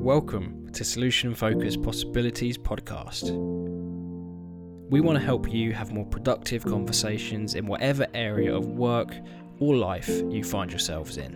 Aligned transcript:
Welcome 0.00 0.70
to 0.72 0.82
Solution 0.82 1.34
Focused 1.34 1.82
Possibilities 1.82 2.56
Podcast. 2.56 3.32
We 4.88 5.02
want 5.02 5.18
to 5.18 5.22
help 5.22 5.52
you 5.52 5.74
have 5.74 5.92
more 5.92 6.06
productive 6.06 6.64
conversations 6.64 7.54
in 7.54 7.66
whatever 7.66 8.06
area 8.14 8.56
of 8.56 8.66
work 8.66 9.14
or 9.58 9.76
life 9.76 10.08
you 10.08 10.42
find 10.42 10.70
yourselves 10.70 11.18
in. 11.18 11.34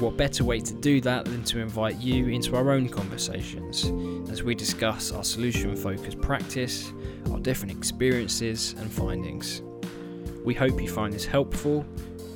What 0.00 0.16
better 0.16 0.42
way 0.42 0.58
to 0.58 0.74
do 0.74 1.00
that 1.02 1.26
than 1.26 1.44
to 1.44 1.60
invite 1.60 2.00
you 2.00 2.26
into 2.26 2.56
our 2.56 2.72
own 2.72 2.88
conversations 2.88 3.84
as 4.28 4.42
we 4.42 4.56
discuss 4.56 5.12
our 5.12 5.22
solution 5.22 5.76
focused 5.76 6.20
practice, 6.20 6.92
our 7.30 7.38
different 7.38 7.70
experiences 7.70 8.74
and 8.78 8.90
findings. 8.90 9.62
We 10.44 10.54
hope 10.54 10.82
you 10.82 10.88
find 10.88 11.12
this 11.12 11.24
helpful, 11.24 11.86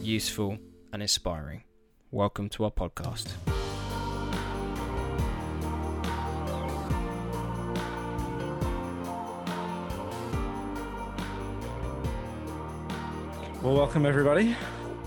useful, 0.01 0.59
and 0.93 1.03
inspiring. 1.03 1.65
Welcome 2.13 2.49
to 2.51 2.63
our 2.67 2.71
podcast. 2.71 3.33
Well, 13.65 13.77
welcome 13.77 14.05
everybody. 14.05 14.55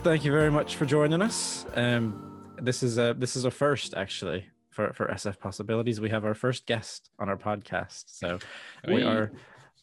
Thank 0.02 0.26
you 0.26 0.32
very 0.32 0.50
much 0.50 0.78
for 0.78 0.88
joining 0.88 1.22
us. 1.22 1.64
Um, 1.76 2.56
this 2.60 2.82
is 2.82 2.98
a 2.98 3.14
this 3.16 3.36
is 3.36 3.46
a 3.46 3.52
first 3.52 3.94
actually 3.94 4.48
for 4.72 4.92
for 4.94 5.06
SF 5.10 5.40
Possibilities. 5.40 6.02
We 6.02 6.10
have 6.10 6.26
our 6.26 6.34
first 6.34 6.66
guest 6.66 7.12
on 7.20 7.30
our 7.30 7.38
podcast, 7.38 8.06
so 8.08 8.40
we 8.88 9.04
are 9.04 9.32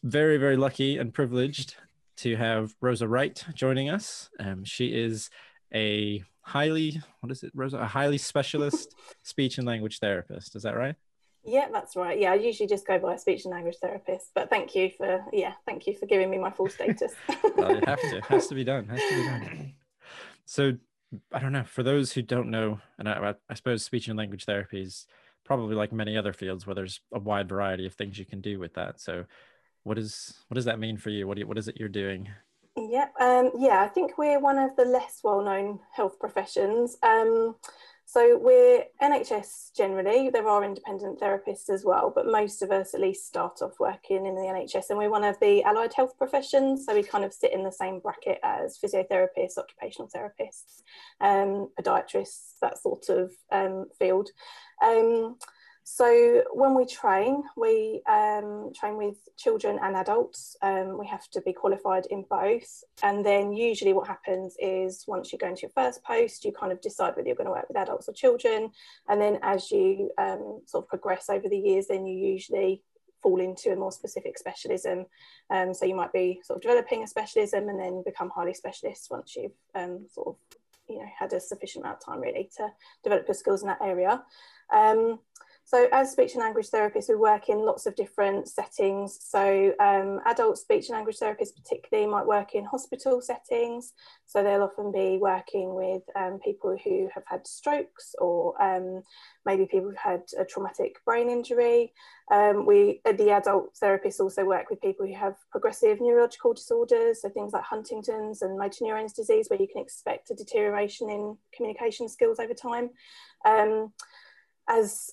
very 0.03 0.35
very 0.35 0.57
lucky 0.57 0.97
and 0.97 1.13
privileged 1.13 1.77
to 2.17 2.35
have 2.35 2.75
Rosa 2.81 3.07
Wright 3.07 3.41
joining 3.53 3.89
us. 3.89 4.29
Um, 4.41 4.65
she 4.65 4.87
is 4.87 5.29
a 5.73 6.21
highly 6.41 7.01
what 7.21 7.31
is 7.31 7.43
it, 7.43 7.53
Rosa? 7.55 7.77
A 7.77 7.85
highly 7.85 8.17
specialist 8.17 8.93
speech 9.23 9.57
and 9.57 9.65
language 9.65 9.99
therapist. 9.99 10.53
Is 10.53 10.63
that 10.63 10.75
right? 10.75 10.95
Yeah, 11.45 11.67
that's 11.71 11.95
right. 11.95 12.19
Yeah, 12.19 12.31
I 12.31 12.35
usually 12.35 12.67
just 12.67 12.87
go 12.87 12.97
by 12.97 13.15
speech 13.17 13.45
and 13.45 13.53
language 13.53 13.77
therapist, 13.81 14.31
but 14.33 14.49
thank 14.49 14.75
you 14.75 14.89
for 14.97 15.23
yeah, 15.31 15.53
thank 15.65 15.85
you 15.85 15.93
for 15.93 16.05
giving 16.05 16.29
me 16.29 16.37
my 16.37 16.49
full 16.49 16.69
status. 16.69 17.13
well, 17.55 17.75
you 17.75 17.81
have 17.85 18.01
to. 18.01 18.17
It 18.17 18.25
has 18.25 18.47
to 18.47 18.55
be 18.55 18.63
done. 18.63 18.87
Has 18.87 18.99
to 18.99 19.15
be 19.15 19.25
done. 19.25 19.73
So, 20.45 20.73
I 21.31 21.39
don't 21.39 21.51
know. 21.51 21.63
For 21.63 21.83
those 21.83 22.11
who 22.13 22.21
don't 22.21 22.49
know, 22.49 22.79
and 22.97 23.09
I, 23.09 23.33
I 23.49 23.53
suppose 23.53 23.83
speech 23.83 24.07
and 24.07 24.17
language 24.17 24.45
therapy 24.45 24.81
is 24.81 25.07
probably 25.43 25.75
like 25.75 25.91
many 25.91 26.17
other 26.17 26.33
fields 26.33 26.65
where 26.65 26.75
there's 26.75 26.99
a 27.13 27.19
wide 27.19 27.49
variety 27.49 27.85
of 27.85 27.93
things 27.93 28.17
you 28.17 28.25
can 28.25 28.41
do 28.41 28.59
with 28.59 28.73
that. 28.73 28.99
So, 28.99 29.25
what 29.83 29.97
is 29.97 30.33
what 30.47 30.55
does 30.55 30.65
that 30.65 30.79
mean 30.79 30.97
for 30.97 31.09
you? 31.09 31.27
What 31.27 31.35
do 31.35 31.41
you, 31.41 31.47
what 31.47 31.57
is 31.57 31.67
it 31.67 31.77
you're 31.79 31.89
doing? 31.89 32.29
Yeah, 32.75 33.07
um, 33.19 33.51
yeah. 33.57 33.81
I 33.81 33.87
think 33.87 34.17
we're 34.17 34.39
one 34.39 34.57
of 34.57 34.75
the 34.75 34.83
less 34.83 35.21
well-known 35.23 35.79
health 35.93 36.19
professions. 36.19 36.97
Um, 37.01 37.55
so 38.05 38.37
we're 38.37 38.83
NHS 39.01 39.75
generally. 39.75 40.29
There 40.29 40.47
are 40.47 40.63
independent 40.63 41.19
therapists 41.19 41.69
as 41.69 41.83
well, 41.83 42.11
but 42.13 42.27
most 42.27 42.61
of 42.61 42.71
us 42.71 42.93
at 42.93 43.01
least 43.01 43.27
start 43.27 43.61
off 43.61 43.79
working 43.79 44.25
in 44.25 44.35
the 44.35 44.41
NHS, 44.41 44.89
and 44.89 44.97
we're 44.97 45.09
one 45.09 45.23
of 45.23 45.39
the 45.39 45.63
allied 45.63 45.93
health 45.93 46.17
professions. 46.17 46.85
So 46.85 46.93
we 46.93 47.03
kind 47.03 47.25
of 47.25 47.33
sit 47.33 47.51
in 47.51 47.63
the 47.63 47.71
same 47.71 47.99
bracket 47.99 48.39
as 48.43 48.77
physiotherapists, 48.77 49.57
occupational 49.57 50.09
therapists, 50.15 50.83
um, 51.19 51.69
podiatrists, 51.81 52.59
that 52.61 52.77
sort 52.77 53.09
of 53.09 53.31
um, 53.51 53.87
field. 53.97 54.29
Um, 54.83 55.37
so 55.87 56.41
when 56.51 56.73
we 56.73 56.83
train, 56.87 57.43
we 57.55 58.01
um, 58.09 58.71
train 58.73 58.97
with 58.97 59.17
children 59.37 59.77
and 59.83 59.95
adults. 59.95 60.57
Um, 60.63 60.97
we 60.97 61.05
have 61.05 61.29
to 61.29 61.41
be 61.41 61.53
qualified 61.53 62.07
in 62.07 62.25
both. 62.27 62.83
And 63.03 63.23
then 63.23 63.53
usually 63.53 63.93
what 63.93 64.07
happens 64.07 64.55
is 64.57 65.05
once 65.07 65.31
you 65.31 65.37
go 65.37 65.47
into 65.47 65.61
your 65.61 65.71
first 65.75 66.03
post, 66.03 66.43
you 66.43 66.51
kind 66.51 66.71
of 66.71 66.81
decide 66.81 67.15
whether 67.15 67.27
you're 67.27 67.35
going 67.35 67.45
to 67.45 67.51
work 67.51 67.67
with 67.67 67.77
adults 67.77 68.09
or 68.09 68.13
children. 68.13 68.71
And 69.07 69.21
then 69.21 69.37
as 69.43 69.69
you 69.69 70.09
um, 70.17 70.61
sort 70.65 70.85
of 70.85 70.89
progress 70.89 71.29
over 71.29 71.47
the 71.47 71.57
years, 71.57 71.85
then 71.85 72.07
you 72.07 72.17
usually 72.31 72.81
fall 73.21 73.39
into 73.39 73.71
a 73.71 73.75
more 73.75 73.91
specific 73.91 74.39
specialism. 74.39 75.05
Um, 75.51 75.71
so 75.71 75.85
you 75.85 75.95
might 75.95 76.11
be 76.11 76.41
sort 76.43 76.57
of 76.57 76.63
developing 76.63 77.03
a 77.03 77.07
specialism 77.07 77.69
and 77.69 77.79
then 77.79 78.01
become 78.03 78.31
highly 78.31 78.55
specialist 78.55 79.09
once 79.11 79.35
you've 79.35 79.51
um, 79.75 80.07
sort 80.11 80.29
of 80.29 80.35
you 80.89 80.97
know 80.97 81.05
had 81.17 81.33
a 81.33 81.39
sufficient 81.39 81.83
amount 81.83 81.97
of 81.97 82.05
time 82.05 82.21
really 82.21 82.49
to 82.57 82.69
develop 83.03 83.27
your 83.27 83.35
skills 83.35 83.61
in 83.61 83.67
that 83.67 83.81
area. 83.83 84.23
So 85.67 85.87
as 85.91 86.11
speech 86.11 86.35
and 86.35 86.43
language 86.43 86.69
therapists, 86.69 87.09
we 87.09 87.15
work 87.15 87.49
in 87.49 87.57
lots 87.57 87.87
of 87.87 87.95
different 87.95 88.47
settings. 88.47 89.17
So 89.19 89.73
um, 89.79 90.21
adult 90.27 90.59
speech 90.59 90.89
and 90.89 90.95
language 90.95 91.17
therapists 91.17 91.55
particularly 91.55 92.07
might 92.07 92.27
work 92.27 92.53
in 92.53 92.63
hospital 92.63 93.19
settings. 93.19 93.93
So 94.27 94.43
they'll 94.43 94.61
often 94.61 94.91
be 94.91 95.17
working 95.17 95.73
with 95.73 96.03
um, 96.15 96.37
people 96.45 96.77
who 96.83 97.09
have 97.15 97.23
had 97.25 97.47
strokes 97.47 98.13
or 98.19 98.61
um, 98.61 99.01
maybe 99.43 99.65
people 99.65 99.89
who've 99.89 99.97
had 99.97 100.21
a 100.39 100.45
traumatic 100.45 101.03
brain 101.03 101.31
injury. 101.31 101.93
Um, 102.31 102.67
we, 102.67 103.01
uh, 103.03 103.13
the 103.13 103.31
adult 103.31 103.73
therapists 103.81 104.19
also 104.19 104.45
work 104.45 104.69
with 104.69 104.81
people 104.81 105.07
who 105.07 105.15
have 105.15 105.35
progressive 105.51 105.97
neurological 105.99 106.53
disorders, 106.53 107.23
so 107.23 107.29
things 107.29 107.53
like 107.53 107.63
Huntington's 107.63 108.43
and 108.43 108.55
motor 108.55 108.83
neurons 108.83 109.13
disease, 109.13 109.47
where 109.49 109.61
you 109.61 109.67
can 109.67 109.81
expect 109.81 110.29
a 110.29 110.35
deterioration 110.35 111.09
in 111.09 111.37
communication 111.55 112.07
skills 112.07 112.39
over 112.39 112.53
time. 112.53 112.91
Um, 113.45 113.91
as 114.67 115.11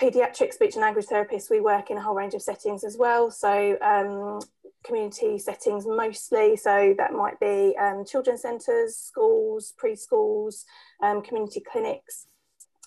paediatric 0.00 0.52
speech 0.52 0.74
and 0.74 0.82
language 0.82 1.06
therapists, 1.06 1.50
we 1.50 1.60
work 1.60 1.90
in 1.90 1.96
a 1.96 2.00
whole 2.02 2.14
range 2.14 2.34
of 2.34 2.42
settings 2.42 2.84
as 2.84 2.96
well. 2.96 3.30
So 3.30 3.78
um, 3.80 4.40
community 4.84 5.38
settings 5.38 5.86
mostly. 5.86 6.56
So 6.56 6.94
that 6.98 7.12
might 7.12 7.40
be 7.40 7.74
um, 7.80 8.04
children's 8.04 8.42
centres, 8.42 8.96
schools, 8.96 9.74
preschools, 9.82 10.64
um, 11.02 11.22
community 11.22 11.60
clinics. 11.60 12.26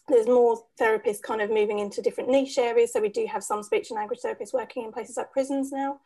There's 0.08 0.28
more 0.28 0.64
therapists 0.80 1.22
kind 1.22 1.42
of 1.42 1.50
moving 1.50 1.80
into 1.80 2.02
different 2.02 2.30
niche 2.30 2.58
areas. 2.58 2.94
So 2.94 3.02
we 3.02 3.10
do 3.10 3.26
have 3.28 3.44
some 3.44 3.64
speech 3.64 3.90
and 3.90 3.98
language 3.98 4.20
therapists 4.24 4.54
working 4.54 4.86
in 4.86 4.92
places 4.92 5.18
like 5.18 5.32
prisons 5.32 5.72
now. 5.72 6.00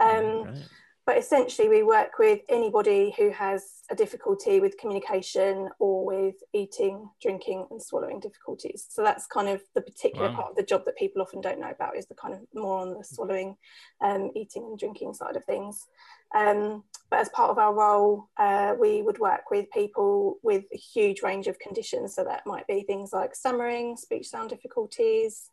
Um, 0.00 0.44
right. 0.44 0.62
But 1.08 1.16
essentially, 1.16 1.70
we 1.70 1.82
work 1.82 2.18
with 2.18 2.40
anybody 2.50 3.14
who 3.16 3.30
has 3.30 3.80
a 3.90 3.94
difficulty 3.94 4.60
with 4.60 4.76
communication 4.76 5.70
or 5.78 6.04
with 6.04 6.34
eating, 6.52 7.08
drinking, 7.22 7.66
and 7.70 7.80
swallowing 7.80 8.20
difficulties. 8.20 8.84
So 8.90 9.02
that's 9.02 9.26
kind 9.26 9.48
of 9.48 9.62
the 9.74 9.80
particular 9.80 10.28
wow. 10.28 10.34
part 10.34 10.50
of 10.50 10.56
the 10.56 10.64
job 10.64 10.84
that 10.84 10.98
people 10.98 11.22
often 11.22 11.40
don't 11.40 11.60
know 11.60 11.70
about 11.70 11.96
is 11.96 12.04
the 12.08 12.14
kind 12.14 12.34
of 12.34 12.40
more 12.54 12.80
on 12.80 12.92
the 12.92 13.04
swallowing, 13.04 13.56
um, 14.02 14.32
eating, 14.36 14.64
and 14.64 14.78
drinking 14.78 15.14
side 15.14 15.34
of 15.34 15.46
things. 15.46 15.86
Um, 16.34 16.84
but 17.08 17.20
as 17.20 17.30
part 17.30 17.48
of 17.48 17.56
our 17.56 17.72
role, 17.72 18.28
uh, 18.36 18.74
we 18.78 19.00
would 19.00 19.18
work 19.18 19.50
with 19.50 19.70
people 19.70 20.36
with 20.42 20.64
a 20.74 20.76
huge 20.76 21.22
range 21.22 21.46
of 21.46 21.58
conditions. 21.58 22.14
So 22.16 22.24
that 22.24 22.44
might 22.44 22.66
be 22.66 22.82
things 22.82 23.14
like 23.14 23.34
stammering, 23.34 23.96
speech 23.96 24.28
sound 24.28 24.50
difficulties, 24.50 25.48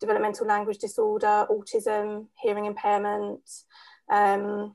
developmental 0.00 0.48
language 0.48 0.78
disorder, 0.78 1.46
autism, 1.48 2.26
hearing 2.42 2.64
impairment. 2.64 3.48
Um, 4.10 4.74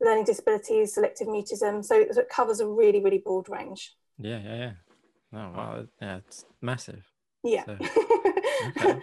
learning 0.00 0.24
disabilities, 0.24 0.94
selective 0.94 1.28
mutism. 1.28 1.84
So, 1.84 2.06
so, 2.10 2.20
it 2.20 2.28
covers 2.28 2.60
a 2.60 2.66
really, 2.66 3.02
really 3.02 3.18
broad 3.18 3.48
range. 3.48 3.94
Yeah, 4.18 4.40
yeah, 4.42 4.56
yeah. 4.56 4.72
Oh 5.32 5.50
wow, 5.56 5.86
yeah, 6.00 6.16
it's 6.16 6.44
massive. 6.60 7.04
Yeah. 7.44 7.64
So, 7.64 7.78
okay. 8.76 9.00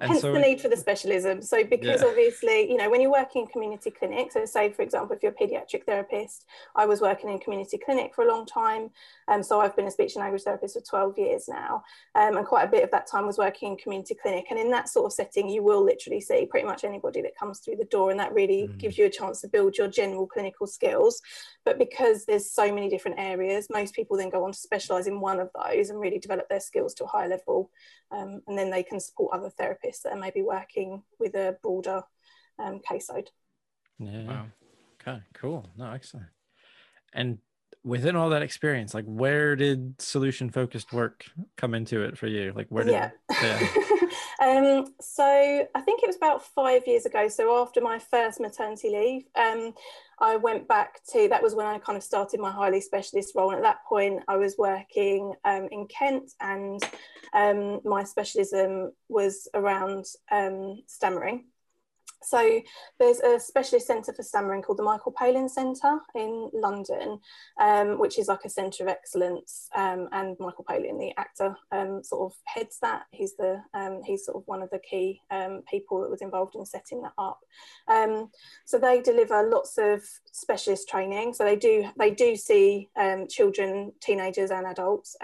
And 0.00 0.10
Hence 0.10 0.22
so, 0.22 0.32
the 0.32 0.38
need 0.38 0.60
for 0.60 0.68
the 0.68 0.76
specialism. 0.76 1.42
So 1.42 1.64
because 1.64 2.00
yeah. 2.00 2.08
obviously, 2.08 2.70
you 2.70 2.78
know, 2.78 2.90
when 2.90 3.02
you're 3.02 3.12
working 3.12 3.42
in 3.42 3.48
community 3.48 3.90
clinic, 3.90 4.32
so 4.32 4.44
say 4.46 4.72
for 4.72 4.82
example, 4.82 5.14
if 5.14 5.22
you're 5.22 5.32
a 5.32 5.34
paediatric 5.34 5.84
therapist, 5.84 6.46
I 6.74 6.86
was 6.86 7.02
working 7.02 7.28
in 7.28 7.38
community 7.38 7.78
clinic 7.78 8.14
for 8.14 8.24
a 8.24 8.28
long 8.28 8.46
time. 8.46 8.90
Um, 9.28 9.42
so 9.42 9.60
I've 9.60 9.76
been 9.76 9.86
a 9.86 9.90
speech 9.90 10.14
and 10.14 10.22
language 10.22 10.42
therapist 10.42 10.74
for 10.74 10.80
12 10.80 11.18
years 11.18 11.44
now. 11.46 11.84
Um, 12.14 12.38
and 12.38 12.46
quite 12.46 12.64
a 12.64 12.70
bit 12.70 12.82
of 12.82 12.90
that 12.92 13.06
time 13.06 13.26
was 13.26 13.36
working 13.36 13.72
in 13.72 13.76
community 13.76 14.16
clinic. 14.20 14.46
And 14.48 14.58
in 14.58 14.70
that 14.70 14.88
sort 14.88 15.06
of 15.06 15.12
setting, 15.12 15.48
you 15.48 15.62
will 15.62 15.84
literally 15.84 16.22
see 16.22 16.46
pretty 16.46 16.66
much 16.66 16.84
anybody 16.84 17.20
that 17.22 17.36
comes 17.38 17.60
through 17.60 17.76
the 17.76 17.84
door. 17.84 18.10
And 18.10 18.18
that 18.18 18.32
really 18.32 18.68
mm. 18.68 18.78
gives 18.78 18.96
you 18.96 19.04
a 19.04 19.10
chance 19.10 19.42
to 19.42 19.48
build 19.48 19.76
your 19.76 19.88
general 19.88 20.26
clinical 20.26 20.66
skills. 20.66 21.20
But 21.66 21.78
because 21.78 22.24
there's 22.24 22.50
so 22.50 22.74
many 22.74 22.88
different 22.88 23.20
areas, 23.20 23.68
most 23.70 23.94
people 23.94 24.16
then 24.16 24.30
go 24.30 24.42
on 24.44 24.52
to 24.52 24.58
specialize 24.58 25.06
in 25.06 25.20
one 25.20 25.38
of 25.38 25.50
those 25.54 25.90
and 25.90 26.00
really 26.00 26.18
develop 26.18 26.48
their 26.48 26.60
skills 26.60 26.94
to 26.94 27.04
a 27.04 27.08
higher 27.08 27.28
level. 27.28 27.70
Um, 28.10 28.42
and 28.46 28.58
then 28.58 28.70
they 28.70 28.82
can 28.82 29.00
support 29.00 29.32
other 29.32 29.50
therapists 29.58 29.81
therapists 29.82 30.02
that 30.02 30.12
are 30.12 30.18
maybe 30.18 30.42
working 30.42 31.02
with 31.18 31.34
a 31.34 31.56
broader 31.62 32.02
um, 32.58 32.80
caseload. 32.88 33.28
Yeah. 33.98 34.24
Wow. 34.24 34.46
Okay. 35.00 35.20
Cool. 35.34 35.68
No, 35.76 35.90
excellent. 35.90 36.26
And 37.12 37.38
within 37.84 38.16
all 38.16 38.30
that 38.30 38.42
experience, 38.42 38.94
like 38.94 39.04
where 39.06 39.56
did 39.56 40.00
solution 40.00 40.50
focused 40.50 40.92
work 40.92 41.24
come 41.56 41.74
into 41.74 42.02
it 42.02 42.16
for 42.16 42.26
you? 42.26 42.52
Like 42.54 42.68
where 42.68 42.84
did? 42.84 42.92
Yeah. 42.92 43.10
yeah. 43.42 43.68
um, 44.42 44.86
so 45.00 45.24
I 45.74 45.80
think 45.82 46.02
it 46.02 46.08
was 46.08 46.16
about 46.16 46.44
five 46.44 46.82
years 46.86 47.06
ago. 47.06 47.28
So 47.28 47.62
after 47.62 47.80
my 47.80 47.98
first 47.98 48.40
maternity 48.40 48.90
leave, 48.90 49.22
um, 49.36 49.72
I 50.18 50.36
went 50.36 50.66
back 50.66 51.00
to 51.12 51.28
that 51.28 51.42
was 51.42 51.54
when 51.54 51.66
I 51.66 51.78
kind 51.78 51.96
of 51.96 52.02
started 52.02 52.40
my 52.40 52.50
highly 52.50 52.80
specialist 52.80 53.34
role. 53.36 53.50
And 53.50 53.58
at 53.58 53.62
that 53.62 53.84
point, 53.88 54.22
I 54.26 54.36
was 54.36 54.56
working 54.58 55.32
um, 55.44 55.68
in 55.70 55.86
Kent, 55.86 56.32
and 56.40 56.82
um, 57.32 57.80
my 57.84 58.02
specialism 58.02 58.92
was 59.08 59.48
around 59.54 60.06
um, 60.30 60.82
stammering. 60.86 61.44
So 62.22 62.60
there's 62.98 63.20
a 63.20 63.38
specialist 63.38 63.86
centre 63.86 64.12
for 64.12 64.22
stammering 64.22 64.62
called 64.62 64.78
the 64.78 64.82
Michael 64.82 65.12
Palin 65.12 65.48
Centre 65.48 65.98
in 66.14 66.50
London, 66.52 67.18
um, 67.60 67.98
which 67.98 68.18
is 68.18 68.28
like 68.28 68.44
a 68.44 68.50
centre 68.50 68.84
of 68.84 68.88
excellence. 68.88 69.68
Um, 69.74 70.08
and 70.12 70.36
Michael 70.38 70.64
Palin, 70.68 70.98
the 70.98 71.12
actor, 71.18 71.56
um, 71.70 72.02
sort 72.02 72.32
of 72.32 72.38
heads 72.44 72.78
that. 72.82 73.04
He's 73.10 73.36
the 73.36 73.62
um, 73.74 74.02
he's 74.04 74.24
sort 74.24 74.36
of 74.36 74.42
one 74.46 74.62
of 74.62 74.70
the 74.70 74.78
key 74.78 75.20
um, 75.30 75.62
people 75.68 76.00
that 76.00 76.10
was 76.10 76.22
involved 76.22 76.54
in 76.54 76.64
setting 76.64 77.02
that 77.02 77.12
up. 77.18 77.40
Um, 77.88 78.30
so 78.64 78.78
they 78.78 79.00
deliver 79.00 79.48
lots 79.48 79.78
of 79.78 80.02
specialist 80.32 80.88
training. 80.88 81.34
So 81.34 81.44
they 81.44 81.56
do 81.56 81.88
they 81.98 82.10
do 82.10 82.36
see 82.36 82.88
children, 83.28 83.92
teenagers, 84.00 84.50
and 84.50 84.66
adults 84.66 85.16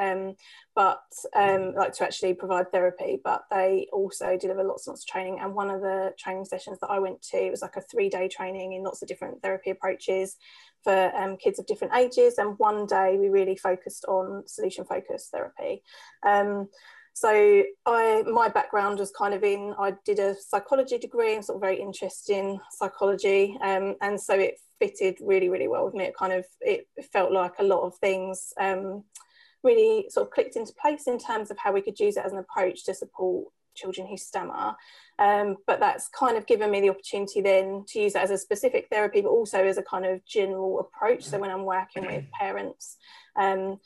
but 0.78 1.02
um, 1.34 1.74
like 1.74 1.92
to 1.92 2.04
actually 2.04 2.32
provide 2.34 2.70
therapy. 2.70 3.20
But 3.24 3.42
they 3.50 3.88
also 3.92 4.38
deliver 4.38 4.62
lots 4.62 4.86
and 4.86 4.92
lots 4.92 5.02
of 5.02 5.08
training. 5.08 5.40
And 5.40 5.52
one 5.52 5.70
of 5.70 5.80
the 5.80 6.14
training 6.16 6.44
sessions 6.44 6.78
that 6.78 6.86
I 6.86 7.00
went 7.00 7.20
to 7.32 7.50
was 7.50 7.62
like 7.62 7.74
a 7.74 7.80
three 7.80 8.08
day 8.08 8.28
training 8.28 8.74
in 8.74 8.84
lots 8.84 9.02
of 9.02 9.08
different 9.08 9.42
therapy 9.42 9.70
approaches 9.70 10.36
for 10.84 11.10
um, 11.16 11.36
kids 11.36 11.58
of 11.58 11.66
different 11.66 11.94
ages. 11.94 12.38
And 12.38 12.56
one 12.60 12.86
day 12.86 13.16
we 13.18 13.28
really 13.28 13.56
focused 13.56 14.04
on 14.04 14.44
solution 14.46 14.84
focused 14.84 15.32
therapy. 15.32 15.82
Um, 16.24 16.68
so 17.12 17.64
I 17.84 18.22
my 18.32 18.48
background 18.48 19.00
was 19.00 19.10
kind 19.10 19.34
of 19.34 19.42
in 19.42 19.74
I 19.80 19.94
did 20.04 20.20
a 20.20 20.36
psychology 20.38 20.98
degree. 20.98 21.34
I'm 21.34 21.42
sort 21.42 21.56
of 21.56 21.60
very 21.60 21.80
interested 21.80 22.36
in 22.36 22.60
psychology, 22.70 23.58
um, 23.62 23.96
and 24.00 24.20
so 24.20 24.34
it 24.34 24.60
fitted 24.78 25.16
really 25.20 25.48
really 25.48 25.66
well 25.66 25.86
with 25.86 25.94
me. 25.94 26.04
It 26.04 26.16
kind 26.16 26.32
of 26.32 26.44
it 26.60 26.86
felt 27.12 27.32
like 27.32 27.54
a 27.58 27.64
lot 27.64 27.82
of 27.82 27.96
things 27.96 28.52
um, 28.60 29.02
really 29.68 30.06
sort 30.08 30.26
of 30.26 30.32
clicked 30.32 30.56
into 30.56 30.72
place 30.72 31.06
in 31.06 31.18
terms 31.18 31.50
of 31.50 31.58
how 31.58 31.72
we 31.72 31.82
could 31.82 32.00
use 32.00 32.16
it 32.16 32.24
as 32.24 32.32
an 32.32 32.38
approach 32.38 32.84
to 32.84 32.94
support 32.94 33.46
children 33.78 34.06
who 34.06 34.16
stammer. 34.16 34.74
Um, 35.18 35.56
but 35.66 35.80
that's 35.80 36.08
kind 36.08 36.36
of 36.36 36.46
given 36.46 36.70
me 36.70 36.80
the 36.80 36.90
opportunity 36.90 37.40
then 37.40 37.84
to 37.88 38.00
use 38.00 38.12
that 38.12 38.24
as 38.24 38.30
a 38.30 38.38
specific 38.38 38.88
therapy, 38.90 39.20
but 39.20 39.30
also 39.30 39.64
as 39.64 39.78
a 39.78 39.82
kind 39.82 40.06
of 40.06 40.24
general 40.26 40.80
approach. 40.80 41.24
So 41.24 41.38
when 41.38 41.50
I'm 41.50 41.64
working 41.64 42.06
with 42.06 42.24
parents, 42.40 42.96
um, 43.36 43.78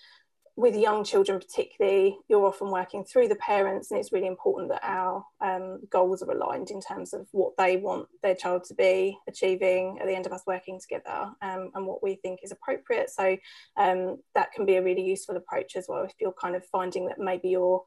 with 0.55 0.77
young 0.77 1.03
children 1.03 1.39
particularly 1.39 2.19
you're 2.29 2.45
often 2.45 2.71
working 2.71 3.05
through 3.05 3.27
the 3.27 3.37
parents 3.37 3.91
and 3.91 3.99
it's 3.99 4.13
really 4.13 4.27
important 4.27 4.69
that 4.69 4.83
our 4.83 5.25
um, 5.41 5.81
goals 5.89 6.23
are 6.23 6.31
aligned 6.31 6.71
in 6.71 6.81
terms 6.81 7.15
of 7.15 7.27
what 7.33 7.53
they 7.57 7.79
want 7.79 8.07
their 8.23 8.35
child 8.35 8.63
to 8.63 8.75
be 8.75 9.17
achieving 9.27 9.99
at 9.99 10.07
the 10.07 10.15
end 10.15 10.27
of 10.27 10.33
us 10.33 10.43
working 10.47 10.79
together 10.79 11.31
um, 11.41 11.71
and 11.75 11.87
what 11.87 12.03
we 12.03 12.17
think 12.17 12.41
is 12.43 12.53
appropriate. 12.53 13.09
So 13.09 13.37
um, 13.79 14.19
that 14.35 14.53
can 14.53 14.67
be 14.67 14.77
a 14.77 14.83
really 14.83 15.03
useful 15.03 15.37
approach 15.37 15.75
as 15.75 15.87
well 15.89 16.05
if 16.05 16.13
you're 16.21 16.33
kind 16.33 16.55
of 16.55 16.67
finding 16.67 17.07
that 17.09 17.19
maybe 17.19 17.49
you're 17.49 17.83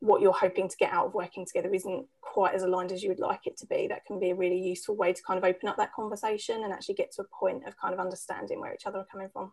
what 0.00 0.20
you're 0.20 0.34
hoping 0.34 0.68
to 0.68 0.76
get 0.76 0.92
out 0.92 1.06
of 1.06 1.14
working 1.14 1.46
together 1.46 1.72
isn't 1.72 2.06
quite 2.20 2.54
as 2.54 2.62
aligned 2.62 2.92
as 2.92 3.02
you 3.02 3.08
would 3.08 3.20
like 3.20 3.46
it 3.46 3.56
to 3.56 3.66
be. 3.66 3.86
That 3.86 4.04
can 4.04 4.20
be 4.20 4.30
a 4.30 4.34
really 4.34 4.60
useful 4.60 4.94
way 4.94 5.14
to 5.14 5.22
kind 5.22 5.38
of 5.38 5.44
open 5.44 5.66
up 5.66 5.78
that 5.78 5.94
conversation 5.94 6.62
and 6.62 6.74
actually 6.74 6.96
get 6.96 7.10
to 7.12 7.22
a 7.22 7.36
point 7.38 7.66
of 7.66 7.78
kind 7.78 7.94
of 7.94 8.00
understanding 8.00 8.60
where 8.60 8.74
each 8.74 8.84
other 8.84 8.98
are 8.98 9.06
coming 9.10 9.30
from. 9.32 9.52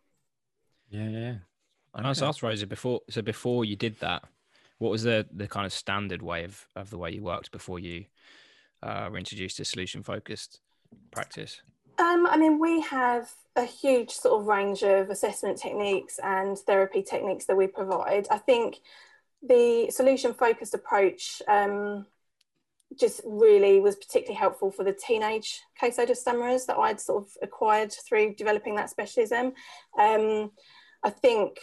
Yeah 0.90 1.08
yeah 1.08 1.36
I 1.94 2.08
was 2.08 2.22
asked 2.22 2.42
Rosa 2.42 2.68
before. 2.68 3.02
So 3.10 3.22
before 3.22 3.66
you 3.66 3.76
did 3.76 4.00
that, 4.00 4.24
what 4.78 4.92
was 4.92 5.04
the 5.04 5.28
the 5.32 5.48
kind 5.48 5.66
of 5.66 5.74
standard 5.74 6.22
way 6.22 6.44
of 6.44 6.66
of 6.76 6.90
the 6.90 6.98
way 6.98 7.12
you 7.12 7.22
worked 7.22 7.52
before 7.52 7.80
you 7.80 8.06
uh, 8.82 9.10
were 9.12 9.18
introduced 9.18 9.58
to 9.58 9.66
solution 9.66 10.04
focused 10.04 10.60
practice? 11.12 11.62
Um, 12.00 12.26
I 12.26 12.38
mean, 12.38 12.60
we 12.60 12.82
have 12.82 13.30
a 13.56 13.66
huge 13.66 14.12
sort 14.12 14.40
of 14.40 14.48
range 14.48 14.82
of 14.84 15.10
assessment 15.10 15.58
techniques 15.58 16.20
and 16.24 16.58
therapy 16.58 17.04
techniques 17.04 17.46
that 17.46 17.58
we 17.58 17.68
provide. 17.68 18.28
I 18.32 18.38
think 18.38 18.78
the 19.44 19.92
solution 19.92 20.34
focused 20.34 20.74
approach 20.74 21.42
um, 21.48 22.06
just 23.00 23.22
really 23.26 23.80
was 23.80 23.96
particularly 23.96 24.38
helpful 24.38 24.72
for 24.72 24.84
the 24.84 24.94
teenage 24.94 25.62
caseload 25.80 26.10
of 26.10 26.18
stammerers 26.18 26.66
that 26.66 26.78
I'd 26.78 27.00
sort 27.00 27.24
of 27.24 27.32
acquired 27.42 27.92
through 27.92 28.36
developing 28.36 28.76
that 28.76 28.90
specialism. 28.90 29.54
Um, 30.00 30.52
I 31.04 31.10
think 31.10 31.60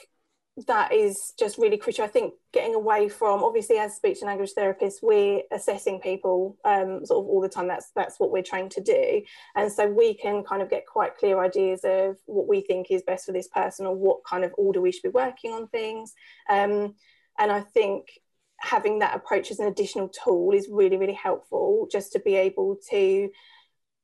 that 0.67 0.93
is 0.93 1.35
just 1.39 1.59
really 1.59 1.77
crucial. 1.77 2.05
I 2.05 2.09
think 2.09 2.35
getting 2.53 2.75
away 2.75 3.09
from 3.09 3.45
obviously 3.45 3.79
as 3.79 3.95
speech 3.95 4.19
and 4.21 4.29
language 4.29 4.51
therapists, 4.57 5.03
we're 5.03 5.43
assessing 5.53 6.01
people 6.01 6.57
um, 6.65 7.05
sort 7.07 7.25
of 7.25 7.31
all 7.31 7.41
the 7.41 7.49
time. 7.49 7.69
That's 7.69 7.91
that's 7.95 8.19
what 8.19 8.33
we're 8.33 8.43
trained 8.43 8.73
to 8.73 8.81
do, 8.81 9.23
and 9.55 9.71
so 9.71 9.87
we 9.87 10.15
can 10.15 10.43
kind 10.43 10.63
of 10.63 10.71
get 10.71 10.87
quite 10.87 11.17
clear 11.17 11.41
ideas 11.41 11.81
of 11.85 12.17
what 12.27 12.49
we 12.49 12.61
think 12.63 12.91
is 12.91 13.03
best 13.03 13.27
for 13.27 13.33
this 13.33 13.49
person 13.49 13.87
or 13.87 13.95
what 13.95 14.25
kind 14.25 14.45
of 14.45 14.53
order 14.59 14.81
we 14.81 14.91
should 14.91 15.03
be 15.03 15.09
working 15.11 15.53
on 15.53 15.69
things. 15.69 16.15
Um, 16.49 16.95
and 17.39 17.53
I 17.53 17.61
think 17.61 18.07
having 18.61 18.99
that 18.99 19.15
approach 19.15 19.53
as 19.53 19.61
an 19.61 19.69
additional 19.69 20.09
tool 20.09 20.53
is 20.53 20.69
really 20.69 20.97
really 20.97 21.13
helpful, 21.13 21.87
just 21.91 22.13
to 22.13 22.21
be 22.21 22.35
able 22.35 22.79
to 22.91 23.31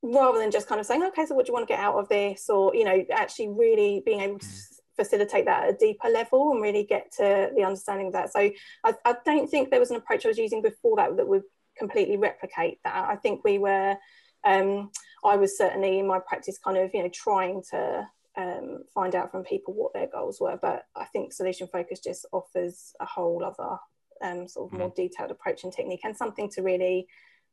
rather 0.02 0.38
than 0.38 0.50
just 0.50 0.68
kind 0.68 0.80
of 0.80 0.86
saying 0.86 1.02
okay 1.02 1.24
so 1.24 1.34
what 1.34 1.46
do 1.46 1.50
you 1.50 1.54
want 1.54 1.66
to 1.66 1.72
get 1.72 1.80
out 1.80 1.94
of 1.94 2.06
this 2.10 2.50
or 2.50 2.74
you 2.74 2.84
know 2.84 3.02
actually 3.10 3.48
really 3.48 4.02
being 4.04 4.20
able 4.20 4.38
to 4.38 4.44
mm 4.44 4.73
facilitate 4.96 5.46
that 5.46 5.64
at 5.64 5.74
a 5.74 5.76
deeper 5.76 6.08
level 6.08 6.52
and 6.52 6.62
really 6.62 6.84
get 6.84 7.12
to 7.12 7.50
the 7.56 7.64
understanding 7.64 8.08
of 8.08 8.12
that. 8.12 8.32
So 8.32 8.50
I, 8.84 8.94
I, 9.04 9.16
don't 9.24 9.48
think 9.48 9.70
there 9.70 9.80
was 9.80 9.90
an 9.90 9.96
approach 9.96 10.24
I 10.24 10.28
was 10.28 10.38
using 10.38 10.62
before 10.62 10.96
that 10.96 11.16
that 11.16 11.28
would 11.28 11.42
completely 11.76 12.16
replicate 12.16 12.78
that. 12.84 13.08
I 13.08 13.16
think 13.16 13.44
we 13.44 13.58
were, 13.58 13.96
um, 14.44 14.90
I 15.24 15.36
was 15.36 15.56
certainly 15.56 15.98
in 15.98 16.06
my 16.06 16.20
practice 16.20 16.58
kind 16.58 16.76
of, 16.76 16.90
you 16.94 17.02
know, 17.02 17.10
trying 17.12 17.62
to 17.70 18.06
um, 18.36 18.84
find 18.94 19.14
out 19.14 19.30
from 19.30 19.44
people 19.44 19.74
what 19.74 19.92
their 19.92 20.06
goals 20.06 20.40
were. 20.40 20.58
But 20.60 20.84
I 20.94 21.04
think 21.06 21.32
solution 21.32 21.68
focus 21.68 22.00
just 22.00 22.26
offers 22.32 22.94
a 23.00 23.06
whole 23.06 23.44
other 23.44 23.78
um, 24.22 24.48
sort 24.48 24.72
of 24.72 24.78
more 24.78 24.90
mm. 24.90 24.96
detailed 24.96 25.30
approach 25.30 25.64
and 25.64 25.72
technique 25.72 26.00
and 26.04 26.16
something 26.16 26.50
to 26.50 26.62
really 26.62 27.06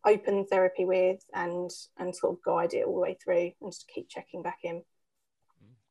open 0.05 0.45
therapy 0.45 0.83
with 0.83 1.23
and 1.35 1.69
and 1.97 2.15
sort 2.15 2.33
of 2.33 2.43
guide 2.43 2.73
it 2.73 2.85
all 2.85 2.95
the 2.95 3.01
way 3.01 3.17
through 3.23 3.51
and 3.61 3.71
just 3.71 3.87
keep 3.93 4.09
checking 4.09 4.41
back 4.41 4.59
in. 4.63 4.83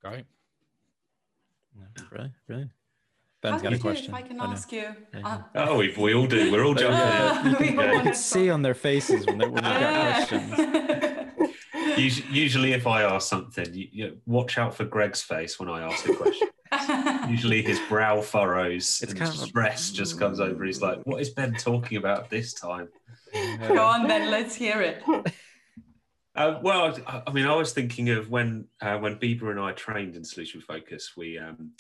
Great. 0.03 0.25
Really, 2.11 2.33
really. 2.49 2.71
Ben's 3.43 3.63
got 3.63 3.73
a 3.73 3.79
question. 3.79 4.09
If 4.09 4.15
I 4.15 4.23
can 4.23 4.41
ask 4.41 4.71
you. 4.71 4.95
Uh, 5.25 5.39
oh, 5.55 5.79
we, 5.79 5.95
we 5.97 6.15
all 6.15 6.27
do. 6.27 6.53
We're 6.53 6.65
all 6.65 6.75
jumping 6.77 7.01
uh, 7.01 7.57
in. 7.59 7.95
You 7.95 8.01
can, 8.03 8.15
see 8.15 8.51
on 8.51 8.61
their 8.61 8.75
faces 8.75 9.25
when, 9.27 9.39
they, 9.39 9.47
when 9.47 9.65
they 9.65 9.71
get 9.71 10.29
questions. 10.29 12.27
Usually, 12.31 12.73
if 12.73 12.87
I 12.87 13.03
ask 13.03 13.29
something, 13.29 13.73
you, 13.73 13.89
you, 13.93 14.19
watch 14.27 14.59
out 14.59 14.75
for 14.75 14.85
Greg's 14.85 15.23
face 15.23 15.59
when 15.59 15.71
I 15.71 15.83
ask 15.83 16.07
a 16.07 16.15
question. 16.15 16.49
Usually, 17.31 17.63
his 17.63 17.81
brow 17.89 18.21
furrows 18.21 19.01
it's 19.03 19.13
and 19.13 19.19
kind 19.19 19.33
stress 19.33 19.91
a... 19.91 19.95
just 19.95 20.19
comes 20.19 20.39
over. 20.39 20.65
He's 20.65 20.83
like, 20.83 21.01
"What 21.05 21.21
is 21.21 21.31
Ben 21.31 21.55
talking 21.55 21.97
about 21.97 22.29
this 22.29 22.53
time?" 22.53 22.89
Go 23.33 23.83
on, 23.83 24.07
Ben. 24.07 24.31
Let's 24.31 24.55
hear 24.55 24.83
it. 24.83 25.03
Uh, 26.37 26.61
well, 26.63 26.97
I 27.07 27.33
mean, 27.33 27.47
I 27.47 27.57
was 27.57 27.73
thinking 27.73 28.11
of 28.11 28.31
when 28.31 28.67
uh, 28.81 28.99
when 28.99 29.17
Bieber 29.17 29.51
and 29.51 29.59
I 29.59 29.73
trained 29.73 30.15
in 30.15 30.25
Solution 30.25 30.61
Focus. 30.61 31.13
We 31.17 31.39
um, 31.39 31.73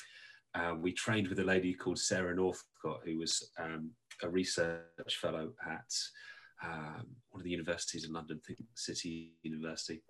uh, 0.55 0.75
we 0.79 0.93
trained 0.93 1.29
with 1.29 1.38
a 1.38 1.44
lady 1.44 1.73
called 1.73 1.99
Sarah 1.99 2.35
Northcott, 2.35 3.02
who 3.05 3.19
was 3.19 3.50
um, 3.58 3.91
a 4.23 4.29
research 4.29 5.17
fellow 5.20 5.53
at 5.65 5.94
um, 6.65 7.06
one 7.31 7.41
of 7.41 7.44
the 7.44 7.51
universities 7.51 8.05
in 8.05 8.13
London, 8.13 8.41
City 8.75 9.34
University, 9.44 10.03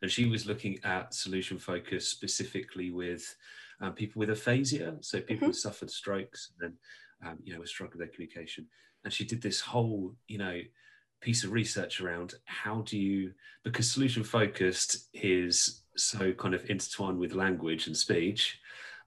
and 0.00 0.10
she 0.10 0.24
was 0.24 0.46
looking 0.46 0.78
at 0.82 1.12
Solution 1.12 1.58
Focus 1.58 2.08
specifically 2.08 2.90
with 2.90 3.36
um, 3.82 3.92
people 3.92 4.20
with 4.20 4.30
aphasia, 4.30 4.96
so 5.02 5.20
people 5.20 5.36
mm-hmm. 5.36 5.46
who 5.46 5.52
suffered 5.52 5.90
strokes 5.90 6.52
and 6.62 6.72
um, 7.26 7.38
you 7.44 7.52
know 7.52 7.60
were 7.60 7.66
struggling 7.66 7.98
with 7.98 8.08
their 8.08 8.14
communication. 8.14 8.66
And 9.04 9.12
she 9.12 9.26
did 9.26 9.42
this 9.42 9.60
whole, 9.60 10.14
you 10.28 10.38
know 10.38 10.60
piece 11.24 11.42
of 11.42 11.52
research 11.52 12.02
around 12.02 12.34
how 12.44 12.82
do 12.82 12.98
you 12.98 13.32
because 13.62 13.90
solution 13.90 14.22
focused 14.22 15.08
is 15.14 15.80
so 15.96 16.32
kind 16.34 16.54
of 16.54 16.68
intertwined 16.68 17.18
with 17.18 17.32
language 17.32 17.86
and 17.86 17.96
speech 17.96 18.60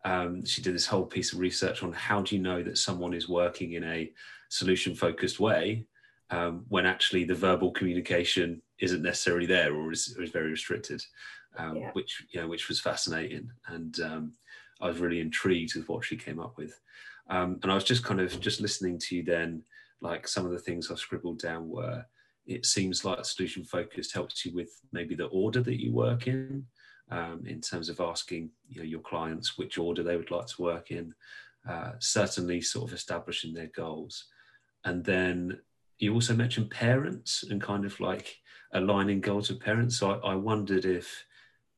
um, 0.03 0.43
she 0.43 0.63
did 0.63 0.73
this 0.73 0.87
whole 0.87 1.05
piece 1.05 1.31
of 1.31 1.39
research 1.39 1.83
on 1.83 1.93
how 1.93 2.23
do 2.23 2.35
you 2.35 2.41
know 2.41 2.63
that 2.63 2.79
someone 2.79 3.13
is 3.13 3.29
working 3.29 3.73
in 3.73 3.83
a 3.83 4.11
solution 4.49 4.95
focused 4.95 5.39
way 5.39 5.85
um, 6.31 6.65
when 6.69 6.87
actually 6.87 7.23
the 7.23 7.35
verbal 7.35 7.69
communication 7.69 8.63
isn't 8.79 9.03
necessarily 9.03 9.45
there 9.45 9.75
or 9.75 9.91
is, 9.91 10.15
or 10.17 10.23
is 10.23 10.31
very 10.31 10.49
restricted 10.49 11.03
um, 11.57 11.77
yeah. 11.77 11.91
which 11.93 12.25
you 12.31 12.41
know 12.41 12.47
which 12.47 12.67
was 12.67 12.79
fascinating 12.79 13.47
and 13.67 13.99
um, 13.99 14.31
i 14.81 14.87
was 14.87 14.97
really 14.97 15.19
intrigued 15.19 15.75
with 15.75 15.87
what 15.87 16.03
she 16.03 16.17
came 16.17 16.39
up 16.39 16.57
with 16.57 16.79
um, 17.29 17.59
and 17.61 17.71
i 17.71 17.75
was 17.75 17.83
just 17.83 18.03
kind 18.03 18.19
of 18.19 18.39
just 18.39 18.59
listening 18.59 18.97
to 18.97 19.15
you 19.15 19.23
then 19.23 19.61
like 20.01 20.27
some 20.27 20.45
of 20.45 20.51
the 20.51 20.59
things 20.59 20.89
I've 20.89 20.99
scribbled 20.99 21.39
down 21.39 21.69
were 21.69 22.05
it 22.45 22.65
seems 22.65 23.03
like 23.03 23.23
solution 23.25 23.63
focused 23.63 24.13
helps 24.13 24.45
you 24.45 24.53
with 24.53 24.69
maybe 24.93 25.15
the 25.15 25.25
order 25.25 25.61
that 25.61 25.81
you 25.81 25.91
work 25.91 26.27
in, 26.27 26.65
um, 27.11 27.43
in 27.45 27.59
terms 27.59 27.89
of 27.89 27.99
asking 27.99 28.49
you 28.69 28.79
know, 28.79 28.85
your 28.85 29.01
clients 29.01 29.57
which 29.57 29.77
order 29.77 30.01
they 30.01 30.15
would 30.15 30.31
like 30.31 30.47
to 30.47 30.61
work 30.61 30.89
in, 30.89 31.13
uh, 31.69 31.91
certainly 31.99 32.61
sort 32.61 32.89
of 32.89 32.95
establishing 32.95 33.53
their 33.53 33.69
goals. 33.75 34.25
And 34.85 35.03
then 35.03 35.59
you 35.99 36.13
also 36.13 36.33
mentioned 36.33 36.69
parents 36.69 37.43
and 37.49 37.61
kind 37.61 37.85
of 37.85 37.99
like 37.99 38.37
aligning 38.73 39.19
goals 39.19 39.49
with 39.49 39.59
parents. 39.59 39.97
So 39.97 40.11
I, 40.11 40.31
I 40.31 40.35
wondered 40.35 40.85
if, 40.85 41.25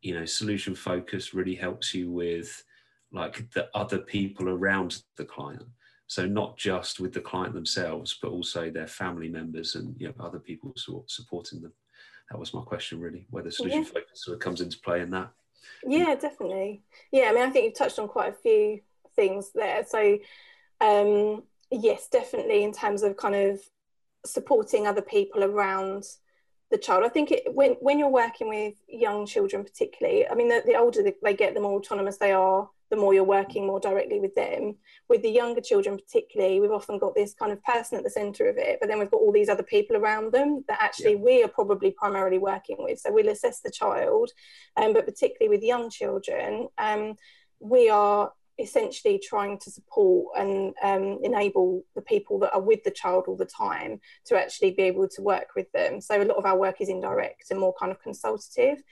you 0.01 0.13
know, 0.13 0.25
solution 0.25 0.75
focus 0.75 1.33
really 1.33 1.55
helps 1.55 1.95
you 1.95 2.11
with 2.11 2.63
like 3.11 3.49
the 3.51 3.69
other 3.73 3.97
people 3.97 4.49
around 4.49 5.01
the 5.17 5.25
client. 5.25 5.65
So 6.09 6.25
not 6.25 6.57
just 6.57 6.99
with 6.99 7.13
the 7.13 7.21
client 7.21 7.53
themselves, 7.53 8.17
but 8.19 8.31
also 8.31 8.71
their 8.71 8.87
family 8.87 9.29
members 9.29 9.75
and 9.75 9.95
you 9.99 10.07
know, 10.07 10.13
other 10.19 10.39
people 10.39 10.73
supporting 11.05 11.61
them. 11.61 11.71
that 12.31 12.39
was 12.39 12.51
my 12.51 12.61
question 12.61 12.99
really, 12.99 13.27
whether 13.29 13.51
solution 13.51 13.83
yeah. 13.83 13.85
focus 13.85 14.23
sort 14.25 14.33
of 14.33 14.41
comes 14.41 14.59
into 14.59 14.79
play 14.79 15.01
in 15.01 15.11
that. 15.11 15.29
Yeah, 15.85 16.15
definitely. 16.15 16.81
Yeah, 17.11 17.25
I 17.29 17.33
mean, 17.33 17.43
I 17.43 17.51
think 17.51 17.65
you've 17.65 17.77
touched 17.77 17.99
on 17.99 18.07
quite 18.07 18.31
a 18.31 18.41
few 18.41 18.81
things 19.15 19.51
there. 19.53 19.85
So, 19.87 20.17
um, 20.81 21.43
yes, 21.69 22.07
definitely 22.07 22.63
in 22.63 22.73
terms 22.73 23.03
of 23.03 23.15
kind 23.15 23.35
of 23.35 23.59
supporting 24.25 24.87
other 24.87 25.03
people 25.03 25.43
around 25.43 26.05
the 26.71 26.79
child. 26.79 27.03
I 27.03 27.09
think 27.09 27.31
it, 27.31 27.53
when 27.53 27.73
when 27.81 27.99
you're 27.99 28.09
working 28.09 28.49
with 28.49 28.73
young 28.87 29.27
children, 29.27 29.63
particularly, 29.63 30.27
I 30.27 30.33
mean, 30.33 30.47
the, 30.47 30.63
the 30.65 30.75
older 30.75 31.03
they 31.03 31.33
get, 31.35 31.53
the 31.53 31.61
more 31.61 31.77
autonomous 31.77 32.17
they 32.17 32.31
are, 32.31 32.67
the 32.89 32.95
more 32.95 33.13
you're 33.13 33.23
working 33.23 33.67
more 33.67 33.79
directly 33.79 34.19
with 34.19 34.33
them. 34.35 34.75
With 35.07 35.21
the 35.21 35.29
younger 35.29 35.61
children, 35.61 35.97
particularly, 35.97 36.59
we've 36.59 36.71
often 36.71 36.97
got 36.97 37.15
this 37.15 37.33
kind 37.33 37.51
of 37.51 37.63
person 37.63 37.97
at 37.97 38.03
the 38.03 38.09
centre 38.09 38.47
of 38.47 38.57
it, 38.57 38.77
but 38.79 38.89
then 38.89 38.99
we've 38.99 39.11
got 39.11 39.21
all 39.21 39.31
these 39.31 39.49
other 39.49 39.63
people 39.63 39.95
around 39.95 40.31
them 40.31 40.63
that 40.67 40.81
actually 40.81 41.13
yeah. 41.13 41.19
we 41.19 41.43
are 41.43 41.47
probably 41.47 41.91
primarily 41.91 42.39
working 42.39 42.77
with. 42.79 42.99
So 42.99 43.11
we'll 43.11 43.29
assess 43.29 43.61
the 43.61 43.71
child, 43.71 44.31
um, 44.77 44.93
but 44.93 45.05
particularly 45.05 45.55
with 45.55 45.63
young 45.63 45.89
children, 45.89 46.67
um, 46.77 47.15
we 47.59 47.89
are 47.89 48.31
essentially 48.59 49.19
trying 49.23 49.57
to 49.57 49.71
support 49.71 50.37
and 50.37 50.73
um, 50.83 51.19
enable 51.23 51.83
the 51.95 52.01
people 52.01 52.39
that 52.39 52.53
are 52.53 52.61
with 52.61 52.83
the 52.83 52.91
child 52.91 53.25
all 53.27 53.37
the 53.37 53.45
time 53.45 53.99
to 54.25 54.37
actually 54.37 54.71
be 54.71 54.83
able 54.83 55.07
to 55.07 55.21
work 55.21 55.47
with 55.55 55.71
them. 55.71 56.01
So 56.01 56.21
a 56.21 56.25
lot 56.25 56.37
of 56.37 56.45
our 56.45 56.57
work 56.57 56.81
is 56.81 56.89
indirect 56.89 57.51
and 57.51 57.59
more 57.59 57.73
kind 57.79 57.91
of 57.91 58.01
consultative. 58.01 58.83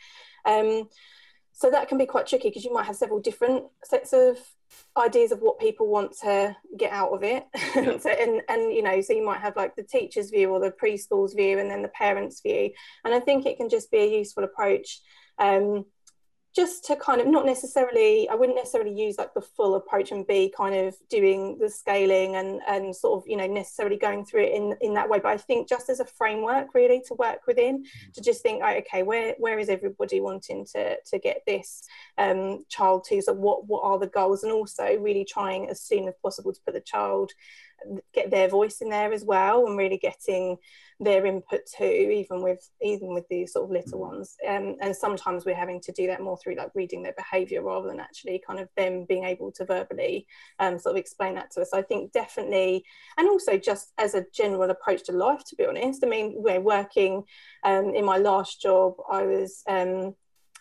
Um, 0.46 0.88
so 1.58 1.72
that 1.72 1.90
can 1.90 1.98
be 1.98 2.06
quite 2.06 2.28
tricky 2.28 2.50
because 2.50 2.64
you 2.64 2.72
might 2.72 2.86
have 2.86 2.96
several 2.96 3.20
different 3.20 3.64
sets 3.84 4.14
of 4.14 4.38
ideas 4.96 5.32
of 5.32 5.40
what 5.40 5.60
people 5.60 5.88
want 5.88 6.12
to 6.22 6.56
get 6.78 6.92
out 6.92 7.10
of 7.10 7.24
it. 7.24 7.46
Yeah. 7.76 7.98
so, 8.00 8.12
and 8.12 8.44
and 8.48 8.72
you 8.72 8.84
know 8.84 9.02
so 9.02 9.14
you 9.14 9.26
might 9.26 9.40
have 9.40 9.56
like 9.56 9.76
the 9.76 9.82
teacher's 9.82 10.30
view 10.30 10.52
or 10.52 10.60
the 10.60 10.70
preschool's 10.70 11.34
view 11.34 11.58
and 11.58 11.68
then 11.68 11.82
the 11.82 11.88
parents 11.88 12.42
view. 12.42 12.70
And 13.04 13.12
i 13.12 13.20
think 13.20 13.48
it 13.48 13.58
can 13.58 13.70
just 13.70 13.90
be 13.90 13.98
a 13.98 14.20
useful 14.20 14.44
approach. 14.44 15.02
Um, 15.40 15.86
just 16.56 16.86
to 16.86 16.96
kind 16.96 17.22
of 17.22 17.27
not 17.27 17.46
necessarily 17.46 18.27
i 18.30 18.36
wouldn't 18.36 18.58
necessarily 18.58 18.94
use 18.94 19.18
like 19.18 19.34
the 19.34 19.42
full 19.42 19.75
approach 19.75 20.12
and 20.12 20.25
be 20.27 20.51
kind 20.56 20.75
of 20.75 20.96
doing 21.10 21.58
the 21.60 21.70
scaling 21.70 22.36
and 22.36 22.62
and 22.68 22.96
sort 22.96 23.22
of 23.22 23.27
you 23.27 23.38
know 23.38 23.48
necessarily 23.48 23.98
going 23.98 24.25
through 24.25 24.44
it 24.44 24.54
in 24.54 24.75
in 24.82 24.94
that 24.94 25.10
way. 25.10 25.20
But 25.20 25.30
i 25.30 25.38
think 25.38 25.68
just 25.68 25.89
as 25.89 26.00
a 26.00 26.06
framework 26.06 26.74
really 26.74 27.01
to 27.08 27.13
work 27.16 27.42
within 27.48 27.80
mm-hmm. 27.80 28.12
to 28.13 28.22
just 28.22 28.42
think 28.42 28.62
right, 28.62 28.84
okay 28.86 29.04
where 29.04 29.36
where 29.38 29.60
is 29.60 29.70
everybody 29.70 30.22
wanting 30.22 30.66
to 30.74 30.98
to 31.01 31.20
get 31.20 31.42
this 31.46 31.84
um, 32.18 32.66
child 32.70 33.06
to? 33.06 33.22
So 33.22 33.34
what 33.34 33.68
what 33.68 33.84
are 33.84 34.00
the 34.00 34.08
goals? 34.08 34.44
And 34.44 34.51
also 34.51 34.98
really 34.98 35.25
trying 35.25 35.70
as 35.70 35.82
soon 35.82 36.08
as 36.08 36.13
possible 36.22 36.54
to 36.54 36.62
put 36.66 36.74
the 36.74 36.82
child 36.82 37.32
get 38.13 38.31
their 38.31 38.48
voice 38.48 38.81
in 38.81 38.89
there 38.89 39.13
as 39.13 39.24
well 39.24 39.65
and 39.65 39.77
really 39.77 39.98
getting 39.98 40.57
their 41.00 41.27
input 41.27 41.62
too 41.77 41.84
even 41.84 42.41
with 42.41 42.69
even 42.81 43.13
with 43.13 43.27
these 43.29 43.53
sort 43.53 43.65
of 43.65 43.72
little 43.72 44.00
mm. 44.00 44.10
ones. 44.10 44.36
Um, 44.48 44.77
and 44.81 44.96
sometimes 44.96 45.46
we're 45.46 45.55
having 45.55 45.79
to 45.81 45.91
do 45.91 46.07
that 46.07 46.22
more 46.22 46.38
through 46.38 46.55
like 46.55 46.72
reading 46.74 47.03
their 47.03 47.13
behavior 47.13 47.62
rather 47.62 47.88
than 47.88 48.00
actually 48.00 48.41
kind 48.46 48.60
of 48.60 48.69
them 48.75 49.05
being 49.05 49.24
able 49.24 49.51
to 49.53 49.65
verbally 49.65 50.25
um, 50.60 50.79
sort 50.79 50.96
of 50.96 51.00
explain 51.00 51.36
that 51.36 51.51
to 51.51 51.62
us. 51.62 51.74
I 51.74 51.84
think 51.84 52.12
definitely 52.13 52.84
and 53.17 53.29
also 53.29 53.57
just 53.57 53.93
as 53.98 54.15
a 54.15 54.25
general 54.34 54.69
approach 54.69 55.03
to 55.05 55.12
life 55.12 55.43
to 55.46 55.55
be 55.55 55.65
honest. 55.65 56.03
I 56.03 56.07
mean 56.07 56.34
we're 56.38 56.62
working 56.62 57.24
um, 57.63 57.93
in 57.93 58.05
my 58.05 58.17
last 58.17 58.62
job 58.62 58.96
i 59.12 59.24
was 59.24 59.63
um, 59.67 60.15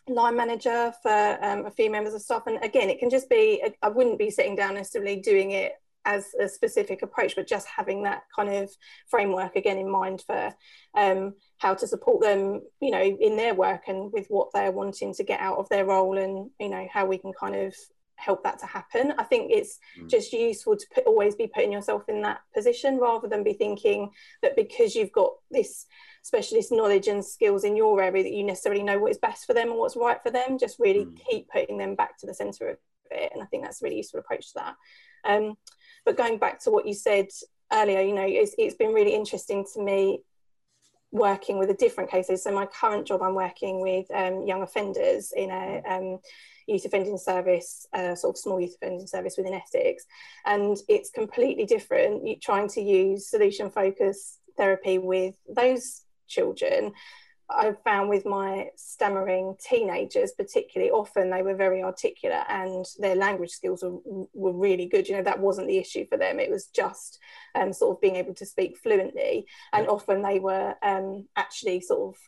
line 0.08 0.36
manager 0.36 0.92
for 1.02 1.38
um, 1.42 1.66
a 1.66 1.70
few 1.70 1.90
members 1.90 2.14
of 2.14 2.22
staff. 2.22 2.46
And 2.46 2.62
again 2.62 2.90
it 2.90 2.98
can 2.98 3.10
just 3.10 3.30
be 3.30 3.62
i 3.82 3.88
wouldn't 3.88 4.18
be 4.18 4.30
sitting 4.30 4.54
down 4.54 4.74
necessarily 4.74 5.16
doing 5.16 5.52
it 5.52 5.72
as 6.06 6.28
a 6.40 6.48
specific 6.48 7.02
approach, 7.02 7.36
but 7.36 7.46
just 7.46 7.66
having 7.66 8.04
that 8.04 8.22
kind 8.34 8.48
of 8.48 8.70
framework 9.08 9.56
again 9.56 9.76
in 9.76 9.90
mind 9.90 10.22
for 10.26 10.54
um, 10.94 11.34
how 11.58 11.74
to 11.74 11.86
support 11.86 12.22
them, 12.22 12.62
you 12.80 12.90
know, 12.90 13.02
in 13.02 13.36
their 13.36 13.54
work 13.54 13.82
and 13.88 14.12
with 14.12 14.26
what 14.28 14.48
they're 14.54 14.72
wanting 14.72 15.12
to 15.14 15.24
get 15.24 15.40
out 15.40 15.58
of 15.58 15.68
their 15.68 15.84
role, 15.84 16.16
and 16.16 16.50
you 16.58 16.70
know 16.70 16.86
how 16.90 17.04
we 17.04 17.18
can 17.18 17.32
kind 17.38 17.54
of 17.54 17.74
help 18.16 18.42
that 18.44 18.58
to 18.60 18.66
happen. 18.66 19.12
I 19.18 19.24
think 19.24 19.50
it's 19.52 19.78
mm. 20.00 20.08
just 20.08 20.32
useful 20.32 20.76
to 20.76 20.86
put, 20.94 21.04
always 21.04 21.34
be 21.34 21.46
putting 21.46 21.72
yourself 21.72 22.04
in 22.08 22.22
that 22.22 22.40
position 22.54 22.98
rather 22.98 23.28
than 23.28 23.44
be 23.44 23.52
thinking 23.52 24.10
that 24.42 24.56
because 24.56 24.94
you've 24.94 25.12
got 25.12 25.32
this 25.50 25.86
specialist 26.22 26.72
knowledge 26.72 27.08
and 27.08 27.24
skills 27.24 27.64
in 27.64 27.76
your 27.76 28.02
area 28.02 28.22
that 28.22 28.32
you 28.32 28.42
necessarily 28.42 28.82
know 28.82 28.98
what 28.98 29.10
is 29.10 29.18
best 29.18 29.44
for 29.44 29.54
them 29.54 29.68
and 29.68 29.78
what's 29.78 29.96
right 29.96 30.22
for 30.22 30.30
them. 30.30 30.58
Just 30.58 30.78
really 30.78 31.04
mm. 31.04 31.18
keep 31.28 31.48
putting 31.48 31.78
them 31.78 31.94
back 31.94 32.18
to 32.18 32.26
the 32.26 32.34
centre 32.34 32.70
of 32.70 32.78
it, 33.10 33.32
and 33.34 33.42
I 33.42 33.46
think 33.46 33.62
that's 33.62 33.82
a 33.82 33.84
really 33.84 33.98
useful 33.98 34.20
approach 34.20 34.52
to 34.52 34.54
that. 34.56 34.74
Um, 35.24 35.56
but 36.06 36.16
going 36.16 36.38
back 36.38 36.62
to 36.62 36.70
what 36.70 36.86
you 36.86 36.94
said 36.94 37.26
earlier, 37.70 38.00
you 38.00 38.14
know, 38.14 38.24
it's, 38.26 38.54
it's 38.56 38.76
been 38.76 38.94
really 38.94 39.14
interesting 39.14 39.66
to 39.74 39.82
me 39.82 40.20
working 41.10 41.58
with 41.58 41.68
the 41.68 41.74
different 41.74 42.10
cases. 42.10 42.44
So 42.44 42.52
my 42.52 42.66
current 42.66 43.06
job, 43.06 43.22
I'm 43.22 43.34
working 43.34 43.82
with 43.82 44.06
um, 44.14 44.46
young 44.46 44.62
offenders 44.62 45.32
in 45.36 45.50
a 45.50 45.82
um, 45.86 46.18
youth 46.66 46.84
offending 46.84 47.18
service, 47.18 47.86
uh, 47.92 48.14
sort 48.14 48.36
of 48.36 48.38
small 48.38 48.60
youth 48.60 48.76
offending 48.76 49.06
service 49.06 49.36
within 49.36 49.54
Essex, 49.54 50.04
and 50.44 50.78
it's 50.88 51.10
completely 51.10 51.66
different. 51.66 52.40
Trying 52.40 52.68
to 52.70 52.80
use 52.80 53.28
solution 53.28 53.70
focus 53.70 54.38
therapy 54.56 54.98
with 54.98 55.34
those 55.48 56.02
children 56.28 56.92
I've 57.48 57.80
found 57.82 58.08
with 58.08 58.26
my 58.26 58.70
stammering 58.76 59.56
teenagers, 59.60 60.32
particularly, 60.32 60.90
often 60.90 61.30
they 61.30 61.42
were 61.42 61.54
very 61.54 61.82
articulate 61.82 62.44
and 62.48 62.84
their 62.98 63.14
language 63.14 63.50
skills 63.50 63.84
were, 63.84 64.26
were 64.34 64.52
really 64.52 64.86
good. 64.86 65.08
You 65.08 65.16
know, 65.16 65.22
that 65.22 65.40
wasn't 65.40 65.68
the 65.68 65.78
issue 65.78 66.06
for 66.06 66.18
them. 66.18 66.40
It 66.40 66.50
was 66.50 66.66
just 66.66 67.20
um, 67.54 67.72
sort 67.72 67.96
of 67.96 68.00
being 68.00 68.16
able 68.16 68.34
to 68.34 68.46
speak 68.46 68.76
fluently. 68.76 69.46
And 69.72 69.86
often 69.86 70.22
they 70.22 70.40
were 70.40 70.74
um, 70.82 71.28
actually 71.36 71.80
sort 71.80 72.14
of, 72.14 72.20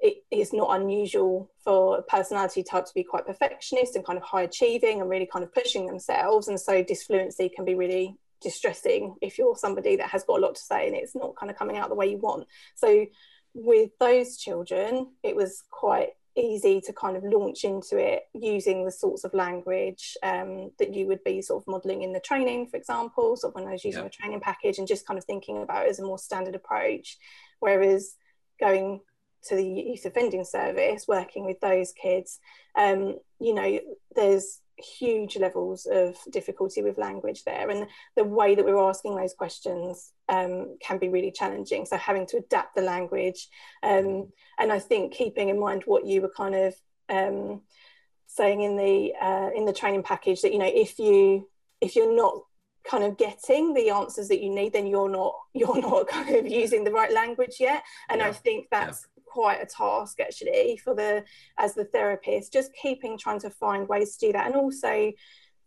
it 0.00 0.18
is 0.30 0.52
not 0.52 0.78
unusual 0.78 1.50
for 1.62 1.98
a 1.98 2.02
personality 2.02 2.62
type 2.62 2.84
to 2.84 2.94
be 2.94 3.04
quite 3.04 3.26
perfectionist 3.26 3.96
and 3.96 4.04
kind 4.04 4.18
of 4.18 4.22
high 4.22 4.42
achieving 4.42 5.00
and 5.00 5.08
really 5.08 5.28
kind 5.32 5.44
of 5.44 5.54
pushing 5.54 5.86
themselves. 5.86 6.48
And 6.48 6.60
so 6.60 6.82
disfluency 6.82 7.48
can 7.48 7.64
be 7.64 7.74
really 7.74 8.18
distressing 8.42 9.14
if 9.22 9.38
you're 9.38 9.56
somebody 9.56 9.96
that 9.96 10.10
has 10.10 10.22
got 10.24 10.38
a 10.38 10.42
lot 10.42 10.54
to 10.54 10.60
say 10.60 10.86
and 10.86 10.94
it's 10.94 11.16
not 11.16 11.34
kind 11.36 11.50
of 11.50 11.56
coming 11.56 11.78
out 11.78 11.88
the 11.88 11.94
way 11.94 12.06
you 12.06 12.18
want. 12.18 12.46
So 12.74 13.06
with 13.54 13.90
those 14.00 14.36
children, 14.36 15.08
it 15.22 15.36
was 15.36 15.62
quite 15.70 16.10
easy 16.36 16.80
to 16.80 16.92
kind 16.92 17.16
of 17.16 17.22
launch 17.24 17.64
into 17.64 17.96
it 17.96 18.24
using 18.34 18.84
the 18.84 18.90
sorts 18.90 19.22
of 19.22 19.32
language 19.34 20.16
um, 20.22 20.70
that 20.78 20.92
you 20.92 21.06
would 21.06 21.22
be 21.22 21.40
sort 21.40 21.62
of 21.62 21.66
modeling 21.68 22.02
in 22.02 22.12
the 22.12 22.20
training, 22.20 22.66
for 22.66 22.76
example, 22.76 23.36
sort 23.36 23.52
of 23.52 23.54
when 23.54 23.68
I 23.68 23.72
was 23.72 23.84
using 23.84 24.02
yeah. 24.02 24.06
a 24.06 24.10
training 24.10 24.40
package 24.40 24.78
and 24.78 24.88
just 24.88 25.06
kind 25.06 25.18
of 25.18 25.24
thinking 25.24 25.62
about 25.62 25.86
it 25.86 25.90
as 25.90 26.00
a 26.00 26.04
more 26.04 26.18
standard 26.18 26.56
approach. 26.56 27.18
Whereas 27.60 28.16
going 28.60 29.00
to 29.44 29.54
the 29.54 29.64
youth 29.64 30.04
offending 30.06 30.44
service, 30.44 31.06
working 31.06 31.44
with 31.44 31.60
those 31.60 31.92
kids, 31.92 32.40
um, 32.74 33.18
you 33.38 33.54
know, 33.54 33.78
there's 34.16 34.60
huge 34.76 35.36
levels 35.36 35.86
of 35.86 36.16
difficulty 36.30 36.82
with 36.82 36.98
language 36.98 37.44
there. 37.44 37.70
And 37.70 37.86
the 38.16 38.24
way 38.24 38.54
that 38.54 38.64
we're 38.64 38.88
asking 38.88 39.16
those 39.16 39.34
questions 39.34 40.12
um, 40.28 40.76
can 40.80 40.98
be 40.98 41.08
really 41.08 41.30
challenging. 41.30 41.86
So 41.86 41.96
having 41.96 42.26
to 42.28 42.38
adapt 42.38 42.74
the 42.74 42.82
language 42.82 43.48
um, 43.82 44.28
and 44.58 44.72
i 44.72 44.78
think 44.78 45.12
keeping 45.12 45.48
in 45.48 45.58
mind 45.58 45.82
what 45.86 46.06
you 46.06 46.20
were 46.20 46.32
kind 46.36 46.54
of 46.54 46.74
um, 47.08 47.62
saying 48.26 48.62
in 48.62 48.76
the 48.76 49.12
uh, 49.20 49.50
in 49.54 49.64
the 49.64 49.72
training 49.72 50.02
package 50.02 50.42
that 50.42 50.52
you 50.52 50.58
know 50.58 50.70
if 50.72 50.98
you 50.98 51.48
if 51.80 51.96
you're 51.96 52.14
not 52.14 52.34
kind 52.88 53.04
of 53.04 53.16
getting 53.16 53.72
the 53.72 53.88
answers 53.90 54.28
that 54.28 54.42
you 54.42 54.50
need 54.50 54.72
then 54.72 54.86
you're 54.86 55.08
not 55.08 55.34
you're 55.54 55.80
not 55.80 56.08
kind 56.08 56.34
of 56.34 56.46
using 56.46 56.84
the 56.84 56.92
right 56.92 57.12
language 57.12 57.56
yet. 57.60 57.82
And 58.08 58.20
yeah. 58.20 58.28
i 58.28 58.32
think 58.32 58.66
that's 58.70 59.06
quite 59.34 59.60
a 59.60 59.66
task 59.66 60.20
actually 60.20 60.76
for 60.76 60.94
the 60.94 61.24
as 61.58 61.74
the 61.74 61.84
therapist 61.84 62.52
just 62.52 62.70
keeping 62.80 63.18
trying 63.18 63.40
to 63.40 63.50
find 63.50 63.88
ways 63.88 64.16
to 64.16 64.26
do 64.26 64.32
that. 64.32 64.46
And 64.46 64.54
also 64.54 65.12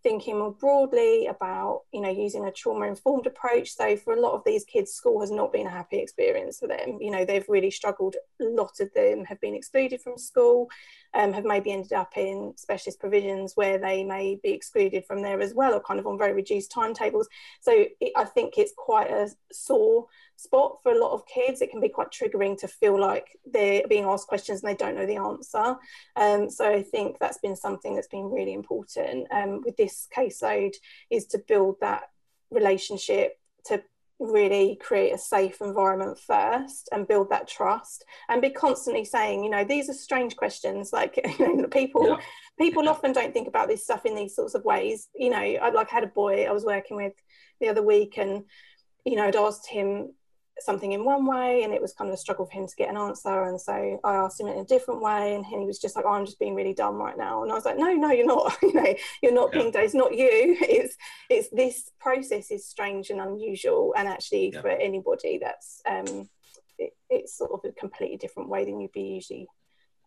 thinking 0.04 0.38
more 0.38 0.54
broadly 0.54 1.26
about 1.28 1.82
you 1.92 2.00
know 2.00 2.10
using 2.10 2.46
a 2.46 2.52
trauma 2.52 2.86
informed 2.88 3.28
approach. 3.28 3.74
So 3.74 3.98
for 3.98 4.14
a 4.14 4.22
lot 4.22 4.34
of 4.34 4.44
these 4.46 4.64
kids 4.64 4.94
school 4.94 5.20
has 5.20 5.32
not 5.32 5.52
been 5.52 5.68
a 5.68 5.78
happy 5.80 5.98
experience 5.98 6.60
for 6.60 6.68
them. 6.68 6.98
You 7.02 7.12
know 7.12 7.26
they've 7.26 7.50
really 7.50 7.72
struggled. 7.72 8.16
A 8.42 8.46
lot 8.46 8.80
of 8.80 8.94
them 8.94 9.26
have 9.26 9.42
been 9.42 9.56
excluded 9.56 10.02
from 10.02 10.18
school 10.18 10.70
um, 11.14 11.34
have 11.34 11.46
maybe 11.46 11.72
ended 11.72 11.94
up 11.94 12.16
in 12.16 12.54
specialist 12.56 13.00
provisions 13.00 13.54
where 13.56 13.78
they 13.78 14.04
may 14.04 14.40
be 14.42 14.52
excluded 14.52 15.06
from 15.06 15.22
there 15.22 15.42
as 15.42 15.54
well 15.54 15.74
or 15.74 15.82
kind 15.82 16.00
of 16.00 16.08
on 16.08 16.18
very 16.18 16.34
reduced 16.34 16.72
timetables. 16.72 17.28
So 17.60 17.86
it, 18.00 18.14
i 18.16 18.24
think 18.24 18.58
it's 18.58 18.74
quite 18.78 19.10
a 19.10 19.30
sore 19.52 20.08
spot 20.38 20.78
for 20.82 20.92
a 20.92 21.00
lot 21.00 21.12
of 21.12 21.28
kids. 21.28 21.62
It 21.62 21.72
can 21.72 21.82
be 21.82 21.90
quite 21.90 22.12
triggering 22.12 22.58
to 22.60 22.68
feel 22.68 23.00
like 23.00 23.38
they're 23.46 23.88
being 23.88 24.06
asked 24.06 24.28
questions 24.28 24.64
and 24.64 24.72
they 24.72 24.78
don't 24.78 24.96
know 24.96 25.06
the 25.06 25.18
answer. 25.18 25.76
Um, 26.16 26.50
so 26.50 26.72
I 26.72 26.84
think 26.84 27.18
that's 27.20 27.40
been 27.40 27.56
something 27.56 27.96
that's 27.96 28.08
been 28.08 28.32
really 28.32 28.54
important 28.54 29.28
um, 29.32 29.62
with 29.66 29.76
this 29.76 30.08
caseload 30.16 30.76
is 31.10 31.26
to 31.28 31.40
build 31.40 31.76
that 31.82 32.04
relationship 32.50 33.38
to 33.66 33.84
really 34.20 34.76
create 34.82 35.14
a 35.14 35.18
safe 35.18 35.62
environment 35.62 36.18
first 36.18 36.90
and 36.92 37.08
build 37.08 37.30
that 37.30 37.48
trust 37.48 38.04
and 38.30 38.42
be 38.42 38.50
constantly 38.50 39.06
saying 39.06 39.44
you 39.44 39.50
know 39.50 39.64
these 39.64 39.90
are 39.92 39.94
strange 39.94 40.36
questions 40.36 40.92
like 40.92 41.20
you 41.40 41.56
know, 41.56 41.68
people 41.68 42.08
yeah. 42.08 42.18
people 42.58 42.84
yeah. 42.84 42.90
often 42.90 43.14
don't 43.14 43.32
think 43.32 43.48
about 43.48 43.68
this 43.68 43.84
stuff 43.84 44.08
in 44.08 44.16
these 44.16 44.36
sorts 44.36 44.56
of 44.56 44.66
ways 44.66 45.10
you 45.14 45.30
know 45.30 45.38
i 45.38 45.70
like 45.70 45.90
had 45.90 46.04
a 46.04 46.08
boy 46.08 46.46
i 46.46 46.52
was 46.52 46.66
working 46.66 46.98
with 46.98 47.14
the 47.62 47.68
other 47.68 47.84
week 47.84 48.18
and 48.18 48.44
you 49.06 49.16
know 49.16 49.26
i'd 49.26 49.36
asked 49.36 49.68
him 49.68 50.12
something 50.60 50.92
in 50.92 51.06
one 51.06 51.26
way 51.26 51.64
and 51.64 51.74
it 51.74 51.82
was 51.82 51.94
kind 51.94 52.10
of 52.10 52.14
a 52.14 52.18
struggle 52.18 52.46
for 52.46 52.52
him 52.52 52.68
to 52.68 52.76
get 52.76 52.90
an 52.90 52.98
answer 52.98 53.44
and 53.44 53.60
so 53.60 54.00
I 54.04 54.16
asked 54.16 54.40
him 54.40 54.48
in 54.48 54.58
a 54.58 54.66
different 54.66 55.02
way 55.02 55.36
and 55.36 55.46
he 55.46 55.58
was 55.66 55.80
just 55.80 55.96
like 55.96 56.06
oh, 56.06 56.14
I'm 56.14 56.26
just 56.26 56.40
being 56.40 56.56
really 56.56 56.74
dumb 56.74 56.96
right 56.96 57.18
now 57.18 57.44
and 57.44 57.52
I 57.52 57.56
was 57.56 57.66
like 57.66 57.78
no 57.78 57.94
no 57.94 58.12
you're 58.12 58.26
not 58.26 58.58
you 58.62 58.74
know 58.74 58.96
you're 59.22 59.34
not 59.34 59.50
yeah. 59.54 59.60
being 59.60 59.72
dumb 59.72 59.84
it's 59.84 59.94
not 59.94 60.16
you 60.16 60.30
it's 60.62 60.98
it's 61.30 61.50
this 61.50 61.92
process 62.00 62.52
is 62.52 62.66
strange 62.66 63.10
and 63.10 63.22
unusual 63.22 63.94
and 63.98 64.08
actually 64.08 64.54
yeah. 64.54 64.62
for 64.62 64.70
anybody 64.70 65.40
that's 65.42 65.82
um 65.86 66.30
it, 66.78 66.94
it's 67.10 67.38
sort 67.38 67.52
of 67.52 67.60
a 67.64 67.72
completely 67.74 68.18
different 68.18 68.50
way 68.50 68.66
than 68.66 68.80
you'd 68.80 68.92
be 68.92 69.02
usually 69.02 69.48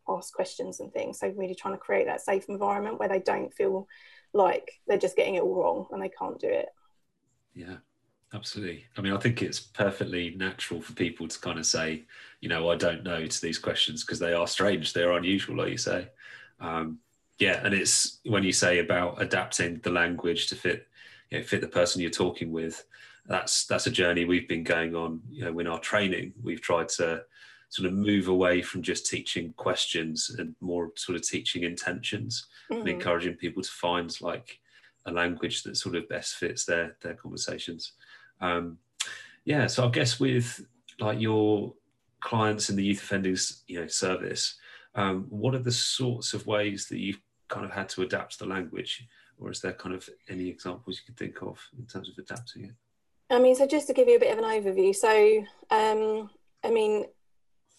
asked 0.09 0.35
questions 0.35 0.81
and 0.81 0.93
things 0.93 1.21
so 1.21 1.29
really 1.37 1.55
trying 1.55 1.75
to 1.75 1.79
create 1.79 2.07
that 2.07 2.21
safe 2.21 2.47
environment 2.49 2.99
where 2.99 3.09
they 3.09 3.21
don't 3.21 3.55
feel 3.55 3.87
like 4.33 4.81
they're 4.87 4.99
just 4.99 5.17
getting 5.17 5.35
it 5.37 5.43
all 5.43 5.55
wrong 5.55 5.87
and 5.91 6.03
they 6.03 6.09
can't 6.09 6.41
do 6.41 6.49
it 6.49 6.69
yeah 7.55 7.77
absolutely. 8.35 8.85
I 8.97 9.01
mean, 9.01 9.13
I 9.13 9.19
think 9.19 9.43
it's 9.43 9.61
perfectly 9.61 10.35
natural 10.37 10.81
for 10.81 10.93
people 10.93 11.29
to 11.29 11.39
kind 11.41 11.59
of 11.59 11.67
say, 11.67 12.05
you 12.41 12.49
know, 12.49 12.71
I 12.71 12.77
don't 12.77 13.05
know 13.05 13.27
to 13.27 13.43
these 13.43 13.59
questions 13.59 14.05
because 14.05 14.19
they 14.19 14.33
are 14.33 14.47
strange, 14.47 14.93
they're 14.93 15.13
unusual, 15.13 15.57
like 15.57 15.71
you 15.71 15.79
say. 15.79 16.09
Um, 16.61 16.99
yeah, 17.39 17.65
and 17.65 17.75
it's 17.75 18.19
when 18.25 18.45
you 18.45 18.53
say 18.53 18.79
about 18.79 19.21
adapting 19.21 19.81
the 19.83 19.91
language 19.91 20.49
to 20.49 20.57
fit, 20.57 20.87
you 21.31 21.39
know, 21.39 21.45
fit 21.45 21.63
the 21.63 21.69
person 21.69 22.03
you're 22.03 22.11
talking 22.11 22.53
with. 22.53 22.85
That's 23.27 23.67
that's 23.67 23.87
a 23.87 23.91
journey 23.91 24.25
we've 24.25 24.49
been 24.49 24.65
going 24.65 24.95
on. 24.95 25.23
You 25.31 25.45
know, 25.45 25.59
in 25.59 25.67
our 25.67 25.81
training, 25.81 26.35
we've 26.43 26.61
tried 26.61 26.89
to 26.91 27.25
sort 27.71 27.87
of 27.87 27.95
move 27.95 28.29
away 28.29 28.61
from 28.63 28.83
just 28.83 29.07
teaching 29.07 29.55
questions 29.57 30.35
and 30.39 30.55
more 30.61 30.93
sort 30.97 31.17
of 31.17 31.23
teaching 31.23 31.63
intentions 31.63 32.47
mm-hmm. 32.71 32.81
and 32.81 32.89
encouraging 32.89 33.35
people 33.35 33.63
to 33.63 33.71
find 33.71 34.21
like 34.21 34.59
a 35.07 35.13
language 35.13 35.63
that 35.63 35.77
sort 35.77 35.95
of 35.95 36.09
best 36.09 36.35
fits 36.35 36.65
their 36.65 36.97
their 37.01 37.15
conversations. 37.15 37.93
Um, 38.41 38.79
yeah, 39.45 39.67
so 39.67 39.87
I 39.87 39.91
guess 39.91 40.21
with 40.21 40.65
like 40.99 41.21
your 41.21 41.75
clients 42.21 42.69
in 42.69 42.77
the 42.77 42.85
youth 42.85 43.03
offending 43.03 43.37
you 43.67 43.81
know 43.81 43.87
service, 43.87 44.59
um, 44.95 45.27
what 45.31 45.55
are 45.55 45.61
the 45.61 45.73
sorts 45.73 46.35
of 46.35 46.47
ways 46.47 46.87
that 46.89 46.99
you've 46.99 47.21
kind 47.49 47.65
of 47.65 47.73
had 47.73 47.89
to 47.91 48.03
adapt 48.03 48.39
the 48.39 48.47
language, 48.47 49.07
or 49.39 49.51
is 49.51 49.61
there 49.61 49.73
kind 49.73 49.95
of 49.95 50.09
any 50.29 50.49
examples 50.49 50.99
you 50.99 51.07
could 51.07 51.19
think 51.19 51.43
of 51.43 51.59
in 51.79 51.87
terms 51.87 52.09
of 52.09 52.19
adapting 52.19 52.65
it? 52.65 52.75
I 53.31 53.39
mean, 53.39 53.55
so 53.55 53.67
just 53.67 53.87
to 53.87 53.93
give 53.93 54.09
you 54.09 54.17
a 54.17 54.21
bit 54.21 54.37
of 54.37 54.43
an 54.43 54.45
overview, 54.45 54.95
so 54.95 55.45
um, 55.71 56.31
I 56.65 56.71
mean, 56.71 57.07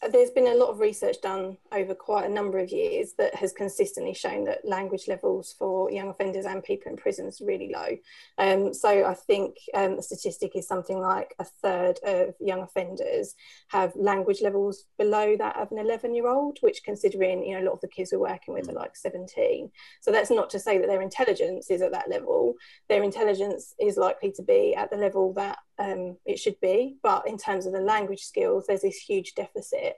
there's 0.09 0.31
been 0.31 0.47
a 0.47 0.55
lot 0.55 0.69
of 0.69 0.79
research 0.79 1.21
done 1.21 1.57
over 1.71 1.93
quite 1.93 2.25
a 2.25 2.33
number 2.33 2.57
of 2.57 2.71
years 2.71 3.13
that 3.19 3.35
has 3.35 3.53
consistently 3.53 4.13
shown 4.13 4.43
that 4.45 4.65
language 4.65 5.07
levels 5.07 5.53
for 5.57 5.91
young 5.91 6.09
offenders 6.09 6.45
and 6.45 6.63
people 6.63 6.91
in 6.91 6.97
prison 6.97 7.27
is 7.27 7.39
really 7.39 7.71
low. 7.71 7.97
Um, 8.39 8.73
so 8.73 9.05
I 9.05 9.13
think 9.13 9.57
um, 9.75 9.97
the 9.97 10.01
statistic 10.01 10.55
is 10.55 10.67
something 10.67 10.97
like 10.97 11.35
a 11.37 11.45
third 11.45 11.99
of 12.03 12.33
young 12.39 12.61
offenders 12.61 13.35
have 13.67 13.95
language 13.95 14.41
levels 14.41 14.85
below 14.97 15.37
that 15.37 15.55
of 15.55 15.71
an 15.71 15.77
11 15.77 16.15
year 16.15 16.27
old, 16.27 16.57
which 16.61 16.83
considering, 16.83 17.45
you 17.45 17.55
know, 17.55 17.63
a 17.63 17.67
lot 17.67 17.73
of 17.73 17.81
the 17.81 17.87
kids 17.87 18.11
we're 18.11 18.19
working 18.19 18.55
with 18.55 18.69
are 18.69 18.73
like 18.73 18.95
17. 18.95 19.69
So 20.01 20.11
that's 20.11 20.31
not 20.31 20.49
to 20.51 20.59
say 20.59 20.79
that 20.79 20.87
their 20.87 21.03
intelligence 21.03 21.69
is 21.69 21.83
at 21.83 21.91
that 21.91 22.09
level. 22.09 22.55
Their 22.89 23.03
intelligence 23.03 23.75
is 23.79 23.97
likely 23.97 24.31
to 24.31 24.41
be 24.41 24.73
at 24.73 24.89
the 24.89 24.97
level 24.97 25.33
that 25.33 25.59
um, 25.81 26.17
it 26.25 26.39
should 26.39 26.59
be. 26.61 26.97
But 27.01 27.27
in 27.27 27.37
terms 27.37 27.65
of 27.65 27.73
the 27.73 27.81
language 27.81 28.23
skills, 28.23 28.65
there's 28.67 28.81
this 28.81 28.97
huge 28.97 29.33
deficit. 29.33 29.97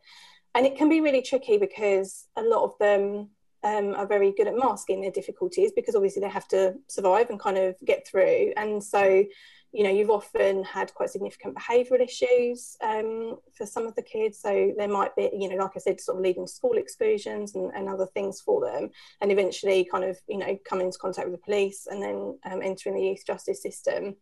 And 0.56 0.66
it 0.66 0.78
can 0.78 0.90
be 0.90 1.02
really 1.02 1.22
tricky 1.22 1.58
because 1.58 2.28
a 2.36 2.42
lot 2.42 2.64
of 2.64 2.78
them 2.80 3.30
um, 3.64 3.96
are 3.96 4.08
very 4.08 4.32
good 4.32 4.48
at 4.48 4.56
masking 4.56 5.02
their 5.02 5.12
difficulties 5.12 5.72
because 5.76 5.96
obviously 5.96 6.22
they 6.22 6.30
have 6.30 6.48
to 6.50 6.76
survive 6.88 7.30
and 7.30 7.40
kind 7.40 7.58
of 7.58 7.76
get 7.86 8.08
through. 8.08 8.54
And 8.56 8.84
so, 8.84 9.26
you 9.72 9.84
know, 9.84 9.90
you've 9.90 10.12
often 10.12 10.64
had 10.64 10.94
quite 10.94 11.10
significant 11.10 11.56
behavioural 11.56 12.02
issues 12.02 12.78
um, 12.82 13.38
for 13.58 13.66
some 13.66 13.88
of 13.88 13.96
the 13.96 14.04
kids. 14.04 14.40
So 14.40 14.74
there 14.78 14.88
might 14.88 15.16
be, 15.16 15.32
you 15.34 15.50
know, 15.50 15.56
like 15.56 15.72
I 15.76 15.80
said, 15.80 16.00
sort 16.00 16.18
of 16.18 16.24
leading 16.24 16.46
to 16.46 16.52
school 16.52 16.78
exclusions 16.78 17.56
and, 17.56 17.72
and, 17.74 17.90
other 17.90 18.06
things 18.14 18.40
for 18.42 18.62
them, 18.62 18.92
and 19.22 19.32
eventually 19.32 19.88
kind 19.92 20.04
of, 20.04 20.18
you 20.28 20.38
know, 20.38 20.58
come 20.70 20.80
into 20.80 21.00
contact 21.00 21.28
with 21.28 21.40
the 21.40 21.46
police 21.46 21.88
and 21.90 22.04
then 22.04 22.38
um, 22.46 22.62
entering 22.62 22.96
the 22.96 23.02
youth 23.02 23.26
justice 23.26 23.64
system. 23.64 24.16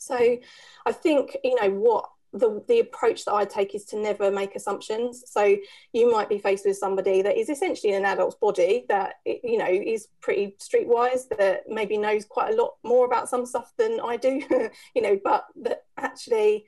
So 0.00 0.38
I 0.86 0.92
think, 0.92 1.36
you 1.44 1.54
know, 1.60 1.70
what 1.70 2.08
the, 2.32 2.62
the 2.68 2.80
approach 2.80 3.24
that 3.24 3.34
I 3.34 3.44
take 3.44 3.74
is 3.74 3.84
to 3.86 3.96
never 3.96 4.30
make 4.30 4.54
assumptions. 4.54 5.24
So 5.26 5.56
you 5.92 6.10
might 6.10 6.28
be 6.28 6.38
faced 6.38 6.64
with 6.64 6.76
somebody 6.76 7.22
that 7.22 7.36
is 7.36 7.48
essentially 7.48 7.92
an 7.94 8.04
adult's 8.04 8.36
body 8.36 8.86
that 8.88 9.14
you 9.24 9.58
know 9.58 9.66
is 9.68 10.08
pretty 10.20 10.56
streetwise, 10.58 11.28
that 11.36 11.64
maybe 11.68 11.98
knows 11.98 12.24
quite 12.24 12.54
a 12.54 12.56
lot 12.56 12.74
more 12.82 13.04
about 13.04 13.28
some 13.28 13.46
stuff 13.46 13.72
than 13.76 14.00
I 14.00 14.16
do, 14.16 14.42
you 14.94 15.02
know, 15.02 15.18
but 15.22 15.46
that 15.62 15.84
actually 15.96 16.66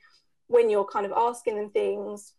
when 0.49 0.68
you're 0.68 0.85
kind 0.85 1.07
of 1.07 1.12
asking 1.12 1.57
them 1.57 1.71
things, 1.71 2.33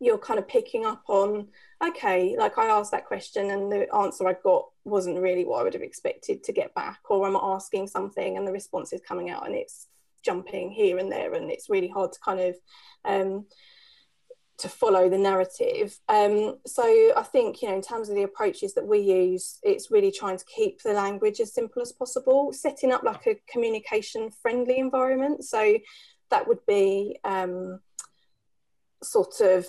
you're 0.00 0.18
kind 0.18 0.38
of 0.38 0.48
picking 0.48 0.84
up 0.84 1.02
on 1.08 1.48
okay, 1.82 2.36
like 2.38 2.58
I 2.58 2.66
asked 2.66 2.90
that 2.90 3.06
question 3.06 3.50
and 3.50 3.70
the 3.70 3.94
answer 3.94 4.26
I 4.26 4.34
got 4.42 4.66
wasn't 4.84 5.20
really 5.20 5.44
what 5.44 5.60
I 5.60 5.62
would 5.62 5.74
have 5.74 5.82
expected 5.82 6.42
to 6.44 6.52
get 6.52 6.74
back, 6.74 7.00
or 7.10 7.26
I'm 7.26 7.36
asking 7.36 7.88
something 7.88 8.38
and 8.38 8.46
the 8.46 8.52
response 8.52 8.94
is 8.94 9.02
coming 9.06 9.28
out 9.28 9.46
and 9.46 9.54
it's 9.54 9.88
jumping 10.24 10.70
here 10.70 10.98
and 10.98 11.10
there 11.10 11.34
and 11.34 11.50
it's 11.50 11.70
really 11.70 11.88
hard 11.88 12.12
to 12.12 12.20
kind 12.20 12.40
of 12.40 12.56
um, 13.04 13.46
to 14.58 14.68
follow 14.68 15.08
the 15.08 15.16
narrative. 15.16 15.98
Um, 16.08 16.58
so 16.66 16.84
i 17.16 17.22
think 17.22 17.62
you 17.62 17.68
know 17.68 17.74
in 17.74 17.82
terms 17.82 18.08
of 18.08 18.14
the 18.14 18.24
approaches 18.24 18.74
that 18.74 18.86
we 18.86 18.98
use 18.98 19.58
it's 19.62 19.90
really 19.90 20.12
trying 20.12 20.36
to 20.36 20.44
keep 20.44 20.82
the 20.82 20.92
language 20.92 21.40
as 21.40 21.54
simple 21.54 21.80
as 21.80 21.92
possible 21.92 22.52
setting 22.52 22.92
up 22.92 23.02
like 23.02 23.26
a 23.26 23.40
communication 23.50 24.30
friendly 24.42 24.78
environment. 24.78 25.44
So 25.44 25.78
that 26.30 26.46
would 26.46 26.64
be 26.66 27.18
um, 27.24 27.80
sort 29.02 29.40
of 29.40 29.66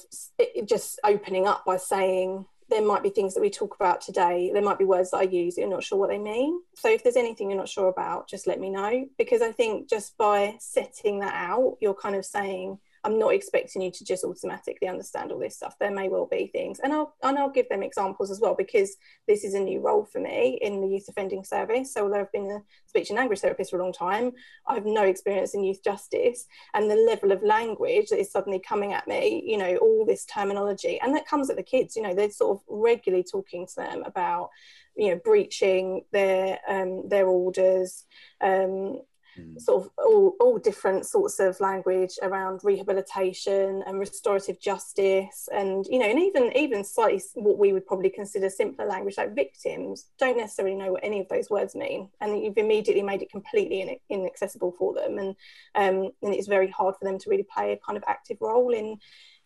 just 0.65 0.99
opening 1.03 1.47
up 1.47 1.63
by 1.65 1.77
saying 1.77 2.45
there 2.71 2.81
might 2.81 3.03
be 3.03 3.09
things 3.09 3.35
that 3.35 3.41
we 3.41 3.51
talk 3.51 3.75
about 3.75 4.01
today. 4.01 4.49
There 4.51 4.61
might 4.63 4.79
be 4.79 4.85
words 4.85 5.11
that 5.11 5.17
I 5.17 5.23
use 5.23 5.57
you're 5.57 5.69
not 5.69 5.83
sure 5.83 5.99
what 5.99 6.09
they 6.09 6.17
mean. 6.17 6.61
So 6.75 6.89
if 6.89 7.03
there's 7.03 7.17
anything 7.17 7.49
you're 7.49 7.59
not 7.59 7.69
sure 7.69 7.89
about, 7.89 8.27
just 8.27 8.47
let 8.47 8.59
me 8.59 8.69
know. 8.69 9.07
Because 9.17 9.41
I 9.41 9.51
think 9.51 9.89
just 9.89 10.17
by 10.17 10.55
setting 10.59 11.19
that 11.19 11.35
out, 11.35 11.77
you're 11.81 11.93
kind 11.93 12.15
of 12.15 12.25
saying, 12.25 12.79
I'm 13.03 13.17
not 13.17 13.33
expecting 13.33 13.81
you 13.81 13.91
to 13.91 14.05
just 14.05 14.23
automatically 14.23 14.87
understand 14.87 15.31
all 15.31 15.39
this 15.39 15.55
stuff. 15.55 15.75
There 15.79 15.91
may 15.91 16.09
well 16.09 16.27
be 16.29 16.47
things, 16.47 16.79
and 16.79 16.93
I'll 16.93 17.15
and 17.23 17.37
I'll 17.37 17.49
give 17.49 17.67
them 17.69 17.83
examples 17.83 18.29
as 18.29 18.39
well 18.39 18.55
because 18.55 18.95
this 19.27 19.43
is 19.43 19.53
a 19.53 19.59
new 19.59 19.79
role 19.79 20.05
for 20.05 20.19
me 20.19 20.59
in 20.61 20.81
the 20.81 20.87
youth 20.87 21.05
offending 21.09 21.43
service. 21.43 21.93
So 21.93 22.03
although 22.03 22.21
I've 22.21 22.31
been 22.31 22.51
a 22.51 22.61
speech 22.85 23.09
and 23.09 23.17
language 23.17 23.39
therapist 23.39 23.71
for 23.71 23.79
a 23.79 23.83
long 23.83 23.93
time, 23.93 24.31
I 24.67 24.75
have 24.75 24.85
no 24.85 25.03
experience 25.03 25.53
in 25.55 25.63
youth 25.63 25.83
justice, 25.83 26.45
and 26.73 26.89
the 26.89 26.95
level 26.95 27.31
of 27.31 27.43
language 27.43 28.09
that 28.09 28.19
is 28.19 28.31
suddenly 28.31 28.59
coming 28.59 28.93
at 28.93 29.07
me, 29.07 29.43
you 29.45 29.57
know, 29.57 29.75
all 29.77 30.05
this 30.05 30.25
terminology, 30.25 30.99
and 31.01 31.15
that 31.15 31.27
comes 31.27 31.49
at 31.49 31.57
the 31.57 31.63
kids. 31.63 31.95
You 31.95 32.03
know, 32.03 32.13
they're 32.13 32.29
sort 32.29 32.57
of 32.57 32.63
regularly 32.67 33.23
talking 33.23 33.65
to 33.67 33.75
them 33.75 34.03
about 34.03 34.49
you 34.95 35.09
know 35.09 35.19
breaching 35.23 36.03
their 36.11 36.59
um, 36.67 37.07
their 37.07 37.27
orders 37.27 38.05
um, 38.41 38.99
mm. 39.41 39.59
sort 39.59 39.85
of 39.85 39.91
all, 39.97 40.35
all 40.39 40.57
different 40.57 41.05
sorts 41.05 41.39
of 41.39 41.59
language 41.59 42.17
around 42.21 42.61
rehabilitation 42.63 43.83
and 43.85 43.99
restorative 43.99 44.59
justice 44.59 45.47
and 45.53 45.85
you 45.89 45.99
know 45.99 46.05
and 46.05 46.19
even 46.19 46.55
even 46.55 46.83
slightly 46.83 47.21
what 47.35 47.57
we 47.57 47.73
would 47.73 47.85
probably 47.85 48.09
consider 48.09 48.49
simpler 48.49 48.85
language 48.85 49.17
like 49.17 49.35
victims 49.35 50.07
don't 50.17 50.37
necessarily 50.37 50.75
know 50.75 50.91
what 50.93 51.03
any 51.03 51.19
of 51.19 51.27
those 51.29 51.49
words 51.49 51.75
mean 51.75 52.09
and 52.21 52.43
you've 52.43 52.57
immediately 52.57 53.03
made 53.03 53.21
it 53.21 53.31
completely 53.31 53.99
inaccessible 54.09 54.71
for 54.77 54.93
them 54.93 55.17
and 55.17 55.35
um, 55.75 56.11
and 56.21 56.33
it's 56.33 56.47
very 56.47 56.69
hard 56.69 56.95
for 56.97 57.05
them 57.05 57.17
to 57.17 57.29
really 57.29 57.45
play 57.53 57.71
a 57.71 57.77
kind 57.77 57.97
of 57.97 58.03
active 58.07 58.37
role 58.41 58.73
in 58.73 58.97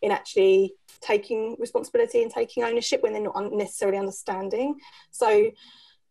in 0.02 0.12
actually 0.12 0.74
taking 1.02 1.56
responsibility 1.60 2.22
and 2.22 2.32
taking 2.32 2.64
ownership 2.64 3.02
when 3.02 3.14
they're 3.14 3.22
not 3.22 3.52
necessarily 3.52 3.98
understanding 3.98 4.76
so 5.12 5.52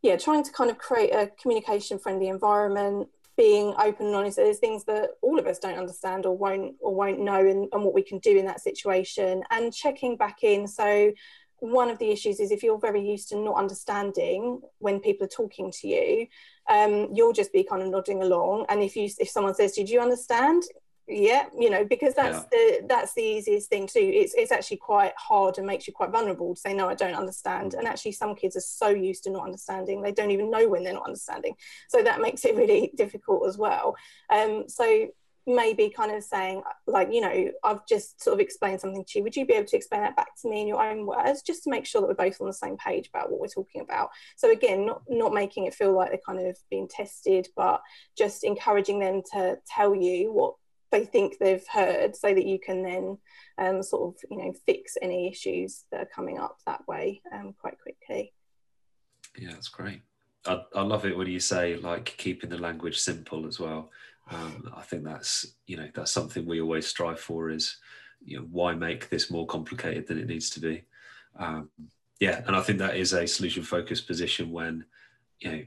yeah 0.02 0.16
trying 0.16 0.42
to 0.42 0.52
kind 0.52 0.70
of 0.70 0.78
create 0.78 1.10
a 1.10 1.30
communication 1.40 1.98
friendly 1.98 2.28
environment 2.28 3.08
being 3.36 3.74
open 3.78 4.06
and 4.06 4.14
honest 4.14 4.36
there's 4.36 4.58
things 4.58 4.84
that 4.84 5.10
all 5.22 5.38
of 5.38 5.46
us 5.46 5.58
don't 5.58 5.78
understand 5.78 6.24
or 6.26 6.36
won't 6.36 6.74
or 6.80 6.94
won't 6.94 7.18
know 7.18 7.40
and, 7.40 7.68
and 7.72 7.84
what 7.84 7.94
we 7.94 8.02
can 8.02 8.18
do 8.18 8.36
in 8.36 8.46
that 8.46 8.60
situation. 8.60 9.42
And 9.50 9.74
checking 9.74 10.16
back 10.16 10.42
in 10.42 10.66
so 10.66 11.12
one 11.58 11.88
of 11.88 11.98
the 11.98 12.10
issues 12.10 12.40
is 12.40 12.50
if 12.50 12.62
you're 12.62 12.78
very 12.78 13.00
used 13.00 13.30
to 13.30 13.38
not 13.38 13.56
understanding 13.56 14.60
when 14.78 15.00
people 15.00 15.24
are 15.24 15.28
talking 15.28 15.72
to 15.72 15.88
you 15.88 16.26
um, 16.68 17.08
you'll 17.12 17.32
just 17.32 17.52
be 17.52 17.64
kind 17.64 17.82
of 17.82 17.88
nodding 17.88 18.22
along. 18.22 18.66
And 18.68 18.82
if 18.82 18.96
you 18.96 19.08
if 19.18 19.28
someone 19.28 19.54
says 19.54 19.72
did 19.72 19.88
you 19.88 20.00
understand 20.00 20.62
yeah 21.06 21.44
you 21.58 21.68
know 21.68 21.84
because 21.84 22.14
that's 22.14 22.38
yeah. 22.38 22.44
the 22.50 22.86
that's 22.88 23.12
the 23.14 23.22
easiest 23.22 23.68
thing 23.68 23.86
too 23.86 24.00
it's 24.00 24.34
it's 24.34 24.50
actually 24.50 24.78
quite 24.78 25.12
hard 25.18 25.58
and 25.58 25.66
makes 25.66 25.86
you 25.86 25.92
quite 25.92 26.10
vulnerable 26.10 26.54
to 26.54 26.60
say 26.60 26.72
no 26.72 26.88
i 26.88 26.94
don't 26.94 27.14
understand. 27.14 27.72
Mm. 27.72 27.78
and 27.78 27.88
actually 27.88 28.12
some 28.12 28.34
kids 28.34 28.56
are 28.56 28.60
so 28.60 28.88
used 28.88 29.24
to 29.24 29.30
not 29.30 29.44
understanding 29.44 30.00
they 30.00 30.12
don't 30.12 30.30
even 30.30 30.50
know 30.50 30.68
when 30.68 30.84
they're 30.84 30.92
not 30.92 31.06
understanding. 31.06 31.54
So 31.88 32.02
that 32.02 32.20
makes 32.20 32.44
it 32.44 32.56
really 32.56 32.92
difficult 32.96 33.46
as 33.46 33.58
well. 33.58 33.96
Um 34.30 34.64
so 34.68 35.08
maybe 35.46 35.90
kind 35.90 36.10
of 36.10 36.24
saying 36.24 36.62
like 36.86 37.12
you 37.12 37.20
know 37.20 37.50
i've 37.64 37.86
just 37.86 38.22
sort 38.22 38.32
of 38.32 38.40
explained 38.40 38.80
something 38.80 39.04
to 39.04 39.18
you. 39.18 39.22
Would 39.24 39.36
you 39.36 39.44
be 39.44 39.52
able 39.52 39.66
to 39.66 39.76
explain 39.76 40.00
that 40.00 40.16
back 40.16 40.40
to 40.40 40.48
me 40.48 40.62
in 40.62 40.66
your 40.66 40.82
own 40.82 41.04
words 41.04 41.42
just 41.42 41.64
to 41.64 41.70
make 41.70 41.84
sure 41.84 42.00
that 42.00 42.08
we're 42.08 42.14
both 42.14 42.40
on 42.40 42.46
the 42.46 42.52
same 42.54 42.78
page 42.78 43.08
about 43.08 43.30
what 43.30 43.40
we're 43.40 43.48
talking 43.48 43.82
about? 43.82 44.08
So 44.36 44.50
again 44.50 44.86
not, 44.86 45.02
not 45.08 45.34
making 45.34 45.66
it 45.66 45.74
feel 45.74 45.92
like 45.92 46.10
they're 46.10 46.20
kind 46.26 46.46
of 46.46 46.56
being 46.70 46.88
tested 46.88 47.48
but 47.56 47.82
just 48.16 48.42
encouraging 48.42 49.00
them 49.00 49.20
to 49.32 49.58
tell 49.66 49.94
you 49.94 50.32
what 50.32 50.54
they 50.94 51.04
think 51.04 51.38
they've 51.38 51.66
heard 51.66 52.14
so 52.14 52.32
that 52.32 52.46
you 52.46 52.58
can 52.58 52.82
then 52.82 53.18
um, 53.58 53.82
sort 53.82 54.14
of 54.14 54.22
you 54.30 54.38
know 54.38 54.52
fix 54.64 54.96
any 55.02 55.28
issues 55.28 55.84
that 55.90 56.00
are 56.00 56.08
coming 56.14 56.38
up 56.38 56.58
that 56.66 56.86
way 56.86 57.20
um, 57.32 57.52
quite 57.60 57.74
quickly. 57.80 58.32
Yeah 59.36 59.50
that's 59.50 59.68
great. 59.68 60.02
I, 60.46 60.62
I 60.76 60.82
love 60.82 61.04
it 61.04 61.16
when 61.16 61.26
you 61.26 61.40
say 61.40 61.76
like 61.76 62.14
keeping 62.16 62.50
the 62.50 62.58
language 62.58 62.98
simple 62.98 63.46
as 63.46 63.58
well. 63.58 63.90
Um, 64.30 64.72
i 64.74 64.80
think 64.80 65.04
that's 65.04 65.54
you 65.66 65.76
know 65.76 65.88
that's 65.94 66.10
something 66.10 66.46
we 66.46 66.62
always 66.62 66.86
strive 66.86 67.20
for 67.20 67.50
is 67.50 67.76
you 68.24 68.38
know 68.38 68.46
why 68.50 68.72
make 68.72 69.10
this 69.10 69.30
more 69.30 69.46
complicated 69.46 70.06
than 70.06 70.18
it 70.18 70.28
needs 70.28 70.48
to 70.50 70.60
be? 70.60 70.84
Um, 71.38 71.68
yeah 72.20 72.42
and 72.46 72.54
i 72.56 72.60
think 72.60 72.78
that 72.78 72.96
is 72.96 73.12
a 73.12 73.26
solution 73.26 73.62
focused 73.62 74.06
position 74.06 74.50
when 74.50 74.84
you 75.40 75.50
know 75.50 75.62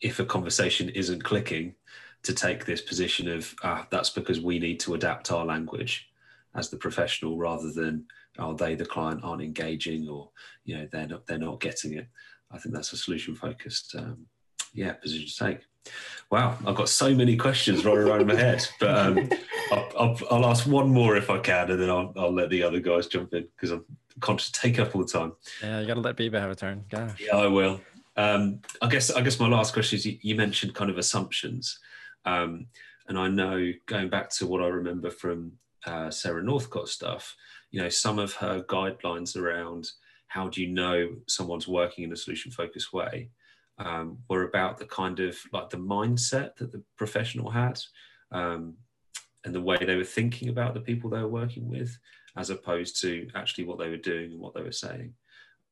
if 0.00 0.18
a 0.18 0.24
conversation 0.24 0.88
isn't 0.88 1.22
clicking 1.22 1.74
to 2.22 2.34
take 2.34 2.64
this 2.64 2.80
position 2.80 3.28
of 3.28 3.54
ah, 3.62 3.86
that's 3.90 4.10
because 4.10 4.40
we 4.40 4.58
need 4.58 4.80
to 4.80 4.94
adapt 4.94 5.32
our 5.32 5.44
language 5.44 6.10
as 6.54 6.68
the 6.68 6.76
professional 6.76 7.36
rather 7.38 7.70
than 7.72 8.04
oh 8.38 8.54
they 8.54 8.74
the 8.74 8.84
client 8.84 9.20
aren't 9.22 9.42
engaging 9.42 10.08
or 10.08 10.30
you 10.64 10.76
know 10.76 10.88
they're 10.90 11.06
not 11.06 11.26
they're 11.26 11.38
not 11.38 11.60
getting 11.60 11.94
it. 11.94 12.08
I 12.50 12.58
think 12.58 12.74
that's 12.74 12.92
a 12.92 12.96
solution 12.96 13.34
focused 13.34 13.94
um, 13.96 14.26
yeah 14.74 14.92
position 14.92 15.26
to 15.28 15.44
take. 15.52 15.66
Wow 16.30 16.58
i've 16.66 16.76
got 16.76 16.90
so 16.90 17.14
many 17.14 17.36
questions 17.36 17.84
rolling 17.84 18.06
around 18.06 18.26
my 18.26 18.34
head 18.34 18.66
but 18.78 18.96
um, 18.96 19.30
I'll, 19.72 19.88
I'll, 19.98 20.18
I'll, 20.30 20.46
ask 20.46 20.66
one 20.66 20.90
more 20.90 21.16
if 21.16 21.30
i 21.30 21.38
can 21.38 21.70
and 21.70 21.80
then 21.80 21.88
i'll, 21.88 22.12
I'll 22.16 22.32
let 22.32 22.50
the 22.50 22.62
other 22.62 22.80
guys 22.80 23.06
jump 23.06 23.32
in 23.32 23.48
because 23.56 23.70
i'm 23.70 23.84
conscious 24.20 24.50
to 24.50 24.60
take 24.60 24.78
up 24.78 24.94
all 24.94 25.02
the 25.02 25.08
time. 25.08 25.32
Yeah 25.62 25.80
you 25.80 25.86
gotta 25.86 26.00
let 26.00 26.16
Bieber 26.16 26.38
have 26.38 26.50
a 26.50 26.54
turn 26.54 26.84
Gosh. 26.90 27.18
yeah 27.18 27.34
i 27.34 27.46
will. 27.46 27.80
Um, 28.16 28.60
i 28.82 28.88
guess 28.88 29.10
i 29.10 29.22
guess 29.22 29.40
my 29.40 29.48
last 29.48 29.72
question 29.72 29.96
is 29.96 30.04
you, 30.04 30.18
you 30.20 30.34
mentioned 30.34 30.74
kind 30.74 30.90
of 30.90 30.98
assumptions 30.98 31.78
um, 32.24 32.66
and 33.08 33.18
I 33.18 33.28
know 33.28 33.72
going 33.86 34.08
back 34.08 34.30
to 34.30 34.46
what 34.46 34.62
I 34.62 34.68
remember 34.68 35.10
from 35.10 35.52
uh, 35.86 36.10
Sarah 36.10 36.42
Northcott 36.42 36.88
stuff, 36.88 37.34
you 37.70 37.80
know, 37.82 37.88
some 37.88 38.18
of 38.18 38.34
her 38.34 38.62
guidelines 38.62 39.36
around 39.36 39.90
how 40.28 40.48
do 40.48 40.62
you 40.62 40.68
know 40.68 41.08
someone's 41.26 41.66
working 41.66 42.04
in 42.04 42.12
a 42.12 42.16
solution 42.16 42.52
focused 42.52 42.92
way 42.92 43.30
um, 43.78 44.18
were 44.28 44.44
about 44.44 44.78
the 44.78 44.84
kind 44.84 45.18
of 45.20 45.36
like 45.52 45.70
the 45.70 45.76
mindset 45.76 46.54
that 46.56 46.70
the 46.70 46.82
professional 46.96 47.50
had 47.50 47.80
um, 48.30 48.74
and 49.44 49.54
the 49.54 49.60
way 49.60 49.78
they 49.78 49.96
were 49.96 50.04
thinking 50.04 50.48
about 50.48 50.74
the 50.74 50.80
people 50.80 51.10
they 51.10 51.18
were 51.18 51.28
working 51.28 51.68
with, 51.68 51.98
as 52.36 52.50
opposed 52.50 53.00
to 53.00 53.26
actually 53.34 53.64
what 53.64 53.78
they 53.78 53.88
were 53.88 53.96
doing 53.96 54.32
and 54.32 54.40
what 54.40 54.54
they 54.54 54.62
were 54.62 54.70
saying. 54.70 55.12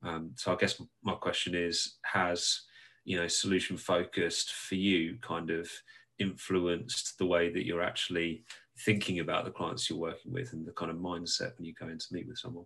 Um, 0.03 0.31
so 0.37 0.53
I 0.53 0.57
guess 0.57 0.81
my 1.03 1.15
question 1.15 1.55
is, 1.55 1.99
has 2.03 2.63
you 3.05 3.17
know 3.17 3.29
solution 3.29 3.77
focused 3.77 4.53
for 4.53 4.75
you 4.75 5.19
kind 5.21 5.51
of 5.51 5.71
influenced 6.19 7.19
the 7.19 7.27
way 7.27 7.53
that 7.53 7.67
you're 7.67 7.83
actually 7.83 8.45
thinking 8.81 9.21
about 9.21 9.45
the 9.45 9.51
clients 9.51 9.89
you're 9.89 9.99
working 9.99 10.33
with 10.33 10.53
and 10.53 10.67
the 10.67 10.73
kind 10.73 10.91
of 10.91 10.97
mindset 10.97 11.57
when 11.57 11.65
you 11.65 11.75
go 11.75 11.89
in 11.89 11.99
to 11.99 12.07
meet 12.13 12.29
with 12.29 12.39
someone? 12.39 12.65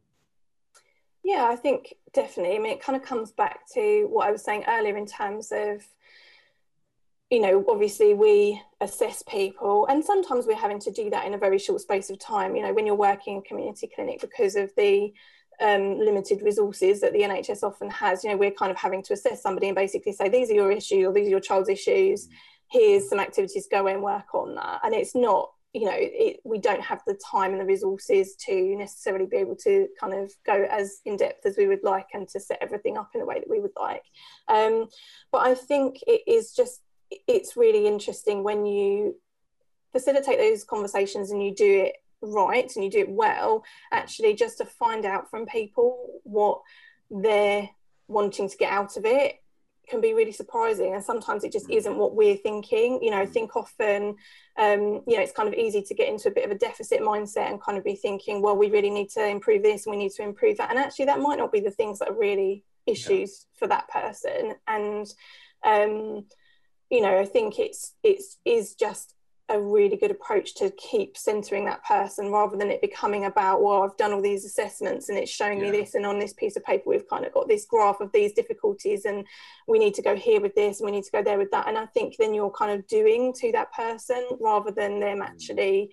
Yeah, 1.24 1.48
I 1.48 1.56
think 1.56 1.94
definitely. 2.12 2.56
I 2.56 2.58
mean, 2.58 2.72
it 2.72 2.82
kind 2.82 3.00
of 3.00 3.06
comes 3.06 3.30
back 3.32 3.60
to 3.74 4.06
what 4.10 4.26
I 4.26 4.32
was 4.32 4.42
saying 4.42 4.64
earlier 4.68 4.96
in 4.96 5.06
terms 5.06 5.52
of, 5.52 5.82
you 7.30 7.40
know, 7.40 7.64
obviously 7.68 8.12
we 8.12 8.60
assess 8.80 9.22
people, 9.22 9.86
and 9.86 10.04
sometimes 10.04 10.46
we're 10.46 10.56
having 10.56 10.80
to 10.80 10.90
do 10.90 11.10
that 11.10 11.24
in 11.24 11.34
a 11.34 11.38
very 11.38 11.58
short 11.58 11.80
space 11.80 12.10
of 12.10 12.18
time. 12.18 12.56
You 12.56 12.62
know, 12.62 12.74
when 12.74 12.86
you're 12.86 12.94
working 12.94 13.36
in 13.36 13.42
community 13.42 13.88
clinic 13.94 14.20
because 14.20 14.56
of 14.56 14.72
the 14.76 15.12
um, 15.62 15.98
limited 15.98 16.42
resources 16.42 17.00
that 17.00 17.12
the 17.12 17.20
NHS 17.20 17.62
often 17.62 17.88
has, 17.88 18.24
you 18.24 18.30
know, 18.30 18.36
we're 18.36 18.50
kind 18.50 18.72
of 18.72 18.76
having 18.76 19.02
to 19.04 19.12
assess 19.12 19.40
somebody 19.40 19.68
and 19.68 19.76
basically 19.76 20.12
say, 20.12 20.28
these 20.28 20.50
are 20.50 20.54
your 20.54 20.72
issues 20.72 21.06
or 21.06 21.12
these 21.12 21.28
are 21.28 21.30
your 21.30 21.40
child's 21.40 21.68
issues. 21.68 22.26
Mm-hmm 22.26 22.36
here's 22.72 23.08
some 23.08 23.20
activities 23.20 23.68
go 23.70 23.86
and 23.86 24.02
work 24.02 24.34
on 24.34 24.54
that. 24.54 24.80
And 24.82 24.94
it's 24.94 25.14
not 25.14 25.50
you 25.72 25.86
know 25.86 25.94
it, 25.96 26.40
we 26.44 26.58
don't 26.58 26.82
have 26.82 27.00
the 27.06 27.18
time 27.30 27.52
and 27.52 27.60
the 27.60 27.64
resources 27.64 28.36
to 28.36 28.76
necessarily 28.76 29.26
be 29.26 29.38
able 29.38 29.56
to 29.56 29.88
kind 29.98 30.12
of 30.12 30.30
go 30.44 30.66
as 30.70 31.00
in 31.06 31.16
depth 31.16 31.46
as 31.46 31.56
we 31.56 31.66
would 31.66 31.82
like 31.82 32.08
and 32.12 32.28
to 32.28 32.38
set 32.38 32.58
everything 32.60 32.98
up 32.98 33.10
in 33.14 33.22
a 33.22 33.24
way 33.24 33.38
that 33.38 33.48
we 33.48 33.60
would 33.60 33.72
like. 33.80 34.04
Um, 34.48 34.88
but 35.30 35.46
i 35.46 35.54
think 35.54 36.00
it 36.06 36.22
is 36.26 36.52
just 36.52 36.82
it's 37.26 37.56
really 37.56 37.86
interesting 37.86 38.42
when 38.42 38.66
you 38.66 39.16
facilitate 39.92 40.38
those 40.38 40.64
conversations 40.64 41.30
and 41.30 41.42
you 41.42 41.54
do 41.54 41.84
it 41.84 41.96
right 42.22 42.70
and 42.74 42.84
you 42.84 42.90
do 42.90 43.00
it 43.00 43.10
well 43.10 43.64
actually 43.92 44.34
just 44.34 44.58
to 44.58 44.64
find 44.64 45.04
out 45.04 45.28
from 45.30 45.44
people 45.44 46.20
what 46.22 46.60
they're 47.10 47.68
wanting 48.08 48.48
to 48.48 48.56
get 48.56 48.70
out 48.70 48.96
of 48.96 49.04
it 49.04 49.41
can 49.88 50.00
be 50.00 50.14
really 50.14 50.32
surprising 50.32 50.94
and 50.94 51.04
sometimes 51.04 51.44
it 51.44 51.52
just 51.52 51.68
mm. 51.68 51.76
isn't 51.76 51.96
what 51.96 52.14
we're 52.14 52.36
thinking 52.36 52.98
you 53.02 53.10
know 53.10 53.18
i 53.20 53.26
mm. 53.26 53.32
think 53.32 53.56
often 53.56 54.14
um, 54.58 55.02
you 55.06 55.16
know 55.16 55.22
it's 55.22 55.32
kind 55.32 55.48
of 55.48 55.54
easy 55.54 55.82
to 55.82 55.94
get 55.94 56.08
into 56.08 56.28
a 56.28 56.32
bit 56.32 56.44
of 56.44 56.50
a 56.50 56.58
deficit 56.58 57.00
mindset 57.00 57.50
and 57.50 57.60
kind 57.60 57.78
of 57.78 57.84
be 57.84 57.94
thinking 57.94 58.42
well 58.42 58.56
we 58.56 58.70
really 58.70 58.90
need 58.90 59.08
to 59.08 59.26
improve 59.26 59.62
this 59.62 59.86
and 59.86 59.90
we 59.90 60.02
need 60.02 60.12
to 60.12 60.22
improve 60.22 60.58
that 60.58 60.70
and 60.70 60.78
actually 60.78 61.06
that 61.06 61.20
might 61.20 61.38
not 61.38 61.52
be 61.52 61.60
the 61.60 61.70
things 61.70 61.98
that 61.98 62.10
are 62.10 62.18
really 62.18 62.64
issues 62.86 63.46
yeah. 63.54 63.58
for 63.58 63.66
that 63.68 63.88
person 63.88 64.54
and 64.66 65.14
um, 65.64 66.24
you 66.90 67.00
know 67.00 67.18
i 67.18 67.24
think 67.24 67.58
it's 67.58 67.94
it's 68.02 68.38
is 68.44 68.74
just 68.74 69.14
a 69.52 69.60
really 69.60 69.96
good 69.96 70.10
approach 70.10 70.54
to 70.54 70.70
keep 70.70 71.16
centering 71.16 71.64
that 71.66 71.84
person 71.84 72.32
rather 72.32 72.56
than 72.56 72.70
it 72.70 72.80
becoming 72.80 73.26
about 73.26 73.62
well 73.62 73.82
i've 73.82 73.96
done 73.98 74.12
all 74.12 74.22
these 74.22 74.44
assessments 74.44 75.08
and 75.08 75.18
it's 75.18 75.30
showing 75.30 75.58
yeah. 75.58 75.70
me 75.70 75.78
this 75.78 75.94
and 75.94 76.06
on 76.06 76.18
this 76.18 76.32
piece 76.32 76.56
of 76.56 76.64
paper 76.64 76.84
we've 76.86 77.08
kind 77.08 77.26
of 77.26 77.34
got 77.34 77.46
this 77.46 77.66
graph 77.66 78.00
of 78.00 78.10
these 78.12 78.32
difficulties 78.32 79.04
and 79.04 79.26
we 79.68 79.78
need 79.78 79.94
to 79.94 80.02
go 80.02 80.16
here 80.16 80.40
with 80.40 80.54
this 80.54 80.80
and 80.80 80.86
we 80.86 80.92
need 80.92 81.04
to 81.04 81.10
go 81.10 81.22
there 81.22 81.38
with 81.38 81.50
that 81.50 81.68
and 81.68 81.76
i 81.76 81.84
think 81.86 82.16
then 82.18 82.32
you're 82.32 82.50
kind 82.50 82.72
of 82.72 82.86
doing 82.86 83.32
to 83.32 83.52
that 83.52 83.72
person 83.72 84.26
rather 84.40 84.70
than 84.70 84.98
them 84.98 85.18
mm. 85.18 85.24
actually 85.24 85.90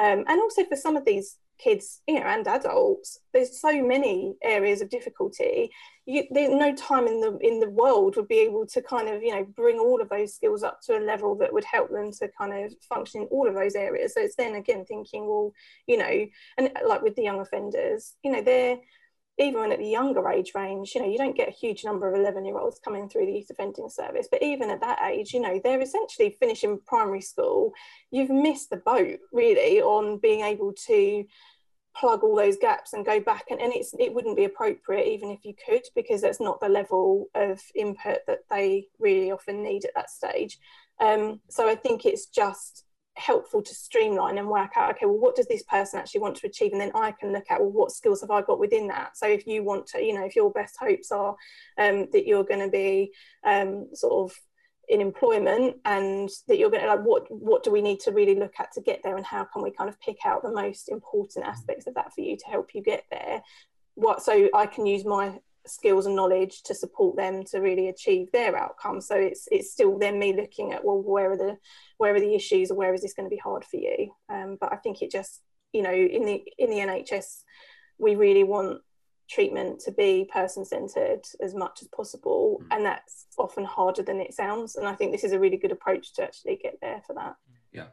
um, 0.00 0.24
and 0.26 0.40
also 0.40 0.64
for 0.64 0.76
some 0.76 0.96
of 0.96 1.04
these 1.04 1.36
kids 1.62 2.00
you 2.08 2.18
know 2.18 2.26
and 2.26 2.46
adults 2.46 3.20
there's 3.32 3.60
so 3.60 3.82
many 3.84 4.34
areas 4.42 4.80
of 4.80 4.90
difficulty. 4.90 5.70
You, 6.04 6.24
there's 6.30 6.50
no 6.50 6.74
time 6.74 7.06
in 7.06 7.20
the 7.20 7.38
in 7.38 7.60
the 7.60 7.70
world 7.70 8.16
would 8.16 8.26
be 8.26 8.40
able 8.40 8.66
to 8.66 8.82
kind 8.82 9.08
of 9.08 9.22
you 9.22 9.34
know 9.34 9.44
bring 9.44 9.78
all 9.78 10.00
of 10.00 10.08
those 10.08 10.34
skills 10.34 10.62
up 10.62 10.80
to 10.86 10.98
a 10.98 11.00
level 11.00 11.36
that 11.36 11.52
would 11.52 11.64
help 11.64 11.90
them 11.90 12.10
to 12.12 12.28
kind 12.36 12.52
of 12.52 12.74
function 12.88 13.22
in 13.22 13.28
all 13.28 13.48
of 13.48 13.54
those 13.54 13.74
areas. 13.74 14.14
So 14.14 14.20
it's 14.20 14.36
then 14.36 14.56
again 14.56 14.84
thinking 14.84 15.26
well 15.26 15.52
you 15.86 15.96
know 15.96 16.26
and 16.58 16.70
like 16.86 17.02
with 17.02 17.14
the 17.14 17.22
young 17.22 17.40
offenders 17.40 18.14
you 18.22 18.32
know 18.32 18.42
they're 18.42 18.78
even 19.38 19.72
at 19.72 19.78
the 19.78 19.88
younger 19.88 20.28
age 20.28 20.52
range, 20.54 20.92
you 20.94 21.00
know, 21.00 21.08
you 21.08 21.16
don't 21.16 21.36
get 21.36 21.48
a 21.48 21.52
huge 21.52 21.84
number 21.84 22.06
of 22.06 22.18
11 22.18 22.44
year 22.44 22.58
olds 22.58 22.80
coming 22.84 23.08
through 23.08 23.26
the 23.26 23.32
youth 23.32 23.50
offending 23.50 23.88
service, 23.88 24.28
but 24.30 24.42
even 24.42 24.70
at 24.70 24.80
that 24.80 25.00
age, 25.10 25.32
you 25.32 25.40
know, 25.40 25.60
they're 25.62 25.80
essentially 25.80 26.36
finishing 26.38 26.78
primary 26.86 27.22
school. 27.22 27.72
You've 28.10 28.30
missed 28.30 28.70
the 28.70 28.76
boat 28.76 29.20
really 29.32 29.80
on 29.80 30.18
being 30.18 30.42
able 30.42 30.74
to 30.86 31.24
plug 31.94 32.22
all 32.22 32.36
those 32.36 32.56
gaps 32.56 32.92
and 32.92 33.04
go 33.04 33.20
back 33.20 33.44
and, 33.50 33.60
and 33.60 33.72
it's 33.72 33.94
it 33.98 34.12
wouldn't 34.12 34.36
be 34.36 34.44
appropriate 34.44 35.06
even 35.06 35.30
if 35.30 35.44
you 35.44 35.54
could 35.66 35.82
because 35.94 36.22
that's 36.22 36.40
not 36.40 36.60
the 36.60 36.68
level 36.68 37.26
of 37.34 37.60
input 37.74 38.18
that 38.26 38.40
they 38.50 38.86
really 38.98 39.30
often 39.30 39.62
need 39.62 39.84
at 39.84 39.94
that 39.94 40.10
stage. 40.10 40.58
Um, 41.00 41.40
so 41.48 41.68
i 41.68 41.74
think 41.74 42.04
it's 42.04 42.26
just 42.26 42.84
helpful 43.16 43.60
to 43.60 43.74
streamline 43.74 44.38
and 44.38 44.48
work 44.48 44.70
out 44.76 44.90
okay 44.90 45.04
well 45.04 45.18
what 45.18 45.36
does 45.36 45.46
this 45.46 45.62
person 45.64 45.98
actually 45.98 46.20
want 46.20 46.36
to 46.36 46.46
achieve? 46.46 46.72
And 46.72 46.80
then 46.80 46.92
i 46.94 47.12
can 47.12 47.32
look 47.32 47.44
at 47.50 47.60
well 47.60 47.70
what 47.70 47.92
skills 47.92 48.22
have 48.22 48.30
i 48.30 48.40
got 48.40 48.58
within 48.58 48.88
that? 48.88 49.16
So 49.16 49.26
if 49.26 49.46
you 49.46 49.62
want 49.62 49.86
to 49.88 50.02
you 50.02 50.14
know 50.14 50.24
if 50.24 50.36
your 50.36 50.50
best 50.50 50.76
hopes 50.78 51.10
are 51.12 51.36
um, 51.78 52.08
that 52.12 52.26
you're 52.26 52.44
going 52.44 52.60
to 52.60 52.70
be 52.70 53.12
um, 53.44 53.88
sort 53.94 54.30
of 54.30 54.36
in 54.88 55.00
employment 55.00 55.76
and 55.84 56.28
that 56.48 56.58
you're 56.58 56.70
going 56.70 56.82
to 56.82 56.88
like 56.88 57.04
what 57.04 57.30
what 57.30 57.62
do 57.62 57.70
we 57.70 57.80
need 57.80 58.00
to 58.00 58.10
really 58.10 58.34
look 58.34 58.54
at 58.58 58.72
to 58.72 58.80
get 58.80 59.00
there 59.02 59.16
and 59.16 59.24
how 59.24 59.44
can 59.44 59.62
we 59.62 59.70
kind 59.70 59.88
of 59.88 60.00
pick 60.00 60.18
out 60.26 60.42
the 60.42 60.52
most 60.52 60.88
important 60.88 61.46
aspects 61.46 61.86
of 61.86 61.94
that 61.94 62.12
for 62.12 62.20
you 62.20 62.36
to 62.36 62.46
help 62.46 62.70
you 62.74 62.82
get 62.82 63.04
there? 63.10 63.42
What 63.94 64.22
so 64.22 64.48
i 64.54 64.66
can 64.66 64.86
use 64.86 65.04
my 65.04 65.38
skills 65.66 66.06
and 66.06 66.16
knowledge 66.16 66.62
to 66.64 66.74
support 66.74 67.16
them 67.16 67.44
to 67.44 67.60
really 67.60 67.88
achieve 67.88 68.30
their 68.32 68.56
outcome. 68.56 69.00
So 69.00 69.14
it's 69.14 69.46
it's 69.52 69.72
still 69.72 69.98
then 69.98 70.18
me 70.18 70.34
looking 70.34 70.72
at 70.72 70.84
well 70.84 71.00
where 71.00 71.32
are 71.32 71.36
the 71.36 71.56
where 71.98 72.14
are 72.14 72.20
the 72.20 72.34
issues 72.34 72.70
or 72.70 72.76
where 72.76 72.94
is 72.94 73.02
this 73.02 73.14
going 73.14 73.26
to 73.26 73.34
be 73.34 73.40
hard 73.40 73.64
for 73.64 73.76
you? 73.76 74.12
Um, 74.28 74.58
but 74.60 74.72
i 74.72 74.76
think 74.76 75.02
it 75.02 75.10
just 75.10 75.40
you 75.72 75.82
know 75.82 75.92
in 75.92 76.24
the 76.24 76.42
in 76.58 76.70
the 76.70 76.76
nhs 76.76 77.42
we 77.98 78.14
really 78.14 78.44
want 78.44 78.80
treatment 79.28 79.80
to 79.80 79.92
be 79.92 80.28
person 80.32 80.64
centered 80.64 81.22
as 81.40 81.54
much 81.54 81.82
as 81.82 81.88
possible. 81.88 82.60
Mm. 82.64 82.76
And 82.76 82.86
that's 82.86 83.26
often 83.38 83.64
harder 83.64 84.02
than 84.02 84.20
it 84.20 84.34
sounds. 84.34 84.76
And 84.76 84.86
I 84.86 84.94
think 84.94 85.12
this 85.12 85.24
is 85.24 85.32
a 85.32 85.38
really 85.38 85.56
good 85.56 85.72
approach 85.72 86.14
to 86.14 86.22
actually 86.22 86.56
get 86.62 86.78
there 86.80 87.02
for 87.06 87.14
that. 87.14 87.36
Yeah. 87.72 87.86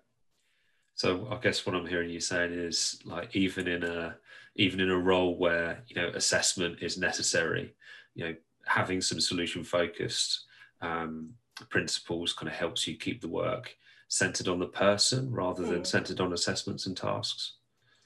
So 0.96 1.28
I 1.32 1.38
guess 1.38 1.66
what 1.66 1.76
I'm 1.76 1.88
hearing 1.88 2.10
you 2.10 2.20
saying 2.20 2.52
is 2.54 3.00
like 3.06 3.36
even 3.36 3.68
in 3.68 3.84
a 3.84 4.18
even 4.56 4.82
in 4.82 4.90
a 4.90 4.98
role 4.98 5.38
where 5.38 5.84
you 5.88 5.96
know 5.96 6.10
assessment 6.14 6.80
is 6.82 6.98
necessary, 6.98 7.74
you 8.16 8.26
know 8.26 8.36
having 8.66 9.02
some 9.02 9.20
solution 9.20 9.64
focused 9.64 10.46
um, 10.82 11.32
principles 11.70 12.34
kind 12.34 12.50
of 12.50 12.56
helps 12.56 12.88
you 12.88 12.96
keep 12.98 13.22
the 13.22 13.28
work 13.28 13.76
centered 14.10 14.48
on 14.48 14.60
the 14.60 14.68
person 14.68 15.32
rather 15.32 15.64
than 15.64 15.82
mm. 15.82 15.88
centered 15.88 16.20
on 16.20 16.34
assessments 16.34 16.86
and 16.86 16.98
tasks. 16.98 17.54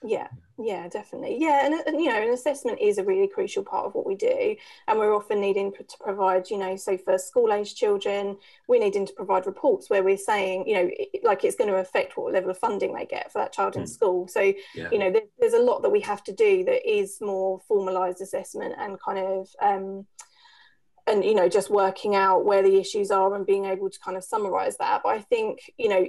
Yeah 0.06 0.28
yeah 0.60 0.88
definitely 0.88 1.38
yeah 1.40 1.66
and, 1.66 1.74
and, 1.88 2.00
you 2.00 2.10
know 2.10 2.22
an 2.22 2.30
assessment 2.30 2.80
is 2.80 2.98
a 2.98 3.04
really 3.04 3.28
crucial 3.28 3.64
part 3.64 3.86
of 3.86 3.96
what 3.96 4.06
we 4.06 4.16
do 4.16 4.56
and 4.88 5.00
we're 5.00 5.16
often 5.16 5.40
needing 5.40 5.72
to 5.72 5.98
provide 6.00 6.50
you 6.50 6.58
know 6.58 6.76
so 6.76 6.98
for 6.98 7.18
school 7.18 7.52
age 7.52 7.74
children 7.74 8.38
we're 8.68 8.80
needing 8.80 9.06
to 9.06 9.14
provide 9.14 9.46
reports 9.46 9.90
where 9.90 10.04
we're 10.04 10.18
saying 10.18 10.68
you 10.68 10.76
know 10.76 10.90
like 11.24 11.44
it's 11.44 11.56
going 11.56 11.70
to 11.70 11.78
affect 11.78 12.18
what 12.18 12.34
level 12.34 12.52
of 12.52 12.58
funding 12.58 12.94
they 12.94 13.06
get 13.06 13.32
for 13.32 13.40
that 13.40 13.54
child 13.54 13.76
in 13.76 13.84
mm. 13.84 13.90
school 13.90 14.28
so 14.28 14.42
yeah. 14.76 14.90
you 14.92 15.00
know 15.00 15.12
there, 15.12 15.24
there's 15.40 15.54
a 15.54 15.60
lot 15.60 15.82
that 15.82 15.92
we 15.92 16.02
have 16.02 16.24
to 16.24 16.34
do 16.34 16.64
that 16.64 16.88
is 16.88 17.20
more 17.22 17.60
formalized 17.68 18.22
assessment 18.22 18.76
and 18.78 19.00
kind 19.02 19.20
of 19.20 19.50
um, 19.62 20.06
and 21.08 21.24
you 21.24 21.34
know 21.34 21.50
just 21.50 21.70
working 21.70 22.16
out 22.16 22.46
where 22.46 22.62
the 22.62 22.78
issues 22.78 23.12
are 23.12 23.34
and 23.36 23.46
being 23.46 23.66
able 23.66 23.90
to 23.90 24.00
kind 24.00 24.18
of 24.18 24.24
summarize 24.24 24.78
that 24.78 25.02
but 25.04 25.10
i 25.10 25.20
think 25.20 25.60
you 25.78 25.90
know 25.90 26.06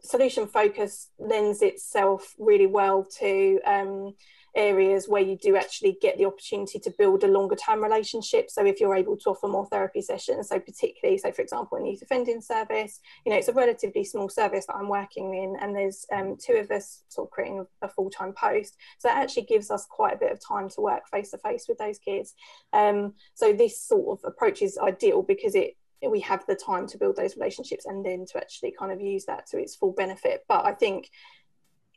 solution 0.00 0.46
focus 0.46 1.08
lends 1.18 1.62
itself 1.62 2.34
really 2.38 2.66
well 2.66 3.06
to 3.18 3.60
um, 3.64 4.14
areas 4.56 5.08
where 5.08 5.22
you 5.22 5.36
do 5.36 5.56
actually 5.56 5.96
get 6.02 6.18
the 6.18 6.24
opportunity 6.24 6.78
to 6.78 6.92
build 6.98 7.22
a 7.22 7.28
longer 7.28 7.54
term 7.54 7.82
relationship. 7.82 8.50
So 8.50 8.64
if 8.66 8.80
you're 8.80 8.96
able 8.96 9.16
to 9.18 9.30
offer 9.30 9.46
more 9.46 9.66
therapy 9.66 10.02
sessions 10.02 10.48
so 10.48 10.58
particularly 10.58 11.18
so 11.18 11.30
for 11.32 11.42
example 11.42 11.78
in 11.78 11.86
youth 11.86 12.02
offending 12.02 12.40
service 12.40 13.00
you 13.24 13.30
know 13.30 13.38
it's 13.38 13.48
a 13.48 13.52
relatively 13.52 14.04
small 14.04 14.28
service 14.28 14.66
that 14.66 14.76
i'm 14.76 14.88
working 14.88 15.34
in 15.34 15.56
and 15.60 15.74
there's 15.74 16.06
um, 16.12 16.36
two 16.36 16.54
of 16.54 16.70
us 16.70 17.02
sort 17.08 17.28
of 17.28 17.30
creating 17.30 17.66
a, 17.82 17.88
full-time 17.88 18.32
post. 18.32 18.76
So 18.98 19.08
that 19.08 19.18
actually 19.18 19.42
gives 19.42 19.70
us 19.70 19.86
quite 19.90 20.14
a 20.14 20.18
bit 20.18 20.32
of 20.32 20.40
time 20.46 20.68
to 20.70 20.80
work 20.80 21.02
face 21.10 21.32
to 21.32 21.38
face 21.38 21.66
with 21.68 21.78
those 21.78 21.98
kids. 21.98 22.34
Um, 22.72 23.14
so 23.34 23.52
this 23.52 23.80
sort 23.80 24.18
of 24.18 24.24
approach 24.24 24.62
is 24.62 24.78
ideal 24.78 25.22
because 25.22 25.54
it 25.54 25.76
we 26.08 26.20
have 26.20 26.44
the 26.46 26.54
time 26.54 26.86
to 26.88 26.98
build 26.98 27.16
those 27.16 27.36
relationships 27.36 27.86
and 27.86 28.04
then 28.04 28.24
to 28.26 28.38
actually 28.38 28.74
kind 28.78 28.92
of 28.92 29.00
use 29.00 29.26
that 29.26 29.46
to 29.48 29.58
its 29.58 29.76
full 29.76 29.92
benefit. 29.92 30.44
But 30.48 30.64
I 30.64 30.72
think, 30.72 31.10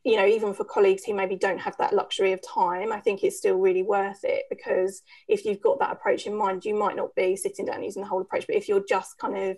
you 0.03 0.17
know, 0.17 0.25
even 0.25 0.53
for 0.53 0.65
colleagues 0.65 1.03
who 1.05 1.13
maybe 1.13 1.37
don't 1.37 1.59
have 1.59 1.77
that 1.77 1.93
luxury 1.93 2.33
of 2.33 2.41
time, 2.41 2.91
I 2.91 2.99
think 2.99 3.23
it's 3.23 3.37
still 3.37 3.55
really 3.55 3.83
worth 3.83 4.19
it 4.23 4.43
because 4.49 5.01
if 5.29 5.45
you've 5.45 5.61
got 5.61 5.79
that 5.79 5.91
approach 5.91 6.27
in 6.27 6.35
mind, 6.35 6.65
you 6.65 6.75
might 6.75 6.97
not 6.97 7.15
be 7.15 7.35
sitting 7.35 7.65
down 7.65 7.83
using 7.83 8.01
the 8.01 8.09
whole 8.09 8.21
approach, 8.21 8.45
but 8.45 8.57
if 8.57 8.67
you're 8.67 8.83
just 8.87 9.17
kind 9.17 9.37
of 9.37 9.57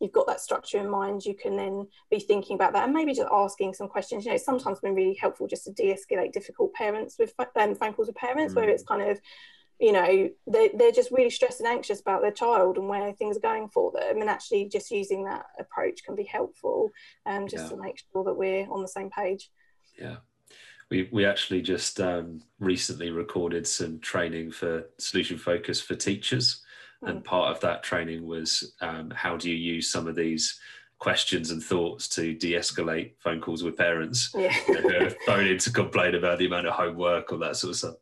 you've 0.00 0.12
got 0.12 0.26
that 0.26 0.40
structure 0.40 0.78
in 0.78 0.90
mind, 0.90 1.24
you 1.24 1.34
can 1.34 1.56
then 1.56 1.86
be 2.10 2.18
thinking 2.18 2.54
about 2.54 2.72
that 2.74 2.84
and 2.84 2.92
maybe 2.92 3.14
just 3.14 3.28
asking 3.32 3.72
some 3.74 3.88
questions. 3.88 4.24
You 4.24 4.32
know, 4.32 4.36
sometimes 4.36 4.80
been 4.80 4.94
really 4.94 5.16
helpful 5.20 5.46
just 5.46 5.64
to 5.64 5.72
de-escalate 5.72 6.32
difficult 6.32 6.74
parents 6.74 7.16
with 7.18 7.32
um, 7.38 7.74
phone 7.74 7.94
calls 7.94 8.08
with 8.08 8.16
parents, 8.16 8.52
mm. 8.52 8.56
where 8.56 8.68
it's 8.68 8.84
kind 8.84 9.02
of 9.02 9.18
you 9.78 9.92
know 9.92 10.28
they, 10.46 10.70
they're 10.74 10.92
just 10.92 11.10
really 11.10 11.30
stressed 11.30 11.60
and 11.60 11.68
anxious 11.68 12.00
about 12.00 12.22
their 12.22 12.30
child 12.30 12.78
and 12.78 12.88
where 12.88 13.12
things 13.12 13.36
are 13.36 13.40
going 13.40 13.68
for 13.68 13.92
them 13.92 14.20
and 14.20 14.30
actually 14.30 14.68
just 14.68 14.90
using 14.90 15.24
that 15.24 15.44
approach 15.58 16.02
can 16.04 16.14
be 16.14 16.24
helpful 16.24 16.90
um, 17.26 17.46
just 17.46 17.64
yeah. 17.64 17.70
to 17.70 17.76
make 17.76 18.02
sure 18.12 18.24
that 18.24 18.34
we're 18.34 18.66
on 18.70 18.82
the 18.82 18.88
same 18.88 19.10
page 19.10 19.50
yeah 19.98 20.16
we, 20.90 21.08
we 21.12 21.26
actually 21.26 21.62
just 21.62 22.00
um, 22.00 22.40
recently 22.60 23.10
recorded 23.10 23.66
some 23.66 23.98
training 23.98 24.52
for 24.52 24.84
solution 24.98 25.36
focus 25.36 25.80
for 25.80 25.94
teachers 25.94 26.62
mm. 27.04 27.10
and 27.10 27.24
part 27.24 27.54
of 27.54 27.60
that 27.60 27.82
training 27.82 28.26
was 28.26 28.74
um, 28.80 29.10
how 29.10 29.36
do 29.36 29.50
you 29.50 29.56
use 29.56 29.90
some 29.90 30.06
of 30.06 30.14
these 30.14 30.58
questions 30.98 31.50
and 31.50 31.62
thoughts 31.62 32.08
to 32.08 32.32
de-escalate 32.34 33.12
phone 33.18 33.40
calls 33.40 33.62
with 33.62 33.76
parents 33.76 34.30
yeah. 34.34 34.50
who 34.66 34.96
are 34.96 35.10
phoning 35.26 35.58
to 35.58 35.70
complain 35.70 36.14
about 36.14 36.38
the 36.38 36.46
amount 36.46 36.66
of 36.66 36.72
homework 36.72 37.30
or 37.32 37.38
that 37.38 37.56
sort 37.56 37.72
of 37.72 37.76
stuff 37.76 37.94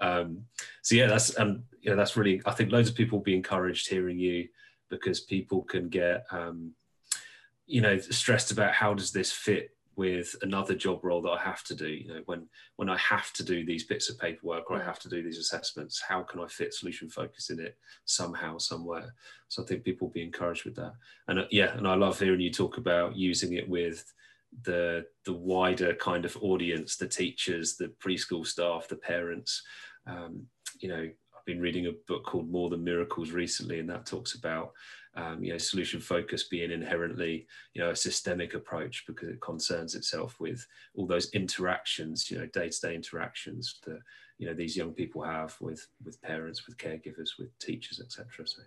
um, 0.00 0.44
so 0.82 0.94
yeah, 0.94 1.06
that's 1.06 1.34
and 1.36 1.62
you 1.80 1.90
know 1.90 1.96
that's 1.96 2.16
really 2.16 2.40
I 2.46 2.52
think 2.52 2.72
loads 2.72 2.88
of 2.88 2.94
people 2.94 3.18
will 3.18 3.24
be 3.24 3.36
encouraged 3.36 3.88
hearing 3.88 4.18
you 4.18 4.48
because 4.88 5.20
people 5.20 5.62
can 5.62 5.88
get 5.88 6.24
um, 6.30 6.72
you 7.66 7.80
know 7.80 7.98
stressed 7.98 8.50
about 8.50 8.72
how 8.72 8.94
does 8.94 9.12
this 9.12 9.32
fit 9.32 9.70
with 9.96 10.34
another 10.40 10.74
job 10.74 11.04
role 11.04 11.20
that 11.20 11.30
I 11.30 11.38
have 11.42 11.62
to 11.64 11.74
do. 11.74 11.88
You 11.88 12.08
know, 12.08 12.22
when 12.24 12.48
when 12.76 12.88
I 12.88 12.96
have 12.96 13.32
to 13.34 13.44
do 13.44 13.64
these 13.66 13.84
bits 13.84 14.08
of 14.08 14.18
paperwork 14.18 14.70
or 14.70 14.76
I 14.80 14.84
have 14.84 14.98
to 15.00 15.08
do 15.08 15.22
these 15.22 15.38
assessments, 15.38 16.00
how 16.00 16.22
can 16.22 16.40
I 16.40 16.46
fit 16.46 16.72
solution 16.72 17.10
focus 17.10 17.50
in 17.50 17.60
it 17.60 17.76
somehow, 18.06 18.56
somewhere? 18.58 19.14
So 19.48 19.62
I 19.62 19.66
think 19.66 19.84
people 19.84 20.08
will 20.08 20.12
be 20.12 20.22
encouraged 20.22 20.64
with 20.64 20.76
that. 20.76 20.94
And 21.28 21.40
uh, 21.40 21.44
yeah, 21.50 21.76
and 21.76 21.86
I 21.86 21.94
love 21.94 22.18
hearing 22.18 22.40
you 22.40 22.50
talk 22.50 22.78
about 22.78 23.16
using 23.16 23.52
it 23.54 23.68
with 23.68 24.10
the 24.62 25.04
the 25.24 25.32
wider 25.32 25.94
kind 25.94 26.24
of 26.24 26.36
audience, 26.40 26.96
the 26.96 27.06
teachers, 27.06 27.76
the 27.76 27.92
preschool 28.02 28.46
staff, 28.46 28.88
the 28.88 28.96
parents, 28.96 29.62
um, 30.06 30.46
you 30.80 30.88
know, 30.88 31.08
I've 31.40 31.46
been 31.46 31.60
reading 31.60 31.86
a 31.86 31.92
book 32.06 32.24
called 32.26 32.50
More 32.50 32.68
Than 32.68 32.84
Miracles 32.84 33.30
recently, 33.30 33.80
and 33.80 33.88
that 33.88 34.06
talks 34.06 34.34
about 34.34 34.72
um, 35.16 35.42
you 35.42 35.52
know 35.52 35.58
solution 35.58 36.00
focus 36.00 36.44
being 36.44 36.70
inherently 36.70 37.46
you 37.74 37.82
know 37.82 37.90
a 37.90 37.96
systemic 37.96 38.54
approach 38.54 39.04
because 39.06 39.28
it 39.28 39.40
concerns 39.40 39.94
itself 39.94 40.36
with 40.38 40.64
all 40.94 41.06
those 41.06 41.30
interactions, 41.30 42.30
you 42.30 42.38
know, 42.38 42.46
day-to-day 42.52 42.94
interactions 42.94 43.80
that 43.86 43.98
you 44.38 44.46
know 44.46 44.54
these 44.54 44.76
young 44.76 44.92
people 44.92 45.22
have 45.22 45.56
with 45.60 45.86
with 46.04 46.20
parents, 46.22 46.66
with 46.66 46.76
caregivers, 46.76 47.30
with 47.38 47.58
teachers, 47.58 48.00
etc. 48.00 48.46
So, 48.46 48.62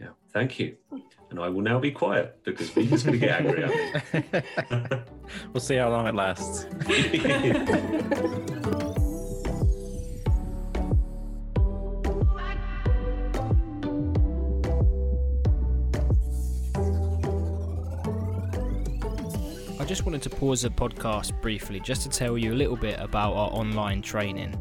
yeah, 0.00 0.08
thank 0.32 0.58
you. 0.58 0.76
And 1.30 1.38
I 1.38 1.48
will 1.48 1.62
now 1.62 1.78
be 1.78 1.92
quiet 1.92 2.38
because 2.44 2.74
we're 2.74 2.86
just 2.86 3.06
going 3.06 3.20
to 3.20 3.26
get 3.26 3.40
angry. 3.40 5.02
we'll 5.52 5.60
see 5.60 5.76
how 5.76 5.90
long 5.90 6.06
it 6.08 6.14
lasts. 6.16 6.66
wanted 20.18 20.32
to 20.32 20.36
pause 20.36 20.62
the 20.62 20.70
podcast 20.70 21.40
briefly 21.40 21.78
just 21.78 22.02
to 22.02 22.08
tell 22.08 22.36
you 22.36 22.52
a 22.52 22.56
little 22.56 22.74
bit 22.74 22.98
about 22.98 23.34
our 23.34 23.52
online 23.52 24.02
training. 24.02 24.52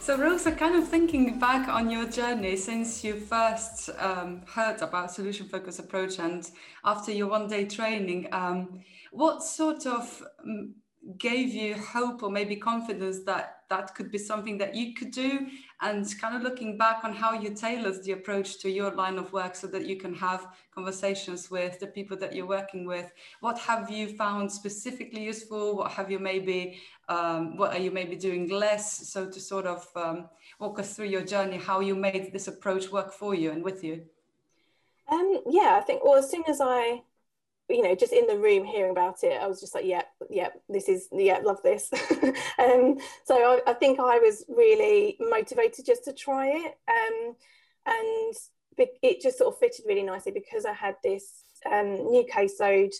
So, 0.00 0.18
Rosa, 0.18 0.52
kind 0.52 0.74
of 0.76 0.88
thinking 0.88 1.38
back 1.38 1.68
on 1.68 1.90
your 1.90 2.06
journey 2.06 2.56
since 2.56 3.02
you 3.04 3.14
first 3.14 3.90
um, 3.98 4.42
heard 4.46 4.82
about 4.82 5.12
solution 5.12 5.48
focused 5.48 5.78
approach 5.78 6.18
and 6.18 6.50
after 6.84 7.12
your 7.12 7.28
one 7.28 7.48
day 7.48 7.64
training, 7.64 8.28
um, 8.32 8.80
what 9.12 9.42
sort 9.42 9.86
of 9.86 10.22
mm, 10.46 10.72
gave 11.18 11.54
you 11.54 11.74
hope 11.74 12.22
or 12.22 12.30
maybe 12.30 12.56
confidence 12.56 13.20
that 13.24 13.60
that 13.70 13.94
could 13.94 14.10
be 14.10 14.18
something 14.18 14.58
that 14.58 14.74
you 14.74 14.94
could 14.94 15.10
do 15.10 15.46
and 15.84 16.06
kind 16.20 16.34
of 16.34 16.42
looking 16.42 16.76
back 16.76 17.04
on 17.04 17.12
how 17.12 17.32
you 17.34 17.50
tailored 17.50 18.02
the 18.02 18.12
approach 18.12 18.58
to 18.62 18.70
your 18.70 18.90
line 18.90 19.18
of 19.18 19.32
work 19.32 19.54
so 19.54 19.66
that 19.68 19.86
you 19.86 19.96
can 19.96 20.14
have 20.14 20.48
conversations 20.74 21.50
with 21.50 21.78
the 21.78 21.86
people 21.86 22.16
that 22.16 22.34
you're 22.34 22.46
working 22.46 22.86
with. 22.86 23.12
What 23.40 23.58
have 23.58 23.90
you 23.90 24.08
found 24.08 24.50
specifically 24.50 25.22
useful? 25.22 25.76
What 25.76 25.92
have 25.92 26.10
you 26.10 26.18
maybe 26.18 26.80
um, 27.08 27.56
what 27.56 27.72
are 27.74 27.78
you 27.78 27.90
maybe 27.90 28.16
doing 28.16 28.48
less? 28.48 29.08
So 29.08 29.30
to 29.30 29.40
sort 29.40 29.66
of 29.66 29.86
um, 29.94 30.28
walk 30.58 30.78
us 30.78 30.94
through 30.94 31.08
your 31.08 31.24
journey 31.24 31.58
how 31.58 31.80
you 31.80 31.94
made 31.94 32.32
this 32.32 32.48
approach 32.48 32.90
work 32.90 33.12
for 33.12 33.34
you 33.34 33.50
and 33.52 33.62
with 33.62 33.84
you. 33.84 34.02
Um, 35.06 35.42
yeah 35.50 35.76
i 35.78 35.82
think 35.82 36.02
well 36.02 36.16
as 36.16 36.30
soon 36.30 36.44
as 36.48 36.62
i 36.62 37.02
you 37.68 37.82
know, 37.82 37.94
just 37.94 38.12
in 38.12 38.26
the 38.26 38.36
room 38.36 38.64
hearing 38.64 38.90
about 38.90 39.22
it, 39.24 39.40
I 39.40 39.46
was 39.46 39.60
just 39.60 39.74
like, 39.74 39.86
yeah, 39.86 40.02
yeah, 40.30 40.48
this 40.68 40.88
is, 40.88 41.08
yeah, 41.12 41.38
love 41.38 41.62
this. 41.62 41.90
um, 42.58 42.98
so 43.24 43.34
I, 43.36 43.70
I, 43.70 43.74
think 43.74 44.00
I 44.00 44.18
was 44.18 44.44
really 44.48 45.16
motivated 45.20 45.86
just 45.86 46.04
to 46.04 46.12
try 46.12 46.48
it. 46.48 46.78
Um, 46.88 47.34
and 47.86 48.34
it 49.02 49.20
just 49.20 49.38
sort 49.38 49.52
of 49.52 49.58
fitted 49.58 49.84
really 49.86 50.02
nicely 50.02 50.32
because 50.32 50.64
I 50.64 50.72
had 50.72 50.96
this 51.02 51.42
um, 51.70 52.10
new 52.10 52.26
caseload. 52.32 52.92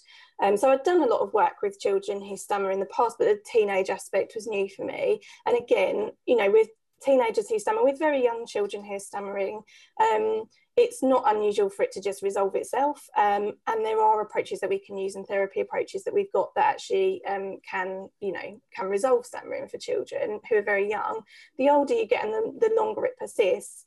Um, 0.43 0.57
so 0.57 0.71
I'd 0.71 0.85
done 0.85 1.03
a 1.03 1.07
lot 1.07 1.21
of 1.21 1.33
work 1.33 1.63
with 1.63 1.81
children 1.81 2.21
who 2.21 2.37
stammer 2.37 2.71
in 2.71 2.81
the 2.81 2.87
past, 2.87 3.17
but 3.19 3.27
the 3.27 3.41
teenage 3.51 3.91
aspect 3.91 4.33
was 4.35 4.47
new 4.47 4.69
for 4.69 4.85
me. 4.85 5.21
And 5.47 5.57
again, 5.57 6.11
you 6.27 6.37
know, 6.37 6.51
with 6.51 6.69
teenagers 7.03 7.49
who 7.49 7.59
stammer, 7.59 7.85
with 7.85 7.99
very 7.99 8.23
young 8.23 8.47
children 8.47 8.85
who 8.85 8.95
are 8.95 9.01
stammering, 9.01 9.63
um, 10.01 10.45
it's 10.77 11.03
not 11.03 11.23
unusual 11.27 11.71
for 11.71 11.85
it 11.85 11.93
to 11.93 12.01
just 12.01 12.23
resolve 12.23 12.55
itself. 12.57 13.09
Um, 13.17 13.53
and 13.67 13.85
there 13.85 14.01
are 14.01 14.21
approaches 14.21 14.61
that 14.61 14.71
we 14.71 14.79
can 14.79 14.97
use 14.97 15.15
and 15.15 15.27
therapy 15.27 15.61
approaches 15.61 16.03
that 16.05 16.15
we've 16.15 16.33
got 16.33 16.55
that 16.55 16.67
actually 16.67 17.25
um, 17.27 17.59
can, 17.69 18.09
you 18.21 18.33
know, 18.33 18.61
can 18.75 18.87
resolve 18.87 19.25
stammering 19.25 19.69
for 19.69 19.79
children 19.79 20.41
who 20.49 20.57
are 20.57 20.63
very 20.63 20.89
young. 20.89 21.21
The 21.59 21.71
older 21.71 21.95
you 21.95 22.07
get 22.07 22.25
and 22.25 22.33
the, 22.33 22.69
the 22.69 22.75
longer 22.77 23.05
it 23.05 23.19
persists, 23.19 23.85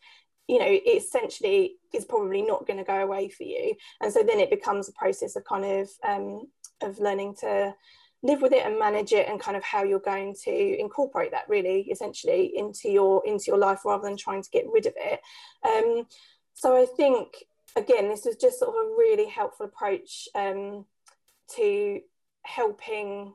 you 0.47 0.60
know, 0.60 0.65
it 0.65 0.84
essentially 0.88 1.76
is 1.93 2.06
probably 2.06 2.41
not 2.41 2.65
going 2.65 2.78
to 2.78 2.86
go 2.86 3.04
away 3.04 3.28
for 3.28 3.43
you. 3.43 3.76
And 4.02 4.13
so 4.13 4.23
then 4.23 4.39
it 4.39 4.50
becomes 4.50 4.88
a 4.88 4.93
process 4.93 5.36
of 5.36 5.43
kind 5.43 5.65
of 5.65 5.89
um, 6.08 6.47
of 6.82 7.00
learning 7.00 7.36
to 7.41 7.73
live 8.23 8.41
with 8.41 8.54
it 8.54 8.65
and 8.65 8.80
manage 8.80 9.13
it 9.13 9.28
and 9.28 9.39
kind 9.39 9.58
of 9.58 9.63
how 9.63 9.84
you're 9.84 10.00
going 10.00 10.36
to 10.43 10.80
incorporate 10.80 11.32
that 11.32 11.47
really 11.47 11.82
essentially 11.91 12.54
into 12.56 12.89
your 12.89 13.21
into 13.26 13.45
your 13.47 13.58
life 13.58 13.86
rather 13.86 14.04
than 14.04 14.17
trying 14.17 14.41
to 14.41 14.50
get 14.50 14.65
rid 14.71 14.86
of 14.86 14.93
it 14.97 15.21
um, 15.67 16.06
so 16.58 16.76
I 16.76 16.88
think 16.88 17.46
again, 17.76 18.10
this 18.10 18.26
was 18.26 18.36
just 18.36 18.60
sort 18.60 18.76
of 18.76 18.76
a 18.76 18.96
really 18.98 19.28
helpful 19.30 19.67
approach 19.67 20.28
um, 20.34 20.86
to 21.56 22.02
helping 22.41 23.34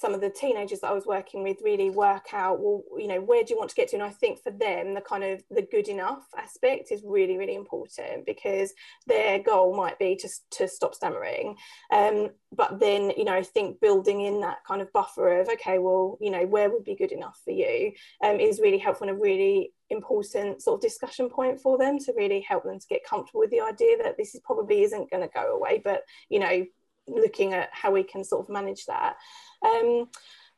some 0.00 0.14
of 0.14 0.20
the 0.22 0.30
teenagers 0.30 0.80
that 0.80 0.90
I 0.90 0.94
was 0.94 1.04
working 1.04 1.42
with 1.42 1.58
really 1.62 1.90
work 1.90 2.32
out, 2.32 2.58
well, 2.58 2.82
you 2.96 3.06
know, 3.06 3.20
where 3.20 3.44
do 3.44 3.52
you 3.52 3.58
want 3.58 3.68
to 3.70 3.76
get 3.76 3.88
to? 3.88 3.96
And 3.96 4.02
I 4.02 4.08
think 4.08 4.42
for 4.42 4.50
them, 4.50 4.94
the 4.94 5.02
kind 5.02 5.22
of 5.22 5.42
the 5.50 5.62
good 5.62 5.88
enough 5.88 6.26
aspect 6.38 6.90
is 6.90 7.02
really, 7.04 7.36
really 7.36 7.54
important 7.54 8.24
because 8.24 8.72
their 9.06 9.38
goal 9.38 9.76
might 9.76 9.98
be 9.98 10.16
to, 10.16 10.28
to 10.52 10.68
stop 10.68 10.94
stammering. 10.94 11.56
Um, 11.92 12.30
but 12.50 12.80
then, 12.80 13.12
you 13.16 13.24
know, 13.24 13.34
I 13.34 13.42
think 13.42 13.80
building 13.80 14.22
in 14.22 14.40
that 14.40 14.64
kind 14.66 14.80
of 14.80 14.92
buffer 14.92 15.40
of, 15.40 15.48
okay, 15.50 15.78
well, 15.78 16.16
you 16.20 16.30
know, 16.30 16.46
where 16.46 16.70
would 16.70 16.84
be 16.84 16.96
good 16.96 17.12
enough 17.12 17.38
for 17.44 17.52
you 17.52 17.92
um, 18.24 18.40
is 18.40 18.60
really 18.60 18.78
helpful 18.78 19.08
and 19.08 19.16
a 19.16 19.20
really 19.20 19.72
important 19.90 20.62
sort 20.62 20.78
of 20.78 20.80
discussion 20.80 21.28
point 21.28 21.60
for 21.60 21.76
them 21.76 21.98
to 21.98 22.14
really 22.16 22.40
help 22.40 22.64
them 22.64 22.78
to 22.78 22.86
get 22.86 23.04
comfortable 23.04 23.40
with 23.40 23.50
the 23.50 23.60
idea 23.60 23.96
that 24.02 24.16
this 24.16 24.34
is 24.34 24.40
probably 24.44 24.82
isn't 24.82 25.10
going 25.10 25.22
to 25.22 25.34
go 25.34 25.54
away, 25.54 25.80
but, 25.84 26.02
you 26.28 26.38
know, 26.38 26.64
looking 27.14 27.52
at 27.52 27.68
how 27.72 27.90
we 27.90 28.02
can 28.02 28.24
sort 28.24 28.42
of 28.42 28.52
manage 28.52 28.86
that. 28.86 29.16
Um, 29.64 30.08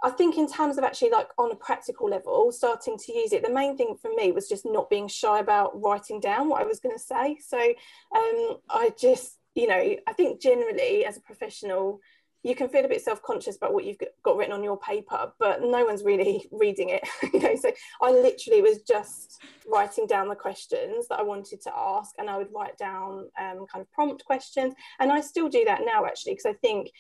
I 0.05 0.11
think 0.11 0.37
in 0.37 0.51
terms 0.51 0.79
of 0.79 0.85
actually 0.85 1.11
like 1.11 1.29
on 1.39 1.53
a 1.53 1.57
practical 1.57 2.09
level, 2.09 2.51
starting 2.51 2.99
to 2.99 3.13
use 3.13 3.33
it, 3.33 3.45
the 3.45 3.53
main 3.53 3.77
thing 3.77 3.97
for 4.01 4.11
me 4.15 4.33
was 4.33 4.49
just 4.49 4.65
not 4.65 4.91
being 4.91 5.07
shy 5.07 5.39
about 5.39 5.81
writing 5.81 6.19
down 6.19 6.49
what 6.49 6.61
I 6.61 6.67
was 6.67 6.81
going 6.81 6.97
to 6.97 7.03
say. 7.03 7.39
So 7.41 7.59
um, 7.59 8.57
I 8.69 8.91
just, 8.99 9.39
you 9.55 9.69
know, 9.69 9.97
I 10.07 10.13
think 10.13 10.41
generally 10.41 11.05
as 11.05 11.17
a 11.17 11.21
professional, 11.21 12.01
you 12.43 12.55
can 12.55 12.69
feel 12.69 12.85
a 12.85 12.89
bit 12.89 13.03
self-conscious 13.03 13.57
about 13.57 13.73
what 13.73 13.85
you've 13.85 13.99
got 14.25 14.37
written 14.37 14.53
on 14.53 14.65
your 14.65 14.79
paper, 14.79 15.33
but 15.39 15.63
no 15.63 15.85
one's 15.85 16.03
really 16.03 16.49
reading 16.53 16.89
it. 16.91 17.07
you 17.33 17.41
know, 17.41 17.57
so 17.57 17.71
I 18.01 18.11
literally 18.11 18.63
was 18.63 18.83
just 18.83 19.43
writing 19.67 20.07
down 20.07 20.29
the 20.29 20.35
questions 20.35 21.07
that 21.09 21.19
I 21.19 21.23
wanted 21.23 21.61
to 21.63 21.73
ask, 21.77 22.15
and 22.19 22.29
I 22.29 22.39
would 22.39 22.53
write 22.53 22.77
down 22.77 23.29
um, 23.41 23.67
kind 23.67 23.83
of 23.83 23.93
prompt 23.93 24.25
questions, 24.25 24.75
and 24.99 25.13
I 25.13 25.21
still 25.21 25.49
do 25.49 25.65
that 25.65 25.83
now 25.85 26.05
actually 26.05 26.33
because 26.33 26.47
I 26.47 26.55
think 26.55 26.91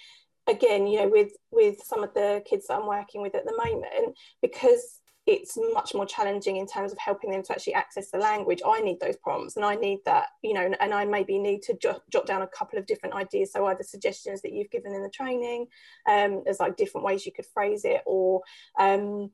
again 0.48 0.88
you 0.88 1.00
know 1.00 1.08
with 1.08 1.32
with 1.52 1.80
some 1.84 2.02
of 2.02 2.12
the 2.14 2.42
kids 2.44 2.66
that 2.66 2.74
i'm 2.74 2.88
working 2.88 3.22
with 3.22 3.32
at 3.36 3.44
the 3.44 3.56
moment 3.56 4.18
because 4.40 5.00
it's 5.26 5.56
much 5.72 5.94
more 5.94 6.06
challenging 6.06 6.56
in 6.56 6.66
terms 6.66 6.90
of 6.90 6.98
helping 6.98 7.30
them 7.30 7.42
to 7.44 7.52
actually 7.52 7.74
access 7.74 8.10
the 8.10 8.18
language. 8.18 8.60
I 8.66 8.80
need 8.80 8.98
those 9.00 9.16
prompts 9.16 9.56
and 9.56 9.64
i 9.64 9.74
need 9.74 10.00
that 10.04 10.28
you 10.42 10.52
know 10.52 10.72
and 10.80 10.92
i 10.92 11.04
maybe 11.04 11.38
need 11.38 11.62
to 11.62 11.74
jot, 11.74 12.02
jot 12.10 12.26
down 12.26 12.42
a 12.42 12.46
couple 12.48 12.78
of 12.78 12.86
different 12.86 13.14
ideas. 13.14 13.52
So 13.52 13.66
either 13.66 13.82
suggestions 13.82 14.42
that 14.42 14.52
you've 14.52 14.70
given 14.70 14.92
in 14.92 15.02
the 15.02 15.10
training 15.10 15.66
um, 16.08 16.42
there's 16.44 16.60
like 16.60 16.76
different 16.76 17.04
ways 17.04 17.24
you 17.24 17.32
could 17.32 17.46
phrase 17.46 17.84
it 17.84 18.02
or 18.06 18.42
um, 18.78 19.30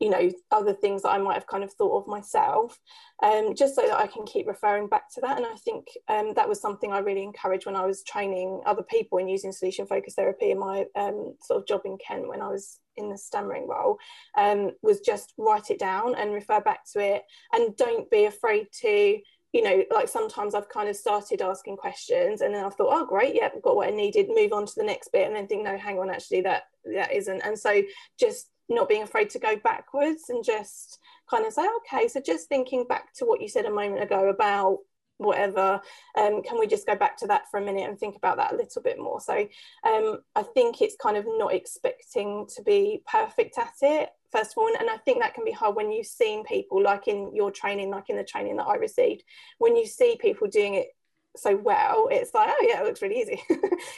you 0.00 0.08
know 0.10 0.30
other 0.50 0.72
things 0.72 1.02
that 1.02 1.10
I 1.10 1.18
might 1.18 1.34
have 1.34 1.46
kind 1.46 1.62
of 1.62 1.72
thought 1.72 1.96
of 2.00 2.08
myself 2.08 2.78
um, 3.22 3.54
just 3.54 3.76
so 3.76 3.82
that 3.82 3.98
I 3.98 4.06
can 4.06 4.24
keep 4.24 4.48
referring 4.48 4.88
back 4.88 5.12
to 5.14 5.20
that 5.20 5.36
and 5.36 5.46
I 5.46 5.54
think 5.56 5.86
um, 6.08 6.32
that 6.34 6.48
was 6.48 6.60
something 6.60 6.92
I 6.92 6.98
really 6.98 7.22
encouraged 7.22 7.66
when 7.66 7.76
I 7.76 7.86
was 7.86 8.02
training 8.02 8.62
other 8.66 8.82
people 8.82 9.18
in 9.18 9.28
using 9.28 9.52
solution 9.52 9.86
focused 9.86 10.16
therapy 10.16 10.50
in 10.50 10.58
my 10.58 10.86
um, 10.96 11.34
sort 11.42 11.60
of 11.60 11.68
job 11.68 11.82
in 11.84 11.98
Kent 11.98 12.28
when 12.28 12.40
I 12.40 12.48
was 12.48 12.80
in 12.96 13.10
the 13.10 13.18
stammering 13.18 13.68
role 13.68 13.98
um, 14.36 14.72
was 14.82 15.00
just 15.00 15.34
write 15.36 15.70
it 15.70 15.78
down 15.78 16.14
and 16.14 16.32
refer 16.32 16.60
back 16.60 16.80
to 16.92 17.00
it 17.00 17.22
and 17.52 17.76
don't 17.76 18.10
be 18.10 18.24
afraid 18.24 18.66
to 18.80 19.18
you 19.52 19.62
know, 19.62 19.82
like 19.90 20.06
sometimes 20.08 20.54
I've 20.54 20.68
kind 20.68 20.88
of 20.88 20.94
started 20.94 21.42
asking 21.42 21.76
questions 21.76 22.40
and 22.40 22.54
then 22.54 22.64
I've 22.64 22.74
thought, 22.74 22.92
oh, 22.92 23.04
great, 23.04 23.34
yeah, 23.34 23.48
I've 23.52 23.62
got 23.62 23.74
what 23.74 23.88
I 23.88 23.90
needed, 23.90 24.28
move 24.28 24.52
on 24.52 24.64
to 24.64 24.72
the 24.76 24.84
next 24.84 25.08
bit, 25.08 25.26
and 25.26 25.34
then 25.34 25.48
think, 25.48 25.64
no, 25.64 25.76
hang 25.76 25.98
on, 25.98 26.08
actually, 26.08 26.42
that 26.42 26.64
that 26.94 27.12
isn't. 27.12 27.40
And 27.40 27.58
so 27.58 27.82
just 28.18 28.48
not 28.70 28.88
being 28.88 29.02
afraid 29.02 29.30
to 29.30 29.38
go 29.38 29.56
backwards 29.56 30.24
and 30.28 30.44
just 30.44 30.98
kind 31.28 31.44
of 31.44 31.52
say, 31.52 31.66
okay, 31.78 32.08
so 32.08 32.20
just 32.20 32.48
thinking 32.48 32.86
back 32.88 33.12
to 33.14 33.24
what 33.24 33.40
you 33.40 33.48
said 33.48 33.66
a 33.66 33.70
moment 33.70 34.02
ago 34.02 34.28
about 34.28 34.78
whatever 35.18 35.80
um, 36.16 36.42
can 36.42 36.58
we 36.58 36.66
just 36.66 36.86
go 36.86 36.96
back 36.96 37.16
to 37.18 37.26
that 37.26 37.42
for 37.50 37.60
a 37.60 37.64
minute 37.64 37.88
and 37.88 37.98
think 37.98 38.16
about 38.16 38.38
that 38.38 38.54
a 38.54 38.56
little 38.56 38.80
bit 38.82 38.98
more? 38.98 39.20
So 39.20 39.46
um, 39.86 40.18
i 40.34 40.42
think 40.42 40.80
it's 40.80 40.96
kind 40.96 41.16
of 41.16 41.24
not 41.26 41.54
expecting 41.54 42.46
to 42.54 42.62
be 42.62 43.02
perfect 43.10 43.58
at 43.58 43.74
it 43.82 44.08
first 44.32 44.52
of 44.52 44.58
all 44.58 44.70
and 44.78 44.88
i 44.88 44.96
think 44.98 45.20
that 45.20 45.34
can 45.34 45.44
be 45.44 45.52
hard 45.52 45.76
when 45.76 45.90
you've 45.90 46.06
seen 46.06 46.44
people 46.44 46.82
like 46.82 47.08
in 47.08 47.34
your 47.34 47.50
training 47.50 47.90
like 47.90 48.08
in 48.08 48.16
the 48.16 48.24
training 48.24 48.56
that 48.56 48.66
i 48.66 48.76
received 48.76 49.22
when 49.58 49.76
you 49.76 49.86
see 49.86 50.16
people 50.20 50.48
doing 50.48 50.74
it 50.74 50.88
so 51.36 51.56
well 51.56 52.08
it's 52.10 52.32
like 52.34 52.48
oh 52.50 52.66
yeah 52.68 52.80
it 52.80 52.84
looks 52.84 53.02
really 53.02 53.20
easy. 53.20 53.40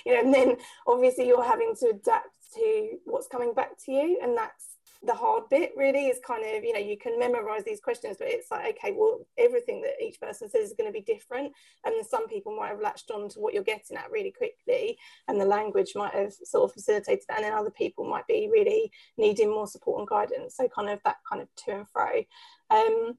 You 0.05 0.15
know 0.15 0.21
and 0.21 0.35
then 0.35 0.57
obviously 0.87 1.27
you're 1.27 1.45
having 1.45 1.75
to 1.81 1.91
adapt 1.91 2.37
to 2.55 2.99
what's 3.05 3.29
coming 3.29 3.55
back 3.55 3.79
to 3.85 3.93
you 3.93 4.19
and 4.23 4.37
that's 4.37 4.77
the 5.05 5.15
hard 5.15 5.49
bit 5.49 5.73
really 5.77 6.07
is 6.07 6.21
kind 6.25 6.45
of 6.45 6.63
you 6.63 6.73
know 6.73 6.79
you 6.79 6.97
can 6.97 7.19
memorize 7.19 7.65
these 7.65 7.81
questions 7.81 8.17
but 8.19 8.29
it's 8.29 8.51
like 8.51 8.77
okay 8.77 8.95
well 8.97 9.27
everything 9.37 9.81
that 9.81 10.01
each 10.01 10.21
person 10.21 10.49
says 10.49 10.69
is 10.69 10.75
going 10.79 10.89
to 10.89 10.93
be 10.93 11.05
different 11.13 11.53
and 11.85 12.07
some 12.07 12.29
people 12.29 12.55
might 12.55 12.69
have 12.69 12.81
latched 12.81 13.11
on 13.11 13.29
to 13.29 13.41
what 13.41 13.53
you're 13.53 13.63
getting 13.65 13.97
at 13.97 14.11
really 14.11 14.31
quickly 14.31 14.97
and 15.27 15.41
the 15.41 15.45
language 15.45 15.93
might 15.97 16.15
have 16.15 16.33
sort 16.45 16.65
of 16.65 16.73
facilitated 16.73 17.25
that 17.29 17.39
and 17.39 17.45
then 17.45 17.53
other 17.53 17.71
people 17.71 18.09
might 18.09 18.27
be 18.27 18.49
really 18.51 18.91
needing 19.17 19.51
more 19.51 19.67
support 19.67 19.99
and 19.99 20.09
guidance. 20.09 20.57
So 20.57 20.69
kind 20.69 20.89
of 20.89 21.01
that 21.05 21.17
kind 21.29 21.43
of 21.43 21.49
to 21.65 21.73
and 21.73 21.89
fro. 21.89 22.25
Um, 22.71 23.19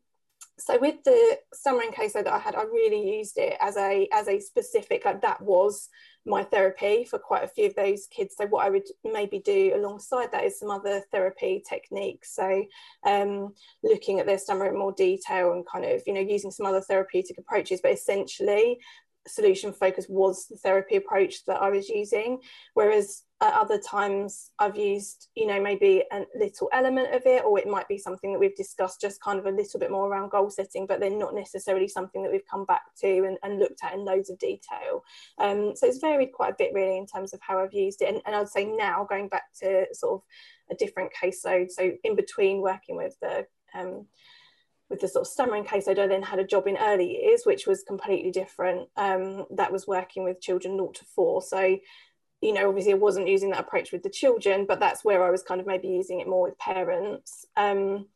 so 0.60 0.78
with 0.80 1.04
the 1.04 1.39
stammering 1.52 1.92
case 1.92 2.13
that 2.13 2.28
I 2.28 2.38
had, 2.38 2.56
I 2.56 2.63
really 2.63 3.18
used 3.18 3.38
it 3.38 3.58
as 3.60 3.76
a 3.76 4.08
as 4.13 4.28
a 4.28 4.39
specific 4.39 5.04
like 5.04 5.22
that 5.22 5.42
was 5.42 5.89
my 6.26 6.44
therapy 6.44 7.06
for 7.06 7.20
quite 7.20 7.44
a 7.44 7.48
few 7.48 7.66
of 7.68 7.76
those 7.76 8.08
kids. 8.08 8.36
So 8.38 8.46
what 8.46 8.66
I 8.66 8.70
would 8.70 8.88
maybe 9.04 9.39
do 9.39 9.74
alongside 9.76 10.32
that 10.32 10.44
is 10.44 10.60
some 10.60 10.70
other 10.70 11.02
therapy 11.12 11.63
techniques. 11.68 12.36
So 12.36 12.66
um, 13.06 13.54
looking 13.84 14.20
at 14.20 14.26
their 14.26 14.38
stammer 14.38 14.68
in 14.68 14.78
more 14.78 14.94
detail 14.94 15.54
and 15.54 15.66
kind 15.66 15.86
of 15.86 16.02
you 16.06 16.13
know 16.13 16.22
using 16.22 16.52
some 16.52 16.66
other 16.66 16.82
therapeutic 16.82 17.38
approaches, 17.39 17.80
but 17.82 17.92
essentially 17.92 18.80
solution 19.28 19.74
focus 19.74 20.06
was 20.10 20.48
the 20.48 20.58
therapy 20.58 20.98
approach 20.98 21.46
that 21.46 21.62
I 21.62 21.70
was 21.70 21.89
using. 21.89 22.39
Whereas 22.74 23.24
at 23.43 23.53
other 23.53 23.77
times 23.77 24.51
I've 24.58 24.77
used, 24.77 25.27
you 25.36 25.45
know, 25.45 25.62
maybe 25.62 26.03
a 26.13 26.23
little 26.34 26.69
element 26.71 27.13
of 27.13 27.23
it, 27.25 27.43
or 27.43 27.60
it 27.60 27.67
might 27.67 27.89
be 27.89 27.97
something 27.97 28.32
that 28.32 28.39
we've 28.39 28.56
discussed 28.56 29.01
just 29.01 29.21
kind 29.21 29.38
of 29.38 29.45
a 29.45 29.51
little 29.51 29.82
bit 29.82 29.91
more 29.91 30.08
around 30.08 30.32
goal 30.32 30.49
setting, 30.49 30.88
but 30.88 31.01
then 31.01 31.19
not 31.19 31.36
necessarily 31.36 31.89
something 31.89 32.23
that 32.23 32.32
we've 32.32 32.47
come 32.49 32.63
back 32.63 32.84
to 33.01 33.25
and, 33.25 33.38
and 33.43 33.60
looked 33.60 33.84
at 33.84 33.93
in 33.93 34.06
loads 34.06 34.29
of 34.29 34.39
detail. 34.39 35.03
Um, 35.39 35.73
so 35.75 35.86
it's 35.88 35.97
varied 35.97 36.32
quite 36.32 36.53
a 36.53 36.58
bit 36.58 36.71
really 36.73 36.97
in 36.97 37.06
terms 37.06 37.34
of 37.34 37.41
how 37.41 37.60
I've 37.60 37.73
used 37.73 38.01
it. 38.01 38.08
And, 38.08 38.21
and 38.25 38.34
I'd 38.34 38.47
say 38.47 38.63
now 38.63 39.06
going 39.10 39.27
back 39.27 39.53
to 39.60 39.88
sort 39.91 40.13
of 40.13 40.21
a 40.71 40.75
different 40.75 41.12
caseload, 41.13 41.69
so 41.69 41.91
in 42.06 42.15
between 42.15 42.62
working 42.62 42.95
with 42.95 43.19
the 43.21 43.45
um, 43.75 44.08
with 44.89 45.01
the 45.01 45.08
sort 45.08 45.25
of 45.25 45.32
stammering 45.32 45.65
case, 45.65 45.88
I 45.88 45.95
then 45.95 46.21
had 46.21 46.38
a 46.38 46.45
job 46.45 46.67
in 46.67 46.77
early 46.77 47.23
years, 47.23 47.41
which 47.45 47.65
was 47.65 47.84
completely 47.84 48.29
different. 48.29 48.89
Um, 48.95 49.45
that 49.49 49.71
was 49.71 49.88
working 49.88 50.23
with 50.23 50.39
children 50.39 50.77
0 50.77 50.91
to 50.91 51.06
4. 51.15 51.41
So, 51.41 51.77
you 52.43 52.51
know, 52.51 52.67
obviously 52.67 52.91
I 52.91 52.97
wasn't 52.97 53.29
using 53.29 53.51
that 53.51 53.62
approach 53.62 53.93
with 53.93 54.03
the 54.03 54.10
children, 54.10 54.65
but 54.67 54.82
that's 54.82 55.06
where 55.06 55.23
I 55.23 55.32
was 55.32 55.43
kind 55.43 55.62
of 55.62 55.67
maybe 55.67 55.88
using 55.88 56.19
it 56.19 56.27
more 56.27 56.43
with 56.43 56.60
parents. 56.60 57.45
Um, 57.56 58.08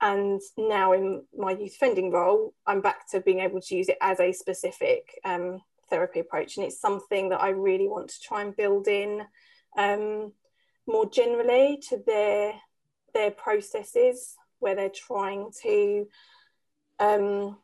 and 0.00 0.40
now 0.56 0.92
in 0.92 1.24
my 1.36 1.52
youth 1.52 1.74
offending 1.74 2.10
role, 2.10 2.54
I'm 2.66 2.80
back 2.80 3.10
to 3.10 3.20
being 3.20 3.40
able 3.40 3.60
to 3.60 3.76
use 3.76 3.90
it 3.90 3.98
as 4.00 4.20
a 4.20 4.32
specific 4.32 5.20
um, 5.22 5.60
therapy 5.90 6.20
approach. 6.20 6.56
And 6.56 6.64
it's 6.64 6.80
something 6.80 7.28
that 7.28 7.42
I 7.42 7.50
really 7.50 7.86
want 7.86 8.08
to 8.08 8.20
try 8.22 8.40
and 8.40 8.56
build 8.56 8.88
in 8.88 9.22
um, 9.76 10.32
more 10.86 11.08
generally 11.08 11.82
to 11.88 12.02
their 12.06 12.54
their 13.12 13.30
processes 13.30 14.34
where 14.58 14.74
they're 14.74 14.88
trying 14.88 15.50
to 15.62 16.08
um, 16.98 17.58